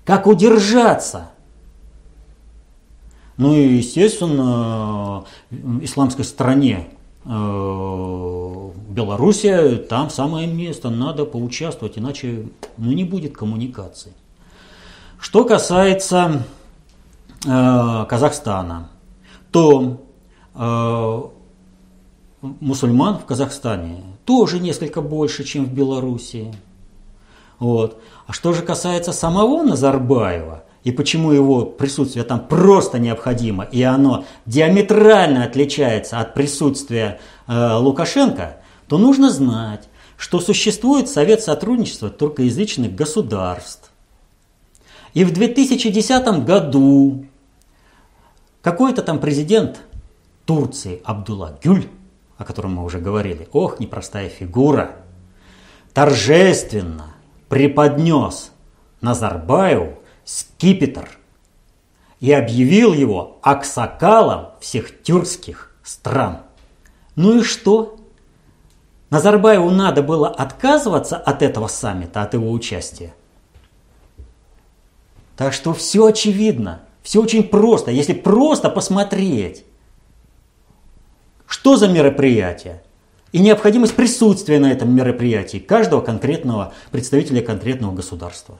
как 0.05 0.27
удержаться. 0.27 1.31
Ну 3.37 3.55
и, 3.55 3.77
естественно, 3.77 5.25
исламской 5.81 6.25
стране 6.25 6.89
э, 7.25 8.71
Белоруссия, 8.93 9.77
там 9.77 10.11
самое 10.11 10.47
место, 10.47 10.91
надо 10.91 11.25
поучаствовать, 11.25 11.99
иначе 11.99 12.49
ну, 12.77 12.93
не 12.93 13.05
будет 13.05 13.37
коммуникации. 13.37 14.13
Что 15.19 15.45
касается 15.45 16.45
э, 17.47 18.07
Казахстана, 18.09 18.91
то 19.51 20.03
э, 20.55 21.23
мусульман 22.43 23.19
в 23.19 23.25
Казахстане 23.25 24.03
тоже 24.25 24.59
несколько 24.59 25.01
больше, 25.01 25.45
чем 25.45 25.65
в 25.65 25.73
Белоруссии. 25.73 26.55
Вот. 27.59 28.03
А 28.27 28.33
что 28.33 28.53
же 28.53 28.63
касается 28.63 29.13
самого 29.13 29.63
Назарбаева, 29.63 30.65
и 30.85 30.91
почему 30.91 31.31
его 31.31 31.65
присутствие 31.65 32.25
там 32.25 32.41
просто 32.41 32.99
необходимо, 32.99 33.65
и 33.65 33.83
оно 33.83 34.25
диаметрально 34.47 35.45
отличается 35.45 36.19
от 36.19 36.35
присутствия 36.35 37.21
э, 37.47 37.77
Лукашенко, 37.77 38.57
то 38.93 38.99
нужно 38.99 39.31
знать, 39.31 39.89
что 40.19 40.39
существует 40.39 41.09
Совет 41.09 41.41
сотрудничества 41.43 42.11
туркоязычных 42.11 42.95
государств. 42.95 43.91
И 45.15 45.25
в 45.25 45.33
2010 45.33 46.45
году 46.45 47.25
какой-то 48.61 49.01
там 49.01 49.19
президент 49.19 49.81
Турции 50.45 51.01
Абдулла 51.07 51.59
Гюль, 51.65 51.89
о 52.37 52.45
котором 52.45 52.75
мы 52.75 52.85
уже 52.85 52.99
говорили, 52.99 53.49
ох, 53.55 53.81
непростая 53.81 54.29
фигура, 54.29 54.97
торжественно 55.95 57.15
преподнес 57.49 58.51
Назарбаеву 59.01 60.01
скипетр 60.27 61.09
и 62.21 62.31
объявил 62.31 62.93
его 62.93 63.39
аксакалом 63.41 64.49
всех 64.61 65.03
тюркских 65.03 65.75
стран. 65.83 66.43
Ну 67.17 67.39
и 67.39 67.43
что? 67.43 67.97
Назарбаеву 69.13 69.69
надо 69.69 70.03
было 70.03 70.27
отказываться 70.31 71.19
от 71.19 71.43
этого 71.43 71.67
саммита, 71.67 72.23
от 72.23 72.33
его 72.33 72.51
участия. 72.51 73.13
Так 75.37 75.53
что 75.53 75.75
все 75.75 76.07
очевидно, 76.07 76.81
все 77.03 77.21
очень 77.21 77.43
просто. 77.43 77.91
Если 77.91 78.15
просто 78.15 78.71
посмотреть, 78.71 79.67
что 81.47 81.77
за 81.77 81.89
мероприятие 81.89 82.83
и 83.33 83.41
необходимость 83.41 83.95
присутствия 83.97 84.59
на 84.59 84.73
этом 84.73 84.91
мероприятии 84.95 85.59
каждого 85.59 86.01
конкретного 86.01 86.73
представителя 86.91 87.43
конкретного 87.43 87.95
государства. 87.95 88.57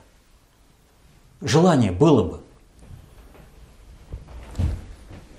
Желание 1.41 1.91
было 1.91 2.21
бы. 2.21 2.41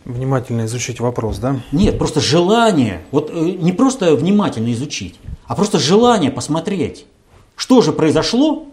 Внимательно 0.04 0.66
изучить 0.66 1.00
вопрос, 1.00 1.38
да? 1.38 1.60
Нет, 1.72 1.98
просто 1.98 2.20
желание, 2.20 3.02
вот 3.10 3.30
э, 3.30 3.34
не 3.34 3.72
просто 3.72 4.14
внимательно 4.14 4.70
изучить, 4.72 5.18
а 5.46 5.54
просто 5.54 5.78
желание 5.78 6.30
посмотреть, 6.30 7.06
что 7.56 7.80
же 7.80 7.92
произошло 7.92 8.66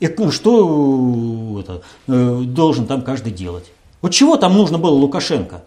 и 0.00 0.12
ну, 0.18 0.32
что 0.32 1.54
э, 1.56 1.60
это, 1.60 1.82
э, 2.08 2.40
должен 2.42 2.86
там 2.86 3.02
каждый 3.02 3.32
делать. 3.32 3.70
Вот 4.02 4.10
чего 4.10 4.36
там 4.36 4.56
нужно 4.56 4.78
было 4.78 4.94
Лукашенко? 4.94 5.62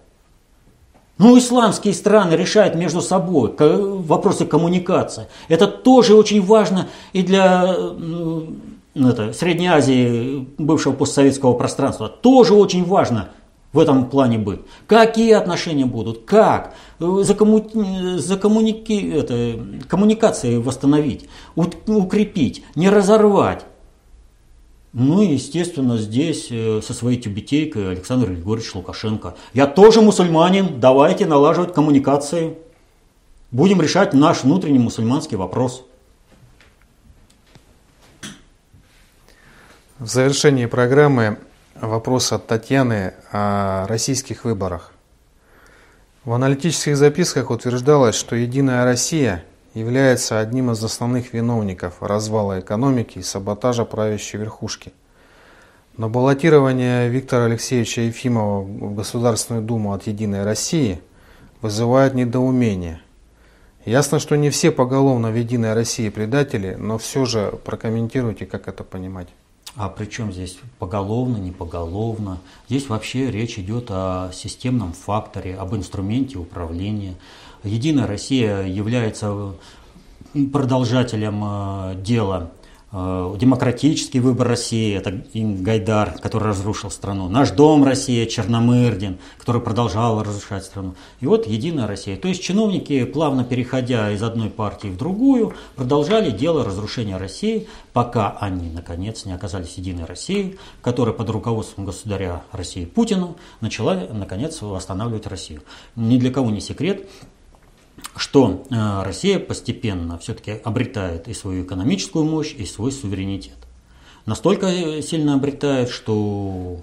Ну, 1.18 1.38
исламские 1.38 1.94
страны 1.94 2.34
решают 2.34 2.76
между 2.76 3.00
собой 3.00 3.56
вопросы 3.58 4.46
коммуникации. 4.46 5.28
Это 5.48 5.68
тоже 5.68 6.16
очень 6.16 6.42
важно 6.42 6.90
и 7.14 7.22
для 7.22 7.78
это, 8.94 9.32
Средней 9.32 9.68
Азии, 9.68 10.48
бывшего 10.58 10.92
постсоветского 10.94 11.54
пространства. 11.54 12.10
Тоже 12.10 12.56
очень 12.56 12.84
важно– 12.84 13.30
в 13.74 13.80
этом 13.80 14.10
плане 14.10 14.38
быть. 14.38 14.62
Какие 14.88 15.34
отношения 15.34 15.86
будут, 15.86 16.26
как, 16.26 16.76
закому... 17.00 17.68
закоммуники... 18.18 19.12
это... 19.12 19.60
коммуникации 19.88 20.58
восстановить, 20.58 21.28
укрепить, 21.56 22.64
не 22.76 22.90
разорвать. 22.90 23.66
Ну 24.94 25.24
и, 25.24 25.34
естественно, 25.34 25.98
здесь 25.98 26.50
э, 26.52 26.82
со 26.84 26.94
своей 26.94 27.20
тюбетейкой 27.20 27.90
Александр 27.90 28.28
Григорьевич 28.28 28.76
Лукашенко. 28.76 29.34
Я 29.56 29.66
тоже 29.66 30.02
мусульманин, 30.02 30.80
давайте 30.80 31.26
налаживать 31.26 31.74
коммуникации. 31.74 32.60
Будем 33.50 33.82
решать 33.82 34.14
наш 34.14 34.44
внутренний 34.44 34.78
мусульманский 34.78 35.36
вопрос. 35.36 35.84
В 39.98 40.06
завершении 40.06 40.68
программы 40.68 41.40
Вопрос 41.84 42.32
от 42.32 42.48
Татьяны 42.48 43.14
о 43.34 43.86
российских 43.88 44.46
выборах. 44.46 44.94
В 46.24 46.32
аналитических 46.32 46.96
записках 46.96 47.52
утверждалось, 47.52 48.16
что 48.16 48.38
«Единая 48.38 48.86
Россия» 48.86 49.44
является 49.74 50.40
одним 50.40 50.72
из 50.72 50.82
основных 50.82 51.34
виновников 51.34 51.96
развала 52.00 52.62
экономики 52.62 53.18
и 53.18 53.22
саботажа 53.22 53.84
правящей 53.84 54.40
верхушки. 54.40 54.94
Но 55.98 56.08
баллотирование 56.08 57.10
Виктора 57.10 57.48
Алексеевича 57.48 58.00
Ефимова 58.00 58.62
в 58.62 58.96
Государственную 58.96 59.62
Думу 59.62 59.92
от 59.92 60.08
«Единой 60.08 60.46
России» 60.46 61.02
вызывает 61.60 62.14
недоумение. 62.14 63.02
Ясно, 63.84 64.20
что 64.20 64.38
не 64.38 64.52
все 64.52 64.72
поголовно 64.72 65.32
в 65.32 65.36
«Единой 65.36 65.74
России» 65.74 66.08
предатели, 66.08 66.76
но 66.80 66.98
все 66.98 67.26
же 67.26 67.60
прокомментируйте, 67.66 68.46
как 68.46 68.70
это 68.70 68.86
понимать. 68.86 69.28
А 69.76 69.90
при 69.90 70.06
чем 70.06 70.32
здесь 70.32 70.58
поголовно, 70.78 71.38
не 71.38 71.52
поголовно? 71.52 72.38
Здесь 72.70 72.90
вообще 72.90 73.32
речь 73.32 73.58
идет 73.58 73.88
о 73.90 74.30
системном 74.32 74.94
факторе, 74.94 75.56
об 75.56 75.76
инструменте 75.76 76.38
управления. 76.38 77.16
Единая 77.64 78.06
Россия 78.06 78.64
является 78.64 79.56
продолжателем 80.52 81.44
э, 81.44 81.96
дела 82.04 82.52
демократический 82.94 84.20
выбор 84.20 84.48
России, 84.48 84.96
это 84.96 85.24
Гайдар, 85.34 86.20
который 86.20 86.50
разрушил 86.50 86.92
страну, 86.92 87.28
наш 87.28 87.50
дом 87.50 87.84
Россия, 87.84 88.28
Черномырдин, 88.28 89.18
который 89.40 89.62
продолжал 89.62 90.22
разрушать 90.22 90.64
страну. 90.64 90.94
И 91.20 91.26
вот 91.26 91.48
Единая 91.48 91.88
Россия. 91.88 92.18
То 92.18 92.28
есть 92.28 92.44
чиновники, 92.44 93.04
плавно 93.06 93.44
переходя 93.44 94.12
из 94.12 94.22
одной 94.22 94.52
партии 94.52 94.90
в 94.90 94.98
другую, 94.98 95.54
продолжали 95.76 96.30
дело 96.30 96.64
разрушения 96.64 97.18
России, 97.18 97.68
пока 97.94 98.38
они, 98.40 98.70
наконец, 98.70 99.26
не 99.26 99.34
оказались 99.34 99.74
Единой 99.78 100.06
Россией, 100.06 100.60
которая 100.84 101.16
под 101.16 101.32
руководством 101.32 101.86
государя 101.86 102.44
России 102.52 102.86
Путина 102.86 103.34
начала, 103.60 103.96
наконец, 103.96 104.62
восстанавливать 104.62 105.26
Россию. 105.26 105.64
Ни 105.96 106.18
для 106.18 106.32
кого 106.32 106.52
не 106.52 106.62
секрет, 106.62 107.10
что 108.16 108.64
э, 108.70 109.04
Россия 109.04 109.40
постепенно 109.40 110.18
все-таки 110.18 110.52
обретает 110.64 111.28
и 111.28 111.34
свою 111.34 111.64
экономическую 111.64 112.26
мощь, 112.26 112.54
и 112.58 112.66
свой 112.66 112.92
суверенитет. 112.92 113.58
Настолько 114.26 115.02
сильно 115.02 115.34
обретает, 115.34 115.90
что 115.90 116.82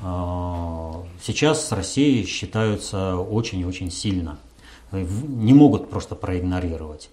э, 0.00 0.92
сейчас 1.22 1.66
с 1.66 1.72
Россией 1.72 2.26
считаются 2.26 3.16
очень 3.16 3.60
и 3.60 3.64
очень 3.64 3.90
сильно. 3.90 4.38
Не 4.92 5.52
могут 5.52 5.90
просто 5.90 6.14
проигнорировать. 6.14 7.10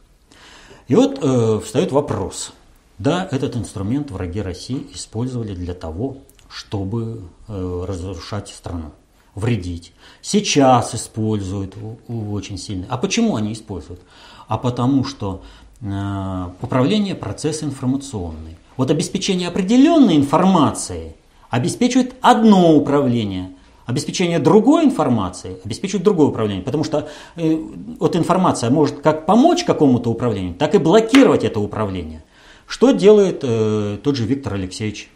И 0.87 0.95
вот 0.95 1.19
э, 1.21 1.59
встает 1.63 1.91
вопрос. 1.91 2.53
Да, 2.99 3.27
этот 3.31 3.57
инструмент 3.57 4.11
враги 4.11 4.41
России 4.41 4.87
использовали 4.93 5.53
для 5.53 5.73
того, 5.73 6.17
чтобы 6.47 7.23
э, 7.47 7.85
разрушать 7.87 8.49
страну 8.49 8.91
вредить. 9.35 9.93
Сейчас 10.21 10.95
используют 10.95 11.75
очень 12.07 12.57
сильно. 12.57 12.87
А 12.89 12.97
почему 12.97 13.35
они 13.35 13.53
используют? 13.53 14.01
А 14.47 14.57
потому 14.57 15.03
что 15.03 15.43
э, 15.81 16.45
управление 16.61 17.15
процесс 17.15 17.61
информационный. 17.63 18.57
Вот 18.77 18.89
обеспечение 18.89 19.49
определенной 19.49 20.15
информации 20.15 21.15
обеспечивает 21.49 22.15
одно 22.21 22.75
управление, 22.75 23.51
обеспечение 23.85 24.39
другой 24.39 24.85
информации 24.85 25.57
обеспечивает 25.63 26.03
другое 26.03 26.27
управление. 26.27 26.63
Потому 26.63 26.83
что 26.83 27.07
э, 27.35 27.57
вот 27.99 28.15
информация 28.15 28.69
может 28.69 29.01
как 29.01 29.25
помочь 29.25 29.63
какому-то 29.63 30.09
управлению, 30.09 30.55
так 30.55 30.75
и 30.75 30.77
блокировать 30.77 31.43
это 31.43 31.59
управление. 31.59 32.23
Что 32.67 32.91
делает 32.91 33.41
э, 33.43 33.97
тот 34.03 34.15
же 34.15 34.25
Виктор 34.25 34.55
Алексеевич 34.55 35.09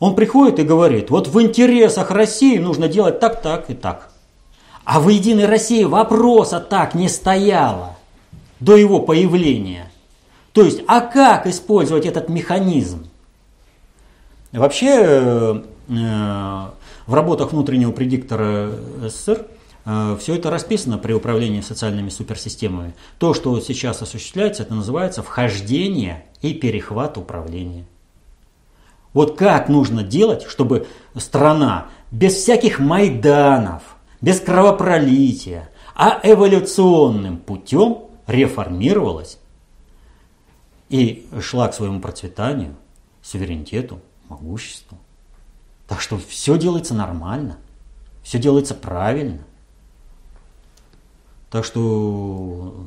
он 0.00 0.16
приходит 0.16 0.58
и 0.58 0.64
говорит, 0.64 1.10
вот 1.10 1.28
в 1.28 1.40
интересах 1.40 2.10
России 2.10 2.58
нужно 2.58 2.88
делать 2.88 3.20
так, 3.20 3.42
так 3.42 3.68
и 3.70 3.74
так. 3.74 4.10
А 4.84 4.98
в 4.98 5.08
Единой 5.10 5.44
России 5.44 5.84
вопроса 5.84 6.58
так 6.58 6.94
не 6.94 7.08
стояло 7.08 7.96
до 8.58 8.76
его 8.76 9.00
появления. 9.00 9.92
То 10.52 10.62
есть, 10.62 10.82
а 10.88 11.00
как 11.00 11.46
использовать 11.46 12.06
этот 12.06 12.30
механизм? 12.30 13.06
Вообще, 14.52 15.62
э, 15.88 16.64
в 17.06 17.14
работах 17.14 17.52
внутреннего 17.52 17.92
предиктора 17.92 18.70
СССР 19.02 19.46
э, 19.84 20.16
все 20.18 20.34
это 20.34 20.50
расписано 20.50 20.96
при 20.96 21.12
управлении 21.12 21.60
социальными 21.60 22.08
суперсистемами. 22.08 22.94
То, 23.18 23.34
что 23.34 23.60
сейчас 23.60 24.00
осуществляется, 24.00 24.62
это 24.62 24.74
называется 24.74 25.22
вхождение 25.22 26.24
и 26.40 26.54
перехват 26.54 27.16
управления. 27.18 27.84
Вот 29.12 29.36
как 29.36 29.68
нужно 29.68 30.02
делать, 30.02 30.44
чтобы 30.44 30.86
страна 31.16 31.88
без 32.10 32.34
всяких 32.34 32.78
майданов, 32.78 33.82
без 34.20 34.40
кровопролития, 34.40 35.70
а 35.94 36.20
эволюционным 36.22 37.38
путем 37.38 38.04
реформировалась 38.26 39.38
и 40.88 41.28
шла 41.40 41.68
к 41.68 41.74
своему 41.74 42.00
процветанию, 42.00 42.76
суверенитету, 43.22 44.00
могуществу. 44.28 44.98
Так 45.88 46.00
что 46.00 46.18
все 46.18 46.56
делается 46.56 46.94
нормально, 46.94 47.58
все 48.22 48.38
делается 48.38 48.74
правильно. 48.74 49.40
Так 51.50 51.64
что 51.64 52.86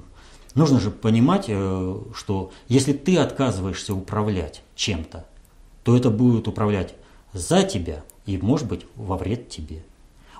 нужно 0.56 0.80
же 0.80 0.90
понимать, 0.90 1.46
э, 1.50 1.98
что 2.16 2.52
если 2.70 2.94
ты 2.94 3.18
отказываешься 3.18 3.94
управлять 3.94 4.64
чем-то, 4.76 5.26
то 5.84 5.96
это 5.96 6.10
будет 6.10 6.48
управлять 6.48 6.96
за 7.34 7.64
тебя 7.64 8.04
и, 8.26 8.38
может 8.38 8.68
быть, 8.68 8.86
во 8.96 9.18
вред 9.18 9.50
тебе. 9.50 9.84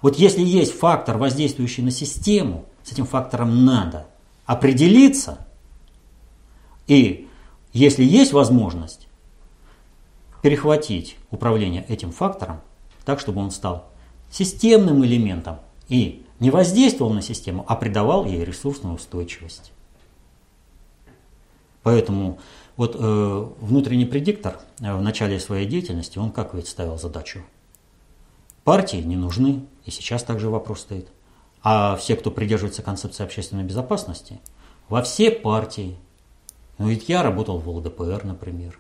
Вот 0.02 0.18
если 0.18 0.42
есть 0.42 0.78
фактор, 0.78 1.18
воздействующий 1.18 1.84
на 1.84 1.92
систему, 1.92 2.66
с 2.84 2.92
этим 2.92 3.06
фактором 3.06 3.66
надо 3.66 4.08
определиться. 4.46 5.46
И 6.88 7.28
если 7.72 8.04
есть 8.04 8.34
возможность 8.34 9.08
перехватить 10.42 11.18
управление 11.32 11.86
этим 11.88 12.12
фактором, 12.12 12.60
так, 13.06 13.20
чтобы 13.20 13.42
он 13.42 13.52
стал 13.52 13.90
системным 14.30 15.04
элементом 15.06 15.60
и 15.88 16.26
не 16.40 16.52
воздействовал 16.52 17.14
на 17.14 17.22
систему, 17.22 17.64
а 17.68 17.76
придавал 17.76 18.26
ей 18.26 18.44
ресурсную 18.44 18.96
устойчивость. 18.96 19.72
Поэтому 21.84 22.40
вот 22.76 22.96
э, 22.98 23.48
внутренний 23.60 24.06
предиктор 24.06 24.60
э, 24.80 24.96
в 24.96 25.02
начале 25.02 25.40
своей 25.40 25.68
деятельности, 25.68 26.18
он 26.18 26.32
как 26.32 26.54
ведь 26.54 26.68
ставил 26.68 26.98
задачу? 26.98 27.44
Партии 28.64 28.98
не 28.98 29.16
нужны, 29.16 29.66
и 29.86 29.92
сейчас 29.92 30.24
также 30.24 30.50
вопрос 30.50 30.82
стоит. 30.82 31.08
А 31.62 31.96
все, 31.96 32.16
кто 32.16 32.32
придерживается 32.32 32.82
концепции 32.82 33.24
общественной 33.24 33.64
безопасности, 33.64 34.40
во 34.90 35.02
все 35.02 35.32
партии. 35.32 35.98
Ну 36.78 36.90
ведь 36.90 37.08
я 37.10 37.24
работал 37.24 37.60
в 37.60 37.70
ЛДПР, 37.70 38.22
например. 38.24 38.78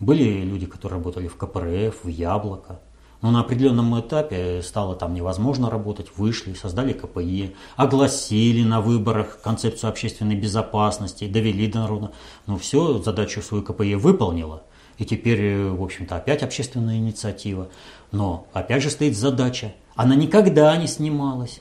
Были 0.00 0.42
люди, 0.42 0.66
которые 0.66 0.98
работали 0.98 1.28
в 1.28 1.36
КПРФ, 1.36 2.04
в 2.04 2.08
Яблоко. 2.08 2.80
Но 3.22 3.30
на 3.30 3.40
определенном 3.40 3.98
этапе 3.98 4.62
стало 4.62 4.94
там 4.94 5.14
невозможно 5.14 5.70
работать, 5.70 6.16
вышли, 6.16 6.54
создали 6.54 6.92
КПЕ, 6.92 7.52
огласили 7.76 8.62
на 8.62 8.80
выборах 8.80 9.40
концепцию 9.42 9.90
общественной 9.90 10.36
безопасности, 10.36 11.26
довели 11.26 11.66
до 11.66 11.80
народа. 11.80 12.12
Ну 12.46 12.58
все, 12.58 12.98
задачу 13.02 13.42
свою 13.42 13.64
КПЕ 13.64 13.96
выполнила. 13.96 14.62
И 14.98 15.04
теперь, 15.04 15.66
в 15.66 15.82
общем-то, 15.82 16.16
опять 16.16 16.42
общественная 16.42 16.96
инициатива. 16.96 17.68
Но 18.12 18.46
опять 18.52 18.82
же 18.82 18.90
стоит 18.90 19.16
задача. 19.16 19.74
Она 19.94 20.14
никогда 20.14 20.76
не 20.76 20.86
снималась. 20.86 21.60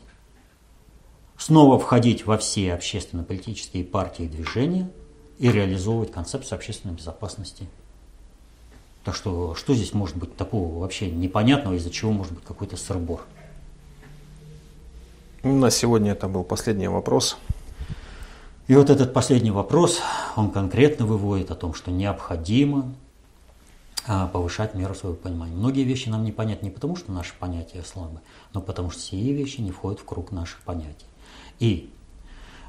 Снова 1.37 1.77
входить 1.77 2.25
во 2.25 2.37
все 2.37 2.73
общественно-политические 2.73 3.83
партии 3.83 4.25
и 4.25 4.29
движения 4.29 4.89
и 5.37 5.51
реализовывать 5.51 6.11
концепцию 6.11 6.57
общественной 6.57 6.95
безопасности. 6.95 7.67
Так 9.05 9.15
что, 9.15 9.53
что 9.53 9.75
здесь 9.75 9.93
может 9.93 10.17
быть 10.17 10.35
такого 10.35 10.79
вообще 10.79 11.11
непонятного, 11.11 11.75
из-за 11.75 11.91
чего 11.91 12.11
может 12.11 12.33
быть 12.33 12.43
какой-то 12.43 12.75
сырбор? 12.75 13.21
На 15.43 15.69
сегодня 15.69 16.13
это 16.13 16.27
был 16.27 16.43
последний 16.43 16.87
вопрос. 16.87 17.37
И 18.67 18.75
вот 18.75 18.89
этот 18.89 19.13
последний 19.13 19.51
вопрос, 19.51 20.01
он 20.35 20.49
конкретно 20.49 21.05
выводит 21.05 21.51
о 21.51 21.55
том, 21.55 21.75
что 21.75 21.91
необходимо 21.91 22.95
а, 24.07 24.25
повышать 24.25 24.73
меру 24.73 24.95
своего 24.95 25.15
понимания. 25.15 25.53
Многие 25.53 25.83
вещи 25.83 26.09
нам 26.09 26.23
не 26.23 26.31
понятны 26.31 26.65
не 26.65 26.71
потому, 26.71 26.95
что 26.95 27.11
наши 27.11 27.33
понятия 27.37 27.83
слабы, 27.83 28.21
но 28.53 28.61
потому 28.61 28.89
что 28.89 29.01
все 29.01 29.17
вещи 29.17 29.61
не 29.61 29.69
входят 29.69 29.99
в 29.99 30.05
круг 30.05 30.31
наших 30.31 30.61
понятий. 30.61 31.05
И 31.59 31.91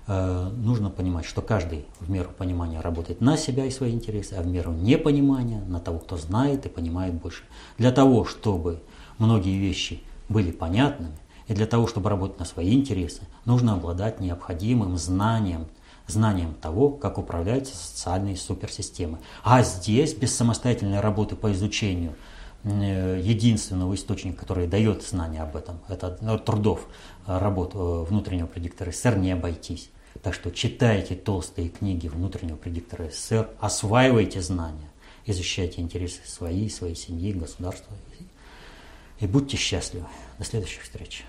нужно 0.06 0.90
понимать, 0.90 1.24
что 1.24 1.42
каждый 1.42 1.84
в 1.98 2.08
меру 2.08 2.30
понимания 2.30 2.80
работает 2.80 3.20
на 3.20 3.36
себя 3.36 3.64
и 3.66 3.70
свои 3.70 3.92
интересы, 3.92 4.34
а 4.34 4.42
в 4.42 4.46
меру 4.46 4.72
непонимания 4.72 5.60
на 5.64 5.80
того, 5.80 5.98
кто 5.98 6.16
знает 6.16 6.64
и 6.64 6.68
понимает 6.68 7.14
больше. 7.14 7.42
Для 7.76 7.90
того, 7.90 8.24
чтобы 8.24 8.80
многие 9.18 9.58
вещи 9.58 10.00
были 10.28 10.52
понятными, 10.52 11.16
и 11.46 11.54
для 11.54 11.66
того, 11.66 11.86
чтобы 11.86 12.10
работать 12.10 12.38
на 12.38 12.44
свои 12.44 12.72
интересы, 12.72 13.22
нужно 13.44 13.74
обладать 13.74 14.20
необходимым 14.20 14.96
знанием, 14.96 15.66
знанием 16.06 16.54
того, 16.54 16.90
как 16.90 17.18
управляются 17.18 17.76
социальные 17.76 18.36
суперсистемы. 18.36 19.18
А 19.44 19.62
здесь, 19.62 20.14
без 20.14 20.34
самостоятельной 20.34 21.00
работы 21.00 21.36
по 21.36 21.52
изучению 21.52 22.14
э, 22.64 23.20
единственного 23.22 23.94
источника, 23.94 24.40
который 24.40 24.66
дает 24.66 25.02
знания 25.04 25.42
об 25.42 25.56
этом, 25.56 25.78
это 25.88 26.18
ну, 26.20 26.38
трудов, 26.38 26.86
э, 27.26 27.38
работ 27.38 27.72
внутреннего 27.74 28.46
предиктора 28.46 28.90
СССР, 28.90 29.16
не 29.16 29.32
обойтись. 29.32 29.90
Так 30.26 30.34
что 30.34 30.50
читайте 30.50 31.14
толстые 31.14 31.68
книги 31.68 32.08
внутреннего 32.08 32.56
предиктора 32.56 33.10
СССР, 33.10 33.48
осваивайте 33.60 34.42
знания, 34.42 34.90
изучайте 35.24 35.80
интересы 35.80 36.18
свои, 36.26 36.68
своей 36.68 36.96
семьи, 36.96 37.32
государства 37.32 37.96
и 39.20 39.26
будьте 39.28 39.56
счастливы. 39.56 40.06
До 40.40 40.44
следующих 40.44 40.82
встреч. 40.82 41.22